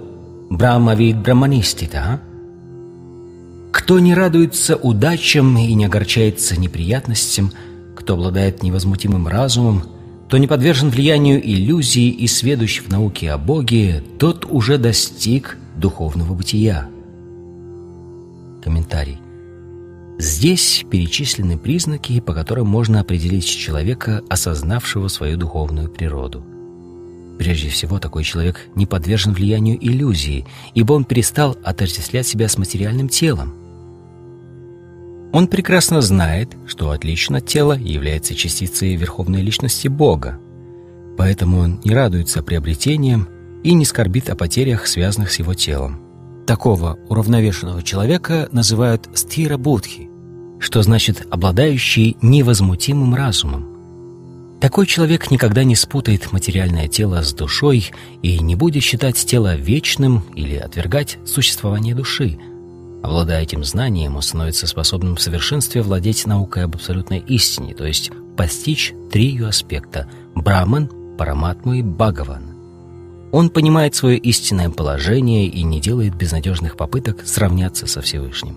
Брахмавид 0.50 1.18
Брахманистита. 1.18 2.20
Кто 3.70 3.98
не 3.98 4.14
радуется 4.14 4.76
удачам 4.76 5.58
и 5.58 5.74
не 5.74 5.84
огорчается 5.84 6.58
неприятностям, 6.58 7.52
кто 7.94 8.14
обладает 8.14 8.62
невозмутимым 8.62 9.28
разумом, 9.28 9.82
кто 10.26 10.38
не 10.38 10.46
подвержен 10.46 10.90
влиянию 10.90 11.40
иллюзий 11.42 12.10
и 12.10 12.26
сведущ 12.26 12.82
в 12.82 12.88
науке 12.88 13.30
о 13.30 13.38
Боге, 13.38 14.02
тот 14.18 14.46
уже 14.46 14.78
достиг 14.78 15.58
духовного 15.76 16.34
бытия. 16.34 16.88
Комментарий. 18.68 19.18
Здесь 20.18 20.84
перечислены 20.90 21.56
признаки, 21.56 22.20
по 22.20 22.34
которым 22.34 22.66
можно 22.68 23.00
определить 23.00 23.46
человека, 23.46 24.22
осознавшего 24.28 25.08
свою 25.08 25.38
духовную 25.38 25.88
природу– 25.88 26.44
Прежде 27.38 27.68
всего, 27.68 28.00
такой 28.00 28.24
человек 28.24 28.68
не 28.74 28.84
подвержен 28.84 29.32
влиянию 29.32 29.78
иллюзии, 29.80 30.44
ибо 30.74 30.92
он 30.94 31.04
перестал 31.04 31.56
отождествлять 31.62 32.26
себя 32.26 32.48
с 32.48 32.58
материальным 32.58 33.08
телом. 33.08 33.54
Он 35.32 35.46
прекрасно 35.46 36.00
знает, 36.00 36.56
что 36.66 36.90
отлично 36.90 37.38
от 37.38 37.46
тела 37.46 37.74
является 37.74 38.34
частицей 38.34 38.96
Верховной 38.96 39.42
Личности 39.42 39.86
Бога, 39.86 40.40
поэтому 41.16 41.58
он 41.58 41.80
не 41.84 41.94
радуется 41.94 42.42
приобретениям 42.42 43.28
и 43.62 43.72
не 43.72 43.84
скорбит 43.84 44.30
о 44.30 44.36
потерях, 44.36 44.88
связанных 44.88 45.30
с 45.30 45.38
его 45.38 45.54
телом. 45.54 46.07
Такого 46.48 46.98
уравновешенного 47.10 47.82
человека 47.82 48.48
называют 48.52 49.06
стира 49.12 49.58
будхи, 49.58 50.08
что 50.58 50.80
значит 50.80 51.26
«обладающий 51.30 52.16
невозмутимым 52.22 53.14
разумом». 53.14 54.58
Такой 54.58 54.86
человек 54.86 55.30
никогда 55.30 55.62
не 55.62 55.76
спутает 55.76 56.32
материальное 56.32 56.88
тело 56.88 57.22
с 57.22 57.34
душой 57.34 57.90
и 58.22 58.38
не 58.38 58.56
будет 58.56 58.82
считать 58.82 59.16
тело 59.16 59.56
вечным 59.56 60.22
или 60.36 60.56
отвергать 60.56 61.18
существование 61.26 61.94
души. 61.94 62.38
Обладая 63.02 63.42
этим 63.42 63.62
знанием, 63.62 64.16
он 64.16 64.22
становится 64.22 64.66
способным 64.66 65.16
в 65.16 65.20
совершенстве 65.20 65.82
владеть 65.82 66.26
наукой 66.26 66.64
об 66.64 66.76
абсолютной 66.76 67.18
истине, 67.18 67.74
то 67.74 67.84
есть 67.84 68.10
постичь 68.38 68.94
три 69.12 69.26
ее 69.26 69.48
аспекта– 69.48 70.08
Браман, 70.34 70.90
Параматму 71.18 71.74
и 71.74 71.82
Бхагаван. 71.82 72.47
Он 73.30 73.50
понимает 73.50 73.94
свое 73.94 74.16
истинное 74.18 74.70
положение 74.70 75.46
и 75.46 75.62
не 75.62 75.80
делает 75.80 76.14
безнадежных 76.14 76.76
попыток 76.76 77.22
сравняться 77.24 77.86
со 77.86 78.00
Всевышним. 78.00 78.56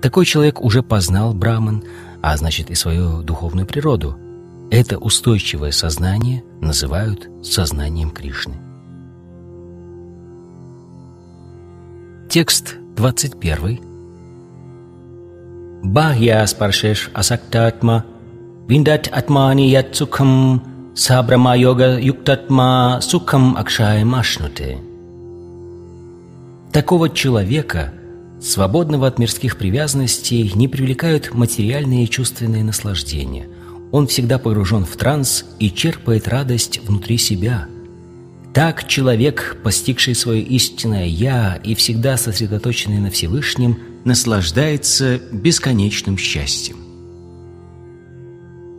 Такой 0.00 0.24
человек 0.24 0.60
уже 0.62 0.82
познал 0.82 1.34
Браман, 1.34 1.82
а 2.22 2.36
значит 2.36 2.70
и 2.70 2.74
свою 2.74 3.22
духовную 3.22 3.66
природу– 3.66 4.16
это 4.70 4.98
устойчивое 4.98 5.70
сознание 5.70 6.44
называют 6.60 7.28
сознанием 7.42 8.10
Кришны. 8.10 8.54
Текст 12.28 12.76
21. 12.96 13.80
Бахья 15.82 16.44
спаршеш 16.46 17.10
асактатма 17.14 18.04
виндат 18.68 19.08
атмани 19.08 19.70
ят 19.70 19.94
сабрама 20.98 21.54
йога 21.56 21.98
юктатма 22.00 23.00
сукхам 23.02 23.56
акшай 23.56 24.04
машнуте. 24.04 24.78
Такого 26.72 27.08
человека, 27.08 27.92
свободного 28.40 29.06
от 29.06 29.18
мирских 29.18 29.56
привязанностей, 29.56 30.52
не 30.54 30.68
привлекают 30.68 31.32
материальные 31.34 32.04
и 32.04 32.10
чувственные 32.10 32.64
наслаждения– 32.64 33.46
он 33.90 34.06
всегда 34.06 34.38
погружен 34.38 34.84
в 34.84 34.96
транс 34.96 35.44
и 35.58 35.70
черпает 35.70 36.28
радость 36.28 36.80
внутри 36.80 37.16
себя. 37.18 37.68
Так 38.52 38.86
человек, 38.86 39.58
постигший 39.62 40.14
свое 40.14 40.42
истинное 40.42 41.06
«я» 41.06 41.60
и 41.62 41.74
всегда 41.74 42.16
сосредоточенный 42.16 42.98
на 42.98 43.10
Всевышнем, 43.10 43.78
наслаждается 44.04 45.20
бесконечным 45.32 46.18
счастьем. 46.18 46.76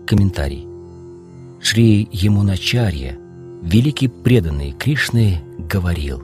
Комментарий. 0.05 0.68
Шри 1.61 2.07
Ямуначарья, 2.11 3.17
великий 3.61 4.07
преданный 4.07 4.71
Кришны, 4.71 5.41
говорил 5.57 6.21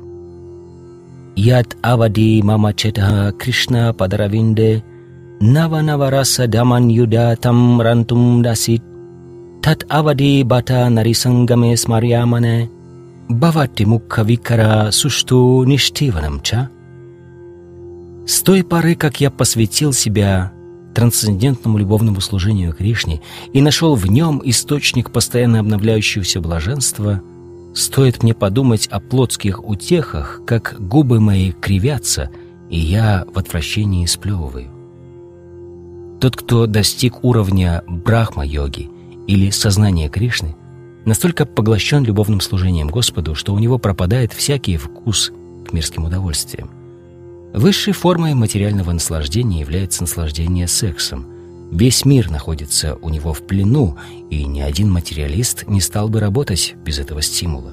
«Яд 1.35 1.75
авади 1.81 2.41
мама 2.43 2.73
Кришна 2.73 3.93
падаравинде– 3.93 4.83
Nava-navarasa 5.41 6.47
daman 6.47 6.87
yuda 6.87 7.35
tam 7.35 7.81
rantum 7.83 8.39
dasit 8.39 8.81
Tat 9.61 9.83
avadi 9.89 10.47
bata 10.47 10.87
narisangame 10.87 11.75
smaryamane 11.75 12.69
Бавати 13.27 13.85
мукха 13.85 14.23
викара 14.23 14.91
сушту 14.91 15.63
ништиванамча. 15.65 16.69
С 18.27 18.41
той 18.43 18.63
поры, 18.63 18.93
как 18.93 19.19
я 19.19 19.31
посвятил 19.31 19.93
себя 19.93 20.51
трансцендентному 20.95 21.77
любовному 21.77 22.21
служению 22.21 22.73
Кришне 22.73 23.21
и 23.53 23.61
нашел 23.61 23.95
в 23.95 24.07
нем 24.07 24.41
источник 24.43 25.11
постоянно 25.11 25.59
обновляющегося 25.59 26.39
блаженства, 26.39 27.21
стоит 27.75 28.23
мне 28.23 28.33
подумать 28.33 28.87
о 28.87 28.99
плотских 28.99 29.63
утехах, 29.67 30.41
как 30.47 30.77
губы 30.79 31.19
мои 31.19 31.51
кривятся, 31.51 32.31
и 32.69 32.79
я 32.79 33.25
в 33.31 33.37
отвращении 33.37 34.05
сплевываю. 34.05 34.71
Тот, 36.21 36.37
кто 36.37 36.65
достиг 36.65 37.23
уровня 37.23 37.83
брахма-йоги 37.87 38.89
или 39.27 39.49
сознания 39.49 40.09
Кришны, 40.09 40.55
настолько 41.03 41.45
поглощен 41.45 42.03
любовным 42.05 42.39
служением 42.39 42.87
Господу, 42.87 43.35
что 43.35 43.53
у 43.53 43.59
него 43.59 43.77
пропадает 43.77 44.31
всякий 44.31 44.77
вкус 44.77 45.31
к 45.67 45.73
мирским 45.73 46.05
удовольствиям. 46.05 46.69
Высшей 47.55 47.93
формой 47.93 48.33
материального 48.33 48.91
наслаждения 48.91 49.61
является 49.61 50.01
наслаждение 50.01 50.67
сексом. 50.67 51.25
Весь 51.71 52.03
мир 52.03 52.29
находится 52.29 52.95
у 52.95 53.07
него 53.07 53.31
в 53.31 53.43
плену, 53.43 53.95
и 54.29 54.43
ни 54.43 54.59
один 54.59 54.91
материалист 54.91 55.65
не 55.65 55.79
стал 55.79 56.09
бы 56.09 56.19
работать 56.19 56.75
без 56.83 56.99
этого 56.99 57.21
стимула. 57.21 57.71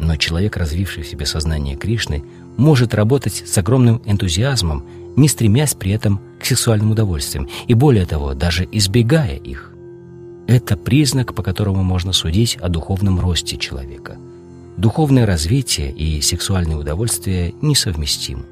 Но 0.00 0.16
человек, 0.16 0.56
развивший 0.56 1.04
в 1.04 1.06
себе 1.06 1.26
сознание 1.26 1.76
Кришны, 1.76 2.24
может 2.56 2.92
работать 2.92 3.44
с 3.46 3.56
огромным 3.56 4.02
энтузиазмом, 4.04 4.84
не 5.14 5.28
стремясь 5.28 5.74
при 5.74 5.92
этом 5.92 6.20
к 6.40 6.44
сексуальным 6.44 6.90
удовольствиям, 6.90 7.48
и 7.68 7.74
более 7.74 8.06
того, 8.06 8.34
даже 8.34 8.66
избегая 8.72 9.36
их. 9.36 9.72
Это 10.48 10.76
признак, 10.76 11.34
по 11.34 11.44
которому 11.44 11.84
можно 11.84 12.12
судить 12.12 12.56
о 12.56 12.68
духовном 12.68 13.20
росте 13.20 13.58
человека. 13.58 14.16
Духовное 14.76 15.24
развитие 15.24 15.92
и 15.92 16.20
сексуальные 16.20 16.76
удовольствия 16.76 17.54
несовместимы. 17.62 18.46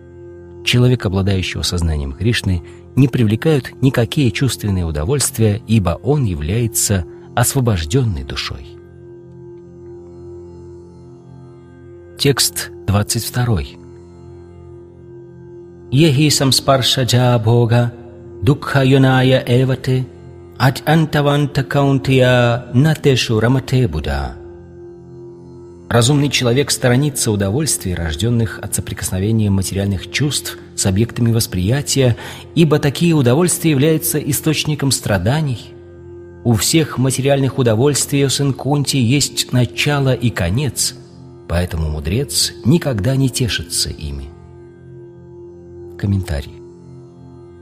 Человек, 0.65 1.07
обладающего 1.07 1.63
сознанием 1.63 2.13
Кришны, 2.13 2.63
не 2.97 3.09
привлекают 3.09 3.73
никакие 3.83 4.31
чувственные 4.31 4.85
удовольствия, 4.85 5.63
ибо 5.67 5.99
он 6.03 6.25
является 6.25 7.05
освобожденной 7.35 8.25
душой. 8.25 8.67
Текст 12.19 12.71
22. 12.87 13.61
Ехи 15.91 16.29
самспаршаджа 16.31 17.39
Бога, 17.39 17.93
дукха 18.43 18.85
юная 18.85 19.43
эвате, 19.47 20.07
ать 20.59 20.83
антаванта 20.87 21.65
каунтия 21.65 22.67
натешу 22.73 23.41
рамате 23.41 23.89
Будда. 23.89 24.42
Разумный 25.93 26.31
человек 26.31 26.71
сторонится 26.71 27.31
удовольствий, 27.31 27.95
рожденных 27.95 28.59
от 28.61 28.75
соприкосновения 28.75 29.51
материальных 29.51 30.11
чувств 30.11 30.57
с 30.75 30.87
объектами 30.87 31.33
восприятия, 31.33 32.17
ибо 32.55 32.79
такие 32.79 33.13
удовольствия 33.13 33.73
являются 33.73 34.19
источником 34.19 34.91
страданий. 34.91 35.75
У 36.45 36.55
всех 36.55 36.97
материальных 36.97 37.59
удовольствий, 37.59 38.25
у 38.25 38.31
сын 38.31 38.55
Кунти, 38.55 38.97
есть 38.97 39.53
начало 39.53 40.15
и 40.15 40.31
конец, 40.31 40.95
поэтому 41.47 41.91
мудрец 41.91 42.55
никогда 42.65 43.15
не 43.15 43.29
тешится 43.29 43.91
ими. 43.91 44.31
Комментарий. 45.99 46.55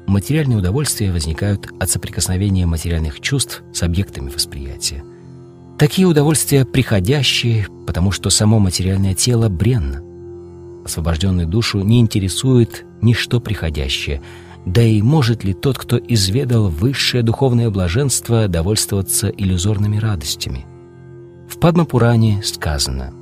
Материальные 0.07 0.59
удовольствия 0.59 1.11
возникают 1.11 1.69
от 1.81 1.91
соприкосновения 1.91 2.65
материальных 2.65 3.21
чувств 3.21 3.65
с 3.73 3.83
объектами 3.83 4.31
восприятия. 4.31 5.03
Такие 5.81 6.07
удовольствия 6.07 6.67
приходящие, 6.67 7.67
потому 7.87 8.11
что 8.11 8.29
само 8.29 8.59
материальное 8.59 9.15
тело 9.15 9.49
бренно. 9.49 10.03
Освобожденную 10.85 11.47
душу 11.47 11.81
не 11.81 12.01
интересует 12.01 12.85
ничто 13.01 13.41
приходящее, 13.41 14.21
да 14.67 14.83
и 14.83 15.01
может 15.01 15.43
ли 15.43 15.55
тот, 15.55 15.79
кто 15.79 15.97
изведал 15.97 16.69
высшее 16.69 17.23
духовное 17.23 17.71
блаженство, 17.71 18.47
довольствоваться 18.47 19.31
иллюзорными 19.31 19.97
радостями? 19.97 20.67
В 21.49 21.59
Падмапуране 21.59 22.43
сказано 22.45 23.15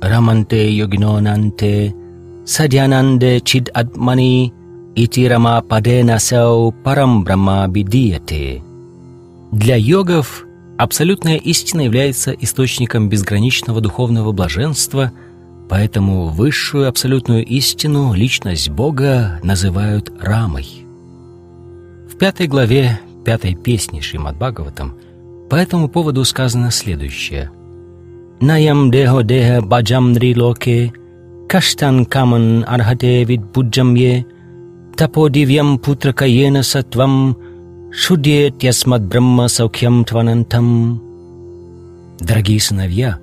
«Раманте 0.00 0.72
йогинонанте 0.72 1.94
садьянанде 2.46 3.40
чид 3.40 3.68
атмани 3.74 4.54
ити 4.96 5.26
рама 5.28 5.60
падена 5.60 6.18
сау 6.18 6.72
парам 6.72 7.22
брама 7.22 7.68
бидияте» 7.68 8.62
Для 9.52 9.76
йогов 9.76 10.44
абсолютная 10.76 11.36
истина 11.36 11.80
является 11.82 12.32
источником 12.32 13.08
безграничного 13.08 13.80
духовного 13.80 14.32
блаженства, 14.32 15.12
поэтому 15.70 16.28
высшую 16.28 16.88
абсолютную 16.88 17.44
истину, 17.46 18.12
личность 18.12 18.68
Бога, 18.68 19.40
называют 19.42 20.12
Рамой. 20.20 20.84
В 22.10 22.16
пятой 22.18 22.46
главе 22.46 23.00
пятой 23.24 23.54
песни 23.54 24.00
Шримад 24.00 24.36
Бхагаватам 24.36 24.94
по 25.48 25.54
этому 25.54 25.88
поводу 25.88 26.24
сказано 26.24 26.70
следующее. 26.70 27.50
«Наям 28.40 28.90
дехо 28.90 29.22
деха 29.22 29.62
баджам 29.62 30.14
локе, 30.36 30.92
каштан 31.48 32.04
каман 32.04 32.64
архате 32.68 33.24
вид 33.24 33.44
буджамье, 33.44 34.26
тапо 34.96 35.28
дивьям 35.28 35.78
путракаена 35.78 36.62
сатвам 36.62 37.36
Шудет 37.90 38.62
ясмат 38.62 39.02
брахма 39.02 39.48
саукьям 39.48 40.04
тванантам. 40.04 41.02
Дорогие 42.20 42.60
сыновья, 42.60 43.18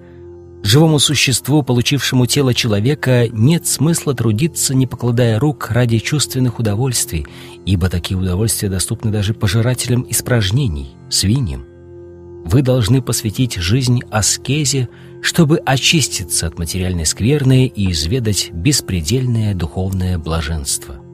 живому 0.63 0.97
существу, 0.97 1.61
получившему 1.61 2.25
тело 2.25 2.53
человека, 2.53 3.27
нет 3.31 3.67
смысла 3.67 4.15
трудиться, 4.15 4.73
не 4.73 4.87
покладая 4.87 5.39
рук 5.39 5.69
ради 5.69 5.99
чувственных 5.99 6.57
удовольствий, 6.57 7.27
ибо 7.65 7.89
такие 7.89 8.17
удовольствия 8.17 8.69
доступны 8.69 9.11
даже 9.11 9.35
пожирателям 9.35 10.05
испражнений, 10.09 10.95
свиньям. 11.09 11.65
Вы 12.45 12.63
должны 12.63 13.03
посвятить 13.03 13.55
жизнь 13.55 14.01
аскезе, 14.09 14.89
чтобы 15.21 15.57
очиститься 15.57 16.47
от 16.47 16.57
материальной 16.57 17.05
скверны 17.05 17.67
и 17.67 17.91
изведать 17.91 18.49
беспредельное 18.51 19.53
духовное 19.53 20.17
блаженство. 20.17 21.04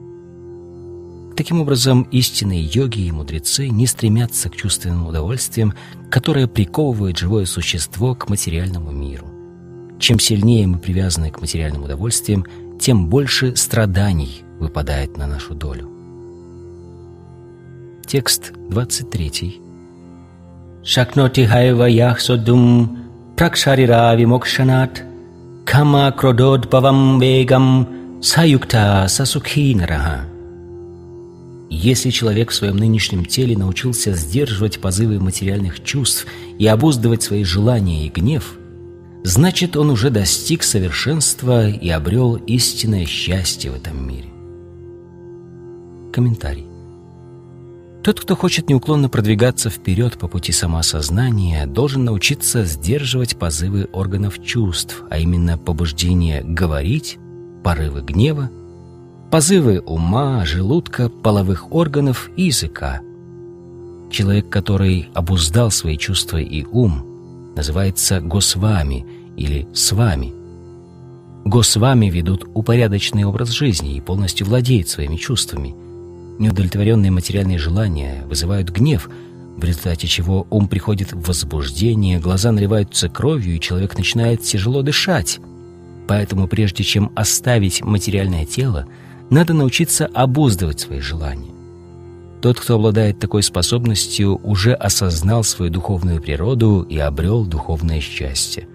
Таким 1.42 1.60
образом, 1.60 2.02
истинные 2.12 2.62
йоги 2.62 3.00
и 3.00 3.10
мудрецы 3.10 3.68
не 3.68 3.88
стремятся 3.88 4.48
к 4.48 4.54
чувственным 4.54 5.08
удовольствиям, 5.08 5.74
которые 6.08 6.46
приковывают 6.46 7.18
живое 7.18 7.46
существо 7.46 8.14
к 8.14 8.28
материальному 8.28 8.92
миру. 8.92 9.26
Чем 9.98 10.20
сильнее 10.20 10.68
мы 10.68 10.78
привязаны 10.78 11.32
к 11.32 11.40
материальным 11.40 11.82
удовольствиям, 11.82 12.46
тем 12.78 13.08
больше 13.08 13.56
страданий 13.56 14.44
выпадает 14.60 15.16
на 15.16 15.26
нашу 15.26 15.56
долю. 15.56 15.90
Текст 18.06 18.52
23. 18.70 19.60
Шакноти 20.84 21.44
хайва 21.44 21.86
яхсодум 21.86 22.98
пракшарира 23.36 24.14
вимокшанат 24.14 25.02
кама 25.64 26.12
кродод 26.12 26.70
павам 26.70 27.18
вегам 27.18 27.88
саюкта 28.22 29.06
сасукхи 29.08 29.74
нараха. 29.74 30.31
Если 31.74 32.10
человек 32.10 32.50
в 32.50 32.54
своем 32.54 32.76
нынешнем 32.76 33.24
теле 33.24 33.56
научился 33.56 34.12
сдерживать 34.12 34.78
позывы 34.78 35.18
материальных 35.18 35.82
чувств 35.82 36.26
и 36.58 36.66
обуздывать 36.66 37.22
свои 37.22 37.44
желания 37.44 38.06
и 38.06 38.10
гнев, 38.10 38.58
значит, 39.24 39.74
он 39.78 39.88
уже 39.88 40.10
достиг 40.10 40.64
совершенства 40.64 41.66
и 41.70 41.88
обрел 41.88 42.36
истинное 42.36 43.06
счастье 43.06 43.70
в 43.70 43.74
этом 43.74 44.06
мире. 44.06 44.28
Комментарий. 46.12 46.66
Тот, 48.04 48.20
кто 48.20 48.36
хочет 48.36 48.68
неуклонно 48.68 49.08
продвигаться 49.08 49.70
вперед 49.70 50.18
по 50.18 50.28
пути 50.28 50.52
самоосознания, 50.52 51.64
должен 51.66 52.04
научиться 52.04 52.66
сдерживать 52.66 53.38
позывы 53.38 53.88
органов 53.94 54.44
чувств, 54.44 55.02
а 55.08 55.18
именно 55.18 55.56
побуждение 55.56 56.42
говорить, 56.44 57.16
порывы 57.64 58.02
гнева 58.02 58.50
позывы 59.32 59.80
ума, 59.80 60.44
желудка, 60.44 61.08
половых 61.08 61.72
органов 61.72 62.30
и 62.36 62.42
языка. 62.44 63.00
Человек, 64.10 64.50
который 64.50 65.08
обуздал 65.14 65.70
свои 65.70 65.96
чувства 65.96 66.36
и 66.36 66.66
ум, 66.70 67.52
называется 67.56 68.20
Госвами 68.20 69.06
или 69.38 69.66
Свами. 69.72 70.34
Госвами 71.46 72.10
ведут 72.10 72.46
упорядоченный 72.52 73.24
образ 73.24 73.48
жизни 73.48 73.96
и 73.96 74.02
полностью 74.02 74.46
владеют 74.46 74.88
своими 74.88 75.16
чувствами. 75.16 75.74
Неудовлетворенные 76.38 77.10
материальные 77.10 77.56
желания 77.56 78.24
вызывают 78.26 78.68
гнев, 78.68 79.08
в 79.56 79.64
результате 79.64 80.08
чего 80.08 80.46
ум 80.50 80.68
приходит 80.68 81.14
в 81.14 81.26
возбуждение, 81.26 82.20
глаза 82.20 82.52
наливаются 82.52 83.08
кровью, 83.08 83.56
и 83.56 83.60
человек 83.60 83.96
начинает 83.96 84.42
тяжело 84.42 84.82
дышать. 84.82 85.40
Поэтому 86.06 86.48
прежде 86.48 86.84
чем 86.84 87.10
оставить 87.14 87.80
материальное 87.82 88.44
тело, 88.44 88.86
надо 89.32 89.54
научиться 89.54 90.06
обуздывать 90.12 90.80
свои 90.80 91.00
желания. 91.00 91.52
Тот, 92.42 92.60
кто 92.60 92.74
обладает 92.74 93.18
такой 93.18 93.42
способностью, 93.42 94.38
уже 94.44 94.74
осознал 94.74 95.42
свою 95.42 95.72
духовную 95.72 96.20
природу 96.20 96.82
и 96.82 96.98
обрел 96.98 97.46
духовное 97.46 98.00
счастье. 98.00 98.68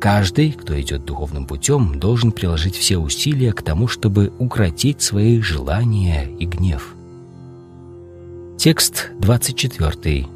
Каждый, 0.00 0.52
кто 0.52 0.78
идет 0.80 1.04
духовным 1.04 1.46
путем, 1.46 2.00
должен 2.00 2.32
приложить 2.32 2.74
все 2.74 2.98
усилия 2.98 3.52
к 3.52 3.62
тому, 3.62 3.86
чтобы 3.86 4.32
укротить 4.38 5.02
свои 5.02 5.40
желания 5.40 6.28
и 6.38 6.46
гнев. 6.46 6.94
Текст 8.58 9.10
24. 9.20 10.26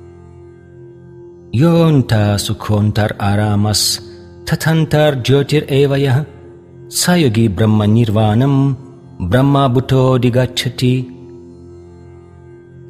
«Йонта 1.52 2.36
суконтар 2.38 3.16
арамас, 3.18 4.00
татантар 4.46 5.14
джотир 5.14 5.64
эвая, 5.68 6.26
Саюги 6.88 7.48
Брахма 7.48 7.86
Нирванам 7.86 8.89
Брахма 9.20 9.68
Буто 9.68 10.18
Дигачати 10.18 11.06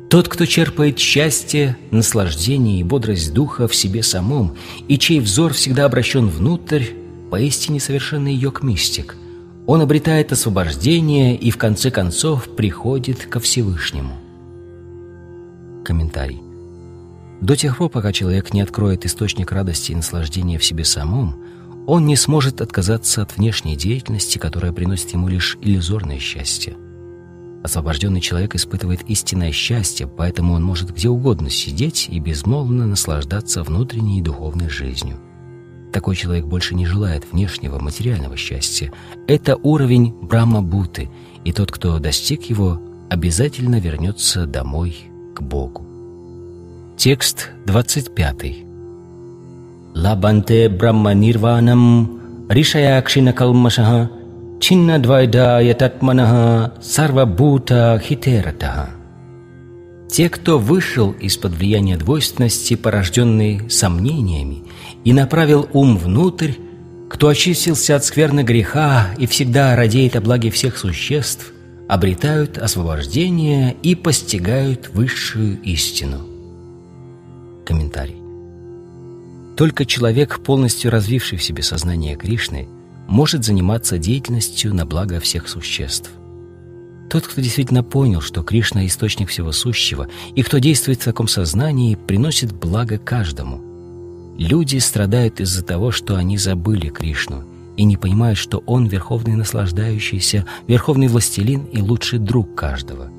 Тот, 0.09 0.29
кто 0.29 0.47
черпает 0.47 0.97
счастье, 0.97 1.77
наслаждение 1.91 2.79
и 2.79 2.85
бодрость 2.85 3.35
духа 3.35 3.67
в 3.67 3.75
себе 3.75 4.05
самом, 4.05 4.55
и 4.87 4.97
чей 4.97 5.19
взор 5.19 5.53
всегда 5.53 5.87
обращен 5.87 6.29
внутрь, 6.29 6.85
поистине 7.33 7.81
совершенный 7.81 8.35
йог-мистик. 8.35 9.17
Он 9.67 9.81
обретает 9.81 10.31
освобождение 10.31 11.35
и 11.35 11.51
в 11.51 11.59
конце 11.59 11.91
концов 11.91 12.49
приходит 12.55 13.27
ко 13.27 13.41
Всевышнему. 13.41 14.15
Комментарий. 15.85 16.41
До 17.41 17.57
тех 17.57 17.77
пор, 17.79 17.89
пока 17.91 18.13
человек 18.13 18.55
не 18.55 18.61
откроет 18.61 19.05
источник 19.05 19.51
радости 19.51 19.91
и 19.91 19.97
наслаждения 19.97 20.59
в 20.59 20.65
себе 20.65 20.85
самом, 20.85 21.35
он 21.91 22.07
не 22.07 22.15
сможет 22.15 22.61
отказаться 22.61 23.21
от 23.21 23.37
внешней 23.37 23.75
деятельности, 23.75 24.39
которая 24.39 24.73
приносит 24.73 25.13
ему 25.13 25.27
лишь 25.27 25.59
иллюзорное 25.61 26.21
счастье. 26.21 26.77
Освобожденный 27.65 28.21
человек 28.21 28.55
испытывает 28.55 29.03
истинное 29.11 29.51
счастье, 29.51 30.07
поэтому 30.07 30.53
он 30.53 30.63
может 30.63 30.95
где 30.95 31.09
угодно 31.09 31.51
сидеть 31.51 32.07
и 32.09 32.21
безмолвно 32.21 32.87
наслаждаться 32.87 33.65
внутренней 33.65 34.21
и 34.21 34.23
духовной 34.23 34.69
жизнью. 34.69 35.17
Такой 35.93 36.15
человек 36.15 36.45
больше 36.45 36.77
не 36.77 36.87
желает 36.87 37.25
внешнего 37.33 37.81
материального 37.81 38.37
счастья. 38.37 38.93
Это 39.27 39.57
уровень 39.57 40.13
Брахма-Буты, 40.13 41.11
и 41.45 41.53
тот, 41.53 41.73
кто 41.73 41.99
достиг 41.99 42.45
его, 42.45 42.81
обязательно 43.11 43.81
вернется 43.81 44.47
домой 44.47 44.97
к 45.35 45.43
Богу. 45.43 45.85
Текст 46.97 47.51
25. 47.67 48.70
Лабанте 49.95 50.69
Брахма 50.69 51.15
Нирванам 51.15 52.47
Ришаякшина 52.49 53.33
Калмашаха 53.33 54.11
Чинна 54.61 54.99
Двайда 54.99 55.61
Ятатманаха 55.61 56.73
Сарвабута 56.81 58.01
Хитератаха 58.03 59.01
те, 60.11 60.29
кто 60.29 60.59
вышел 60.59 61.13
из-под 61.13 61.53
влияния 61.53 61.97
двойственности, 61.97 62.75
порожденной 62.75 63.71
сомнениями, 63.71 64.65
и 65.05 65.13
направил 65.13 65.69
ум 65.73 65.97
внутрь, 65.97 66.53
кто 67.09 67.29
очистился 67.29 67.97
от 67.97 68.05
скверны 68.05 68.43
греха 68.43 69.09
и 69.19 69.27
всегда 69.27 69.75
радеет 69.77 70.17
о 70.17 70.21
благе 70.21 70.51
всех 70.51 70.79
существ, 70.79 71.53
обретают 71.89 72.59
освобождение 72.59 73.77
и 73.83 73.95
постигают 73.95 74.91
высшую 74.93 75.61
истину. 75.63 76.21
Комментарий. 77.65 78.20
Только 79.57 79.85
человек, 79.85 80.41
полностью 80.41 80.91
развивший 80.91 81.39
в 81.39 81.43
себе 81.43 81.63
сознание 81.63 82.17
Кришны, 82.17 82.69
может 83.09 83.45
заниматься 83.45 83.99
деятельностью 83.99 84.75
на 84.75 84.87
благо 84.87 85.21
всех 85.21 85.49
существ. 85.49 86.11
Тот, 87.11 87.27
кто 87.27 87.41
действительно 87.41 87.83
понял, 87.83 88.21
что 88.21 88.43
Кришна– 88.43 88.87
источник 88.87 89.29
всего 89.31 89.51
сущего, 89.51 90.07
и 90.37 90.43
кто 90.43 90.59
действует 90.59 91.03
в 91.03 91.05
таком 91.05 91.27
сознании, 91.27 91.97
приносит 91.97 92.53
благо 92.53 92.99
каждому. 92.99 93.61
Люди 94.39 94.79
страдают 94.79 95.41
из-за 95.41 95.65
того, 95.65 95.91
что 95.91 96.15
они 96.15 96.39
забыли 96.39 96.89
Кришну 96.89 97.45
и 97.77 97.85
не 97.85 97.97
понимают, 97.97 98.39
что 98.39 98.59
Он– 98.59 98.87
верховный 98.89 99.35
наслаждающийся, 99.35 100.47
верховный 100.69 101.09
властелин 101.09 101.65
и 101.65 101.83
лучший 101.83 102.21
друг 102.21 102.55
каждого. 102.55 103.11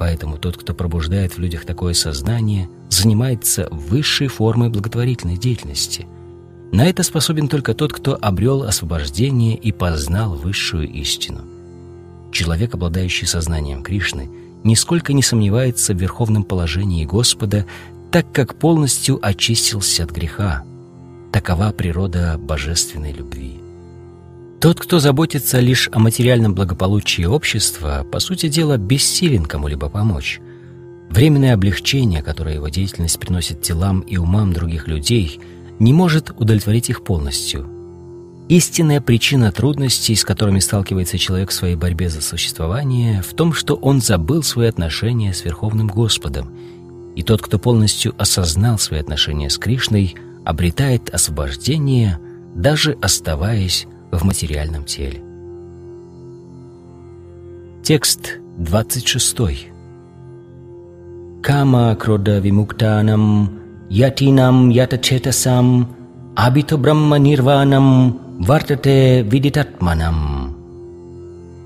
Поэтому 0.00 0.36
тот, 0.36 0.56
кто 0.56 0.74
пробуждает 0.74 1.34
в 1.34 1.38
людях 1.38 1.64
такое 1.64 1.94
сознание, 1.94 2.68
занимается 2.88 3.68
высшей 3.70 4.26
формой 4.26 4.68
благотворительной 4.68 5.36
деятельности. 5.36 6.08
На 6.72 6.86
это 6.86 7.04
способен 7.04 7.46
только 7.46 7.74
тот, 7.74 7.92
кто 7.92 8.18
обрел 8.20 8.64
освобождение 8.64 9.54
и 9.56 9.70
познал 9.70 10.34
высшую 10.34 10.90
истину– 10.90 11.42
Человек, 12.32 12.74
обладающий 12.74 13.26
сознанием 13.26 13.82
Кришны, 13.82 14.30
нисколько 14.62 15.12
не 15.12 15.22
сомневается 15.22 15.94
в 15.94 15.98
верховном 16.00 16.44
положении 16.44 17.04
Господа, 17.04 17.66
так 18.10 18.30
как 18.32 18.54
полностью 18.54 19.18
очистился 19.20 20.04
от 20.04 20.10
греха. 20.10 20.64
Такова 21.32 21.72
природа 21.72 22.38
божественной 22.38 23.12
любви. 23.12 23.59
Тот, 24.60 24.78
кто 24.78 24.98
заботится 24.98 25.58
лишь 25.58 25.88
о 25.92 25.98
материальном 25.98 26.54
благополучии 26.54 27.24
общества, 27.24 28.06
по 28.10 28.20
сути 28.20 28.48
дела, 28.48 28.76
бессилен 28.76 29.46
кому-либо 29.46 29.88
помочь. 29.88 30.40
Временное 31.08 31.54
облегчение, 31.54 32.22
которое 32.22 32.56
его 32.56 32.68
деятельность 32.68 33.18
приносит 33.18 33.62
телам 33.62 34.00
и 34.00 34.16
умам 34.16 34.52
других 34.52 34.86
людей, 34.86 35.40
не 35.78 35.92
может 35.92 36.30
удовлетворить 36.30 36.90
их 36.90 37.04
полностью– 37.04 37.68
Истинная 38.50 39.00
причина 39.00 39.52
трудностей, 39.52 40.16
с 40.16 40.24
которыми 40.24 40.58
сталкивается 40.58 41.18
человек 41.18 41.50
в 41.50 41.52
своей 41.52 41.76
борьбе 41.76 42.08
за 42.08 42.20
существование, 42.20 43.22
в 43.22 43.32
том, 43.32 43.52
что 43.52 43.76
он 43.76 44.00
забыл 44.00 44.42
свои 44.42 44.66
отношения 44.66 45.32
с 45.32 45.44
Верховным 45.44 45.86
Господом. 45.86 46.52
И 47.14 47.22
тот, 47.22 47.42
кто 47.42 47.60
полностью 47.60 48.12
осознал 48.18 48.76
свои 48.80 48.98
отношения 48.98 49.50
с 49.50 49.56
Кришной, 49.56 50.16
обретает 50.44 51.14
освобождение, 51.14 52.18
даже 52.56 52.98
оставаясь 53.00 53.86
в 54.10 54.24
материальном 54.24 54.84
теле. 54.84 55.20
Текст 57.82 58.38
26. 58.58 59.36
Кама 61.42 61.96
крода 61.96 62.38
вимуктанам 62.38 63.50
ятинам 63.88 64.68
ятачетасам 64.68 65.88
абито 66.36 66.78
брахма 66.78 67.18
нирванам 67.18 68.20
вартате 68.38 69.22
видитатманам. 69.22 70.56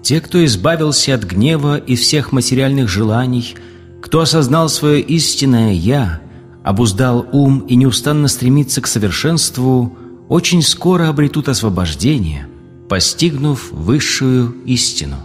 Те, 0.02 0.20
кто 0.20 0.44
избавился 0.44 1.14
от 1.14 1.24
гнева 1.24 1.78
и 1.78 1.96
всех 1.96 2.32
материальных 2.32 2.88
желаний, 2.88 3.54
кто 4.02 4.20
осознал 4.20 4.68
свое 4.68 5.00
истинное 5.00 5.72
«Я», 5.72 6.20
обуздал 6.62 7.26
ум 7.32 7.60
и 7.60 7.74
неустанно 7.74 8.28
стремится 8.28 8.80
к 8.80 8.86
совершенству, 8.86 9.96
очень 10.34 10.62
скоро 10.62 11.08
обретут 11.08 11.48
освобождение, 11.48 12.48
постигнув 12.88 13.70
высшую 13.70 14.52
истину. 14.64 15.18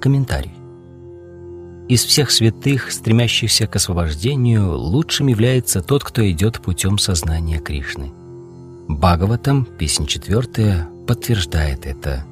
Комментарий. 0.00 0.50
Из 1.88 2.04
всех 2.04 2.32
святых, 2.32 2.90
стремящихся 2.90 3.68
к 3.68 3.76
освобождению, 3.76 4.76
лучшим 4.76 5.28
является 5.28 5.80
тот, 5.80 6.02
кто 6.02 6.28
идет 6.28 6.60
путем 6.60 6.98
сознания 6.98 7.60
Кришны– 7.60 8.12
Бхагаватам, 8.88 9.64
песня 9.78 10.08
четвертая, 10.08 10.88
подтверждает 11.06 11.86
это. 11.86 12.24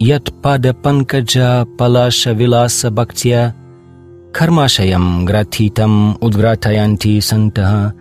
Ятпада 0.00 0.74
панкаджа 0.74 1.64
палаша 1.78 2.32
виласа 2.32 2.90
бхактия 2.90 3.54
удгратаянти 6.20 7.20
сантаха 7.20 7.92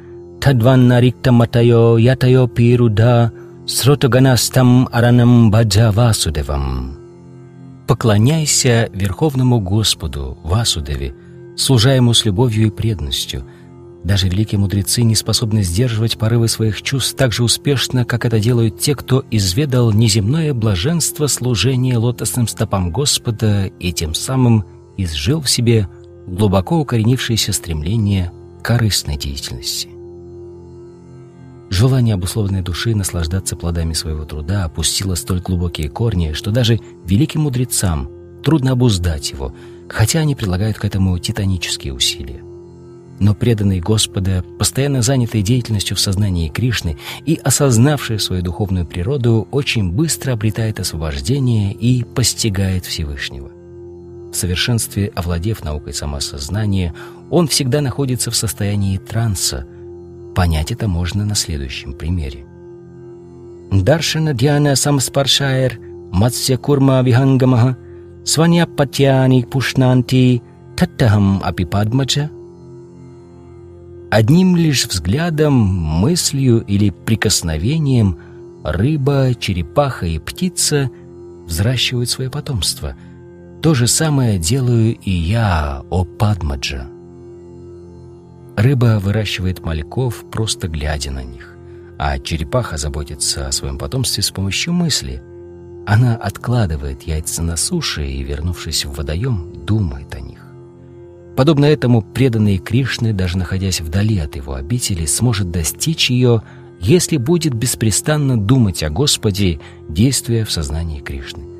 тадванна 0.41 1.01
риктаматайо 1.01 1.97
ятайо 1.97 2.47
пирudha 2.47 3.32
сротаганастам 3.65 4.88
аранам 4.91 5.51
баджа 5.51 5.91
васудевам. 5.91 6.97
Поклоняйся 7.88 8.89
Верховному 8.93 9.59
Господу, 9.59 10.38
Васудеве, 10.43 11.13
служа 11.57 11.91
Ему 11.95 12.13
с 12.13 12.25
любовью 12.25 12.67
и 12.67 12.69
преданностью– 12.69 13.43
даже 14.07 14.30
великие 14.30 14.57
мудрецы 14.57 15.03
не 15.03 15.15
способны 15.15 15.63
сдерживать 15.63 16.17
порывы 16.17 16.47
своих 16.47 16.82
чувств 16.82 17.17
так 17.17 17.34
же 17.34 17.43
успешно, 17.43 18.05
как 18.05 18.23
это 18.23 18.39
делают 18.39 18.80
те, 18.80 18.95
кто 18.95 19.25
изведал 19.32 19.91
неземное 19.91 20.53
блаженство 20.53 21.28
служения 21.28 21.97
лотосным 21.97 22.47
стопам 22.47 22.89
Господа 22.89 23.65
и 23.65 23.91
тем 23.91 24.13
самым 24.13 24.63
изжил 24.95 25.41
в 25.41 25.49
себе 25.49 25.89
глубоко 26.28 26.80
укоренившееся 26.80 27.53
стремление 27.53 28.32
к 28.59 28.65
корыстной 28.65 29.17
деятельности. 29.17 29.89
Желание 31.69 32.13
обусловленной 32.13 32.61
души 32.61 32.95
наслаждаться 32.95 33.55
плодами 33.55 33.93
своего 33.93 34.23
труда 34.23 34.65
опустило 34.65 35.15
столь 35.15 35.41
глубокие 35.41 35.89
корни, 35.89 36.34
что 36.34 36.51
даже 36.51 36.80
великим 37.05 37.41
мудрецам 37.41 38.09
трудно 38.43 38.71
обуздать 38.71 39.32
его, 39.32 39.53
хотя 39.89 40.19
они 40.19 40.36
прилагают 40.36 40.78
к 40.78 40.86
этому 40.86 41.17
титанические 41.17 41.93
усилия 41.93 42.47
но 43.19 43.34
преданный 43.34 43.80
Господа, 43.80 44.43
постоянно 44.59 45.01
занятый 45.01 45.41
деятельностью 45.41 45.97
в 45.97 45.99
сознании 45.99 46.49
Кришны 46.49 46.97
и 47.25 47.39
осознавший 47.43 48.19
свою 48.19 48.43
духовную 48.43 48.86
природу, 48.86 49.47
очень 49.51 49.91
быстро 49.91 50.34
обретает 50.34 50.80
освобождение 50.80 51.73
и 51.73 52.03
постигает 52.03 52.86
Всевышнего. 52.86 53.57
В 54.32 54.36
совершенстве 54.36 55.11
овладев 55.15 55.63
наукой 55.63 55.93
самосознания, 55.93 56.93
он 57.30 57.47
всегда 57.47 57.82
находится 57.82 58.32
в 58.32 58.36
состоянии 58.36 58.97
транса. 58.97 59.65
Понять 60.36 60.71
это 60.71 60.88
можно 60.88 61.25
на 61.25 61.36
следующем 61.36 61.93
примере. 61.93 62.45
Даршана 63.71 64.34
Дьяна 64.34 64.75
Самспаршайр 64.75 65.80
Матсya 66.11 66.57
Курма 66.57 67.01
Вихангамаха 67.01 67.78
Сваньяпатьяни 68.23 69.43
Пушнанти 69.43 70.41
Таттахам 70.78 71.41
Апипадмача 71.43 72.30
Одним 74.09 74.55
лишь 74.55 74.88
взглядом, 74.88 75.53
мыслью 75.53 76.61
или 76.61 76.91
прикосновением 76.91 78.17
рыба, 78.63 79.34
черепаха 79.38 80.05
и 80.05 80.17
птица 80.17 80.89
взращивают 81.45 82.09
свое 82.09 82.30
потомство. 82.30 82.95
То 83.62 83.74
же 83.74 83.88
самое 83.88 84.38
делаю 84.38 84.95
и 84.95 85.10
я, 85.10 85.84
о 85.89 86.05
Падмаджа. 86.05 86.88
Рыба 88.55 88.99
выращивает 89.01 89.66
мальков, 89.66 90.26
просто 90.32 90.68
глядя 90.68 91.12
на 91.12 91.24
них, 91.24 91.55
а 91.97 92.20
черепаха 92.20 92.78
заботится 92.78 93.47
о 93.47 93.51
своем 93.51 93.80
потомстве 93.80 94.22
с 94.22 94.30
помощью 94.30 94.74
мысли. 94.74 95.24
Она 95.88 96.16
откладывает 96.16 97.03
яйца 97.03 97.41
на 97.41 97.58
суше 97.58 98.05
и, 98.05 98.22
вернувшись 98.22 98.86
в 98.86 98.93
водоем, 98.93 99.53
думает 99.66 100.14
о 100.14 100.20
них. 100.20 100.39
Подобно 101.36 101.66
этому 101.66 102.01
преданный 102.01 102.58
Кришны, 102.58 103.14
даже 103.14 103.38
находясь 103.38 103.82
вдали 103.82 104.20
от 104.20 104.36
его 104.36 104.53
обители, 104.53 105.05
сможет 105.05 105.49
достичь 105.49 106.10
ее, 106.10 106.43
если 106.80 107.18
будет 107.18 107.53
беспрестанно 107.53 108.39
думать 108.39 108.84
о 108.84 108.89
Господе, 108.89 109.60
действуя 109.89 110.45
в 110.45 110.51
сознании 110.51 110.99
Кришны. 110.99 111.57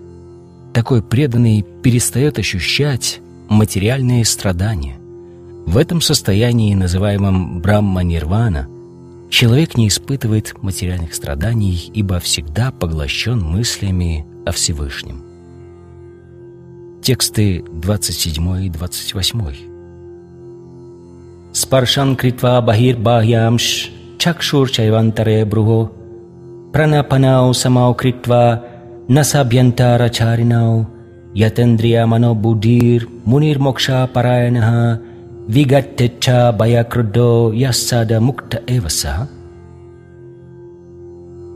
Такой 0.78 1.02
преданный 1.02 1.66
перестает 1.82 2.38
ощущать 2.38 3.20
материальные 3.50 4.24
страдания. 4.26 5.00
В 5.66 5.76
этом 5.76 6.02
состоянии, 6.02 6.76
называемом 6.76 7.62
Брахма-нирвана, 7.62 8.68
человек 9.32 9.76
не 9.76 9.88
испытывает 9.88 10.54
материальных 10.62 11.16
страданий, 11.16 11.90
ибо 11.96 12.20
всегда 12.20 12.72
поглощен 12.72 13.40
мыслями 13.40 14.28
о 14.46 14.52
Всевышнем. 14.52 15.24
Тексты 17.02 17.66
27 17.68 18.66
и 18.66 18.70
28. 18.70 19.56
Спаршан 21.54 22.16
критва 22.16 22.62
бахир 22.62 22.98
бахьямш 22.98 23.90
чакшур 24.20 24.70
чайвантаре 24.70 25.44
брухо 25.44 25.92
пранапанау 26.72 27.56
самау 27.56 27.96
критва 27.96 28.67
мунир 33.26 33.60
мокша 33.60 34.08
параянаха 34.14 35.02
вигаттеча 35.48 36.52
баякрудо 36.52 37.54
ясада 37.54 38.20
мукта 38.20 38.62
эваса 38.68 39.30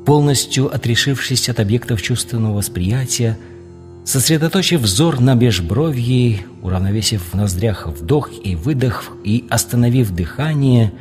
полностью 0.05 0.73
отрешившись 0.73 1.49
от 1.49 1.59
объектов 1.59 2.01
чувственного 2.01 2.55
восприятия, 2.55 3.37
Сосредоточив 4.03 4.81
взор 4.81 5.19
на 5.19 5.35
межбровье, 5.35 6.39
уравновесив 6.63 7.21
в 7.31 7.35
ноздрях 7.35 7.87
вдох 7.87 8.31
и 8.43 8.55
выдох 8.55 9.11
и 9.23 9.45
остановив 9.49 10.11
дыхание, 10.11 10.91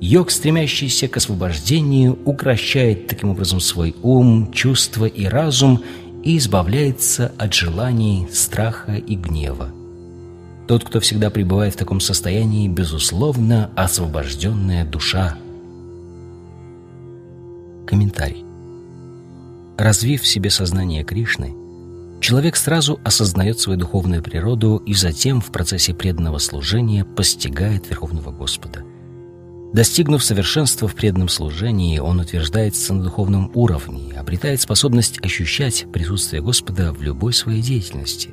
йог, 0.00 0.30
стремящийся 0.30 1.08
к 1.08 1.16
освобождению, 1.16 2.18
укращает 2.24 3.06
таким 3.06 3.30
образом 3.30 3.60
свой 3.60 3.94
ум, 4.02 4.52
чувства 4.52 5.06
и 5.06 5.24
разум 5.26 5.82
и 6.24 6.36
избавляется 6.38 7.32
от 7.38 7.54
желаний, 7.54 8.28
страха 8.32 8.94
и 8.94 9.16
гнева. 9.16 9.70
Тот, 10.66 10.84
кто 10.84 11.00
всегда 11.00 11.30
пребывает 11.30 11.74
в 11.74 11.78
таком 11.78 12.00
состоянии, 12.00 12.68
безусловно, 12.68 13.70
освобожденная 13.74 14.84
душа. 14.84 15.36
Комментарий. 17.86 18.44
Развив 19.78 20.22
в 20.22 20.26
себе 20.26 20.50
сознание 20.50 21.04
Кришны, 21.04 21.54
человек 22.20 22.56
сразу 22.56 23.00
осознает 23.02 23.58
свою 23.60 23.78
духовную 23.78 24.22
природу 24.22 24.82
и 24.84 24.92
затем 24.92 25.40
в 25.40 25.50
процессе 25.50 25.94
преданного 25.94 26.38
служения 26.38 27.04
постигает 27.04 27.88
Верховного 27.88 28.30
Господа. 28.30 28.84
Достигнув 29.72 30.24
совершенства 30.24 30.88
в 30.88 30.94
преданном 30.94 31.28
служении, 31.28 31.98
он 31.98 32.20
утверждается 32.20 32.94
на 32.94 33.04
духовном 33.04 33.50
уровне 33.54 34.10
и 34.10 34.16
обретает 34.16 34.60
способность 34.60 35.22
ощущать 35.22 35.86
присутствие 35.92 36.42
Господа 36.42 36.92
в 36.92 37.02
любой 37.02 37.34
своей 37.34 37.60
деятельности. 37.60 38.30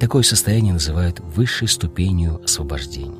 Такое 0.00 0.22
состояние 0.22 0.72
называют 0.72 1.20
высшей 1.20 1.68
ступенью 1.68 2.40
освобождения. 2.42 3.18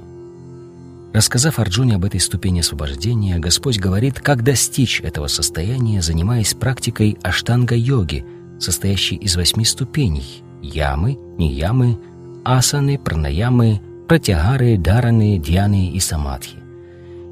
Рассказав 1.12 1.58
Арджуне 1.58 1.94
об 1.94 2.04
этой 2.04 2.20
ступени 2.20 2.60
освобождения, 2.60 3.38
Господь 3.38 3.78
говорит, 3.78 4.20
как 4.20 4.42
достичь 4.42 5.00
этого 5.00 5.28
состояния, 5.28 6.02
занимаясь 6.02 6.54
практикой 6.54 7.18
аштанга-йоги– 7.22 8.24
состоящий 8.58 9.16
из 9.16 9.36
восьми 9.36 9.64
ступеней– 9.64 10.42
ямы, 10.62 11.18
ниямы, 11.38 11.98
асаны, 12.44 12.98
пранаямы, 12.98 13.80
пратягары, 14.08 14.76
дараны, 14.78 15.38
дьяны 15.38 15.90
и 15.90 16.00
самадхи. 16.00 16.65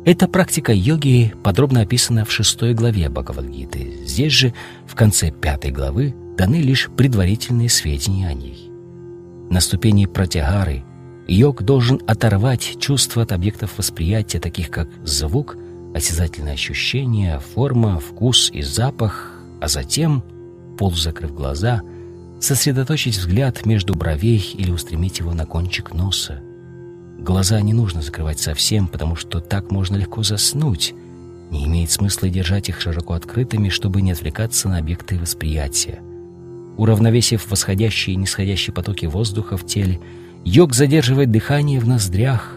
Эта 0.05 0.28
практика 0.28 0.70
йоги 0.72 1.32
подробно 1.42 1.80
описана 1.80 2.26
в 2.26 2.30
шестой 2.30 2.74
главе 2.74 3.09
Бхагавадгиты. 3.09 4.05
Здесь 4.05 4.32
же, 4.34 4.52
в 4.86 4.94
конце 4.94 5.30
пятой 5.30 5.70
главы, 5.70 6.14
даны 6.36 6.57
лишь 6.57 6.90
предварительные 6.94 7.70
сведения 7.70 8.28
о 8.28 8.34
ней. 8.34 8.70
На 9.48 9.61
ступени 9.61 10.05
пратягары 10.05 10.84
йог 11.26 11.62
должен 11.62 12.02
оторвать 12.07 12.76
чувства 12.78 13.22
от 13.22 13.32
объектов 13.32 13.78
восприятия, 13.78 14.40
таких 14.40 14.68
как 14.68 14.90
звук, 15.05 15.57
осязательное 15.94 16.52
ощущение, 16.52 17.40
форма, 17.40 17.98
вкус 17.98 18.50
и 18.52 18.61
запах, 18.61 19.32
а 19.62 19.68
затем– 19.68 20.22
полузакрыв 20.78 21.32
глаза, 21.34 21.80
сосредоточить 22.40 23.16
взгляд 23.16 23.64
между 23.64 23.94
бровей 23.94 24.52
или 24.55 24.70
устремить 24.70 25.20
его 25.20 25.32
на 25.32 25.46
кончик 25.46 25.94
носа. 25.94 26.42
Глаза 27.19 27.61
не 27.61 27.73
нужно 27.73 28.03
закрывать 28.03 28.39
совсем, 28.39 28.89
потому 28.89 29.17
что 29.17 29.41
так 29.41 29.71
можно 29.71 29.97
легко 29.97 30.23
заснуть. 30.23 30.95
Не 31.51 31.67
имеет 31.67 31.91
смысла 31.91 32.29
держать 32.29 32.69
их 32.69 32.81
широко 32.81 33.15
открытыми, 33.15 33.69
чтобы 33.69 34.03
не 34.03 34.12
отвлекаться 34.12 34.69
на 34.69 34.79
объекты 34.79 35.19
восприятия. 35.19 36.01
Уравновесив 36.77 37.51
восходящие 37.51 38.15
и 38.15 38.19
нисходящие 38.19 38.75
потоки 38.75 39.07
воздуха 39.07 39.57
в 39.57 39.65
теле, 39.65 40.01
йог 40.45 40.75
задерживает 40.75 41.31
дыхание 41.31 41.79
в 41.79 41.87
ноздрях. 41.87 42.53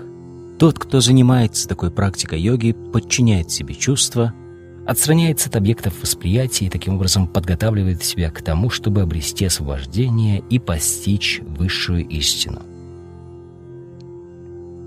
Тот, 0.57 0.79
кто 0.79 1.01
занимается 1.01 1.67
такой 1.67 1.91
практикой 1.91 2.41
йоги, 2.41 2.75
подчиняет 2.91 3.51
себе 3.51 3.75
чувства– 3.75 4.33
отстраняется 4.87 5.49
от 5.49 5.57
объектов 5.57 6.01
восприятия 6.01 6.65
и 6.65 6.69
таким 6.69 6.95
образом 6.95 7.27
подготавливает 7.27 8.03
себя 8.03 8.31
к 8.31 8.41
тому, 8.41 8.69
чтобы 8.69 9.01
обрести 9.01 9.45
освобождение 9.45 10.41
и 10.49 10.59
постичь 10.59 11.41
высшую 11.45 12.07
истину. 12.07 12.61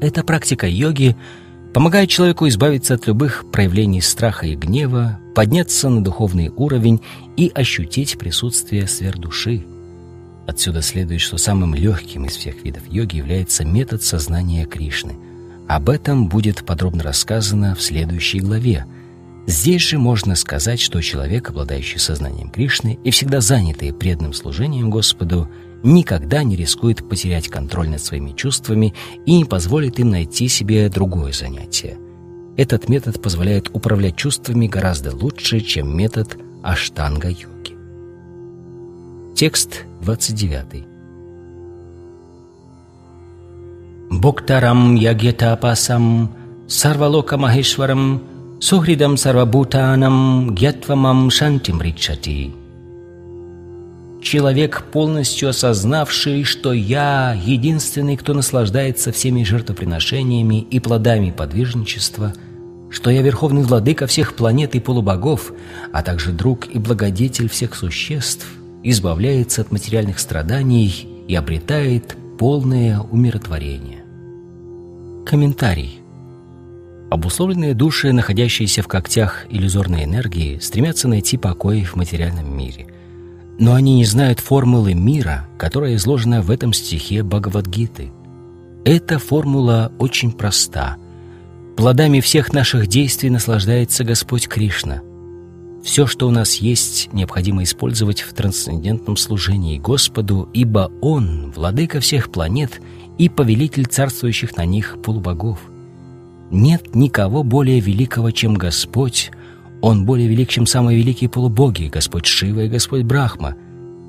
Эта 0.00 0.24
практика 0.24 0.66
йоги 0.66 1.16
помогает 1.74 2.08
человеку 2.08 2.48
избавиться 2.48 2.94
от 2.94 3.06
любых 3.06 3.44
проявлений 3.50 4.00
страха 4.00 4.46
и 4.46 4.56
гнева, 4.56 5.18
подняться 5.34 5.88
на 5.88 6.02
духовный 6.02 6.48
уровень 6.48 7.00
и 7.36 7.50
ощутить 7.54 8.18
присутствие 8.18 8.86
сверхдуши. 8.86 9.64
Отсюда 10.46 10.82
следует, 10.82 11.20
что 11.20 11.36
самым 11.36 11.74
легким 11.74 12.24
из 12.24 12.36
всех 12.36 12.64
видов 12.64 12.82
йоги 12.88 13.16
является 13.16 13.64
метод 13.64 14.02
сознания 14.02 14.64
Кришны. 14.64 15.16
Об 15.68 15.88
этом 15.88 16.28
будет 16.28 16.64
подробно 16.64 17.04
рассказано 17.04 17.74
в 17.74 17.82
следующей 17.82 18.40
главе– 18.40 18.86
Здесь 19.46 19.82
же 19.82 19.98
можно 19.98 20.36
сказать, 20.36 20.80
что 20.80 21.00
человек, 21.00 21.50
обладающий 21.50 21.98
сознанием 21.98 22.50
Кришны 22.50 22.98
и 23.02 23.10
всегда 23.10 23.40
занятый 23.40 23.92
преданным 23.92 24.32
служением 24.32 24.90
Господу, 24.90 25.48
никогда 25.82 26.42
не 26.42 26.56
рискует 26.56 27.08
потерять 27.08 27.48
контроль 27.48 27.88
над 27.88 28.02
своими 28.02 28.32
чувствами 28.32 28.94
и 29.26 29.36
не 29.36 29.44
позволит 29.44 29.98
им 29.98 30.10
найти 30.10 30.48
себе 30.48 30.88
другое 30.88 31.32
занятие. 31.32 31.98
Этот 32.56 32.88
метод 32.88 33.22
позволяет 33.22 33.70
управлять 33.72 34.16
чувствами 34.16 34.66
гораздо 34.66 35.14
лучше, 35.14 35.60
чем 35.60 35.96
метод 35.96 36.36
аштанга-йоги. 36.62 37.76
Текст 39.34 39.84
29. 40.02 40.84
Боктарам 44.10 44.96
ягьятапасам 44.96 46.30
сарвалока 46.66 47.38
махешварам 47.38 48.22
Сухридам 48.60 49.16
сарвабутанам 49.16 50.54
гьятвамам 50.54 51.30
шантим 51.30 51.80
рикшати. 51.80 52.59
Человек, 54.20 54.84
полностью 54.92 55.48
осознавший, 55.48 56.44
что 56.44 56.72
я 56.72 57.34
единственный, 57.42 58.16
кто 58.16 58.34
наслаждается 58.34 59.12
всеми 59.12 59.44
жертвоприношениями 59.44 60.60
и 60.60 60.78
плодами 60.78 61.30
подвижничества, 61.30 62.34
что 62.90 63.10
я 63.10 63.22
верховный 63.22 63.62
владыка 63.62 64.06
всех 64.06 64.34
планет 64.34 64.74
и 64.74 64.80
полубогов, 64.80 65.52
а 65.92 66.02
также 66.02 66.32
друг 66.32 66.66
и 66.68 66.78
благодетель 66.78 67.48
всех 67.48 67.74
существ, 67.74 68.46
избавляется 68.82 69.62
от 69.62 69.72
материальных 69.72 70.18
страданий 70.18 71.08
и 71.26 71.34
обретает 71.34 72.16
полное 72.38 73.00
умиротворение. 73.00 74.04
Комментарий. 75.24 76.00
Обусловленные 77.10 77.74
души, 77.74 78.12
находящиеся 78.12 78.82
в 78.82 78.88
когтях 78.88 79.46
иллюзорной 79.50 80.04
энергии, 80.04 80.58
стремятся 80.58 81.08
найти 81.08 81.36
покой 81.38 81.84
в 81.84 81.96
материальном 81.96 82.56
мире. 82.56 82.86
Но 83.60 83.74
они 83.74 83.94
не 83.94 84.06
знают 84.06 84.40
формулы 84.40 84.94
мира, 84.94 85.46
которая 85.58 85.96
изложена 85.96 86.40
в 86.40 86.50
этом 86.50 86.72
стихе 86.72 87.22
Бхагавадгиты. 87.22 88.10
Эта 88.86 89.18
формула 89.18 89.92
очень 89.98 90.32
проста. 90.32 90.96
Плодами 91.76 92.20
всех 92.20 92.54
наших 92.54 92.86
действий 92.86 93.28
наслаждается 93.28 94.02
Господь 94.02 94.48
Кришна. 94.48 95.02
Все, 95.84 96.06
что 96.06 96.26
у 96.26 96.30
нас 96.30 96.54
есть, 96.54 97.10
необходимо 97.12 97.62
использовать 97.62 98.22
в 98.22 98.32
трансцендентном 98.32 99.18
служении 99.18 99.78
Господу, 99.78 100.48
ибо 100.54 100.90
Он— 101.02 101.52
владыка 101.54 102.00
всех 102.00 102.32
планет 102.32 102.80
и 103.18 103.28
повелитель 103.28 103.84
царствующих 103.84 104.56
на 104.56 104.64
них 104.64 104.96
полубогов. 105.02 105.58
Нет 106.50 106.94
никого 106.94 107.42
более 107.42 107.80
великого, 107.80 108.30
чем 108.30 108.54
Господь. 108.54 109.30
Он 109.82 110.04
более 110.04 110.28
велик, 110.28 110.48
чем 110.50 110.66
самые 110.66 110.98
великие 110.98 111.30
полубоги, 111.30 111.90
Господь 111.92 112.26
Шива 112.26 112.60
и 112.60 112.68
Господь 112.68 113.02
Брахма. 113.02 113.56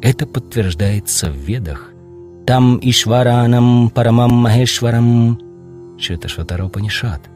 Это 0.01 0.25
подтверждается 0.25 1.31
в 1.31 1.35
Ведах. 1.35 1.91
Там 2.45 2.79
Ишваранам 2.81 3.89
Парамам 3.89 4.33
Махешварам 4.33 5.39
Шветашватаропанишат. 5.97 7.29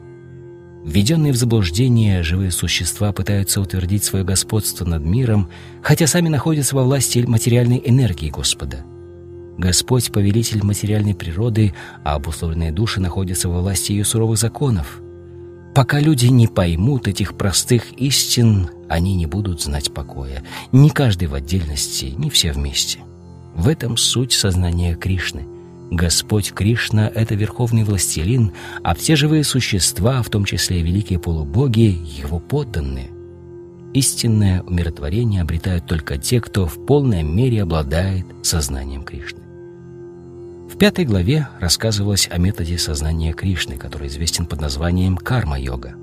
Введенные 0.84 1.32
в 1.32 1.36
заблуждение 1.36 2.22
живые 2.22 2.50
существа 2.50 3.12
пытаются 3.12 3.60
утвердить 3.60 4.04
свое 4.04 4.24
господство 4.24 4.84
над 4.84 5.02
миром, 5.04 5.48
хотя 5.82 6.06
сами 6.06 6.28
находятся 6.28 6.76
во 6.76 6.84
власти 6.84 7.24
материальной 7.26 7.82
энергии 7.84 8.30
Господа. 8.30 8.84
Господь— 9.58 10.12
повелитель 10.12 10.62
материальной 10.62 11.14
природы, 11.14 11.74
а 12.04 12.14
обусловленные 12.14 12.72
души 12.72 13.00
находятся 13.00 13.48
во 13.48 13.60
власти 13.60 13.92
ее 13.92 14.04
суровых 14.04 14.38
законов. 14.38 15.00
Пока 15.76 16.00
люди 16.00 16.28
не 16.28 16.46
поймут 16.46 17.06
этих 17.06 17.36
простых 17.36 17.92
истин, 18.00 18.70
они 18.88 19.14
не 19.14 19.26
будут 19.26 19.60
знать 19.60 19.92
покоя. 19.92 20.42
Ни 20.72 20.88
каждый 20.88 21.28
в 21.28 21.34
отдельности, 21.34 22.14
ни 22.16 22.30
все 22.30 22.52
вместе. 22.52 23.00
В 23.54 23.68
этом 23.68 23.98
суть 23.98 24.32
сознания 24.32 24.94
Кришны— 24.94 25.46
Господь 25.90 26.52
Кришна— 26.52 27.12
это 27.14 27.34
верховный 27.34 27.84
властелин, 27.84 28.52
а 28.82 28.94
все 28.94 29.16
живые 29.16 29.44
существа, 29.44 30.22
в 30.22 30.30
том 30.30 30.46
числе 30.46 30.80
великие 30.80 31.18
полубоги, 31.18 32.00
его 32.22 32.38
подданные. 32.38 33.10
Истинное 33.92 34.62
умиротворение 34.62 35.42
обретают 35.42 35.84
только 35.84 36.16
те, 36.16 36.40
кто 36.40 36.66
в 36.66 36.86
полной 36.86 37.22
мере 37.22 37.62
обладает 37.62 38.24
сознанием 38.42 39.02
Кришны. 39.04 39.45
В 40.76 40.78
пятой 40.78 41.06
главе 41.06 41.48
рассказывалось 41.58 42.28
о 42.30 42.36
методе 42.36 42.76
сознания 42.76 43.32
Кришны, 43.32 43.78
который 43.78 44.08
известен 44.08 44.44
под 44.44 44.60
названием 44.60 45.16
карма-йога. 45.16 45.94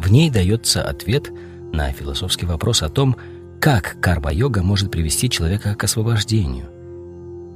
В 0.00 0.10
ней 0.10 0.30
дается 0.30 0.82
ответ 0.82 1.30
на 1.72 1.92
философский 1.92 2.44
вопрос 2.44 2.82
о 2.82 2.88
том, 2.88 3.14
как 3.60 3.98
карма-йога 4.00 4.64
может 4.64 4.90
привести 4.90 5.30
человека 5.30 5.76
к 5.76 5.84
освобождению. 5.84 6.66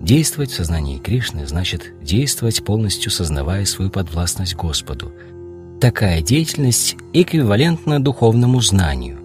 Действовать 0.01 0.53
в 0.53 0.55
сознании 0.55 0.99
Кришны 0.99 1.45
значит 1.45 1.93
действовать 2.05 2.63
полностью 2.63 3.11
сознавая 3.11 3.65
свою 3.65 3.91
подвластность 3.91 4.55
Господу. 4.55 5.13
Такая 5.81 6.23
деятельность 6.23 6.95
эквивалентна 7.13 8.01
духовному 8.01 8.61
знанию. 8.61 9.19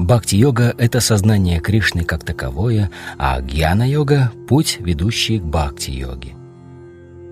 Бхакти-йога— 0.00 0.74
это 0.78 1.00
сознание 1.00 1.60
Кришны 1.60 2.04
как 2.04 2.24
таковое, 2.24 2.90
а 3.18 3.40
гьяна-йога— 3.42 4.32
путь, 4.48 4.78
ведущий 4.80 5.38
к 5.38 5.42
бхакти-йоге. 5.42 6.34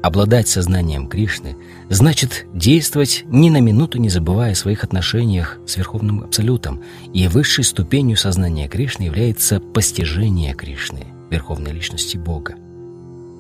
Обладать 0.03 0.49
сознанием 0.49 1.09
Кришны 1.09 1.57
значит 1.89 2.47
действовать 2.53 3.25
ни 3.27 3.49
на 3.49 3.61
минуту 3.61 3.99
не 3.99 4.11
забывая 4.11 4.53
о 4.53 4.55
своих 4.55 4.85
отношениях 4.85 5.59
с 5.67 5.79
Верховным 5.79 6.23
Абсолютом, 6.25 6.83
и 7.15 7.27
высшей 7.27 7.65
ступенью 7.65 8.19
сознания 8.19 8.69
Кришны 8.69 9.05
является 9.05 9.61
постижение 9.61 10.55
Кришны, 10.55 11.07
Верховной 11.31 11.73
Личности 11.73 12.19
Бога. 12.19 12.55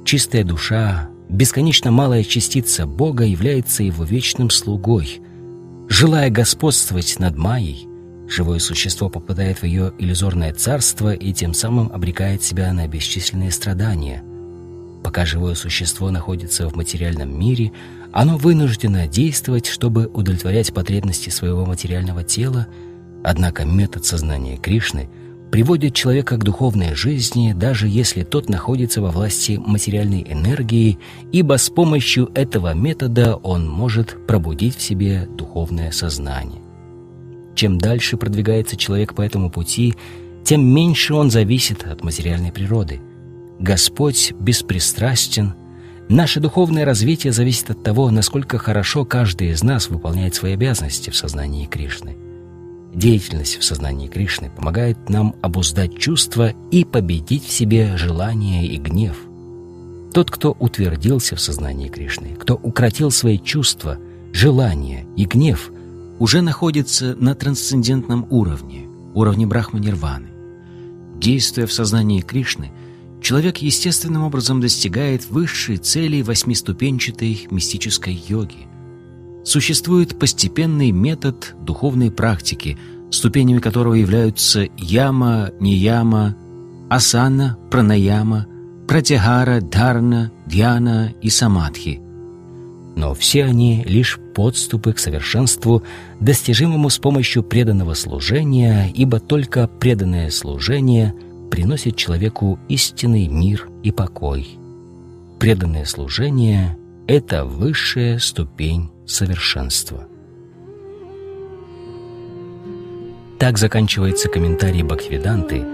Чистая 0.07 0.43
душа, 0.43 1.11
бесконечно 1.29 1.91
малая 1.91 2.25
частица 2.25 2.87
Бога 2.87 3.25
является 3.25 3.83
его 3.83 4.05
вечным 4.05 4.49
слугой. 4.49 5.21
Желая 5.91 6.31
господствовать 6.31 7.19
над 7.19 7.37
Майей, 7.37 7.89
живое 8.29 8.59
существо 8.59 9.09
попадает 9.09 9.59
в 9.59 9.65
ее 9.65 9.93
иллюзорное 9.99 10.53
царство 10.53 11.13
и 11.13 11.33
тем 11.33 11.55
самым 11.55 11.91
обрекает 11.93 12.43
себя 12.43 12.73
на 12.73 12.87
бесчисленные 12.87 13.51
страдания. 13.51 14.23
Пока 15.03 15.25
живое 15.25 15.55
существо 15.55 16.11
находится 16.11 16.69
в 16.69 16.77
материальном 16.77 17.39
мире, 17.39 17.73
оно 18.13 18.37
вынуждено 18.37 19.07
действовать, 19.07 19.67
чтобы 19.67 20.07
удовлетворять 20.07 20.73
потребности 20.73 21.31
своего 21.31 21.65
материального 21.65 22.25
тела, 22.25 22.67
однако 23.25 23.65
метод 23.65 24.05
сознания 24.05 24.57
Кришны— 24.57 25.09
приводит 25.51 25.95
человека 25.95 26.37
к 26.37 26.45
духовной 26.45 26.95
жизни, 26.95 27.53
даже 27.53 27.89
если 27.89 28.23
тот 28.23 28.49
находится 28.49 29.01
во 29.01 29.11
власти 29.11 29.61
материальной 29.65 30.25
энергии, 30.29 30.99
ибо 31.33 31.57
с 31.57 31.71
помощью 31.71 32.31
этого 32.35 32.75
метода 32.75 33.37
он 33.37 33.69
может 33.69 34.17
пробудить 34.27 34.77
в 34.77 34.83
себе 34.83 35.27
духовное 35.27 35.91
сознание. 35.91 36.68
Чем 37.59 37.77
дальше 37.77 38.17
продвигается 38.17 38.77
человек 38.77 39.15
по 39.15 39.23
этому 39.23 39.51
пути, 39.51 39.97
тем 40.45 40.65
меньше 40.65 41.15
он 41.15 41.29
зависит 41.29 41.85
от 41.85 42.05
материальной 42.05 42.53
природы. 42.53 43.01
Господь 43.59 44.33
беспристрастен. 44.39 45.55
Наше 46.09 46.39
духовное 46.39 46.85
развитие 46.85 47.33
зависит 47.33 47.71
от 47.71 47.83
того, 47.83 48.13
насколько 48.13 48.59
хорошо 48.59 49.05
каждый 49.05 49.51
из 49.51 49.65
нас 49.65 49.89
выполняет 49.89 50.37
свои 50.37 50.53
обязанности 50.53 51.11
в 51.11 51.17
сознании 51.17 51.67
Кришны– 51.67 52.17
Деятельность 52.95 53.59
в 53.59 53.65
сознании 53.65 54.07
Кришны 54.07 54.51
помогает 54.51 55.09
нам 55.09 55.35
обуздать 55.43 55.99
чувства 55.99 56.53
и 56.71 56.85
победить 56.85 57.45
в 57.45 57.53
себе 57.53 57.97
желание 57.97 58.67
и 58.67 58.77
гнев. 58.77 59.17
Тот, 60.13 60.31
кто 60.31 60.57
утвердился 60.59 61.37
в 61.37 61.41
сознании 61.41 61.89
Кришны, 61.89 62.37
кто 62.39 62.55
укротил 62.55 63.11
свои 63.11 63.39
чувства, 63.39 63.99
желания 64.33 65.07
и 65.17 65.27
гнев, 65.27 65.71
уже 66.19 66.41
находится 66.41 67.15
на 67.15 67.35
трансцендентном 67.35 68.27
уровне, 68.31 68.89
уровне 69.15 69.47
Брахма-Нирваны. 69.47 70.29
Действуя 71.19 71.67
в 71.67 71.73
сознании 71.73 72.21
Кришны, 72.21 72.73
человек 73.21 73.59
естественным 73.59 74.23
образом 74.23 74.61
достигает 74.61 75.29
высшей 75.31 75.77
цели 75.77 76.23
восьмиступенчатой 76.23 77.49
мистической 77.51 78.15
йоги– 78.29 78.67
существует 79.49 80.19
постепенный 80.19 80.91
метод 80.91 81.55
духовной 81.61 82.11
практики, 82.11 82.79
ступенями 83.11 83.59
которого 83.59 83.95
являются 83.95 84.69
яма, 84.77 85.51
нияма, 85.59 86.37
асана, 86.91 87.59
пранаяма, 87.71 88.47
пратягара, 88.87 89.61
дхарна, 89.61 90.31
дьяна 90.47 91.15
и 91.23 91.31
самадхи. 91.31 92.01
Но 92.99 93.15
все 93.15 93.45
они 93.45 93.85
лишь 93.85 94.19
подступы 94.35 94.93
к 94.93 94.99
совершенству, 94.99 95.85
достижимому 96.19 96.91
с 96.91 96.99
помощью 96.99 97.45
преданного 97.45 97.95
служения, 97.95 98.91
ибо 98.93 99.21
только 99.21 99.69
преданное 99.69 100.31
служение 100.31 101.15
приносит 101.49 101.95
человеку 101.95 102.59
истинный 102.69 103.29
мир 103.29 103.69
и 103.85 103.93
покой. 103.93 104.49
Преданное 105.39 105.85
служение— 105.85 106.77
это 107.07 107.45
высшая 107.45 108.19
ступень 108.19 108.91
совершенства. 109.07 110.09
Так 113.39 113.59
заканчивается 113.59 114.29
комментарий 114.29 114.83
Бхактивиданты 114.83 115.65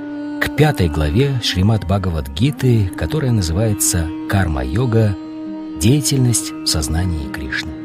к 0.43 0.57
пятой 0.59 0.91
главе 0.91 1.41
Шримад 1.43 1.87
Бхагавад-гиты, 1.87 2.89
которая 2.99 3.33
называется 3.33 4.07
«Карма-йога. 4.29 5.17
Деятельность 5.85 6.51
в 6.51 6.66
сознании 6.66 7.31
Кришны». 7.31 7.84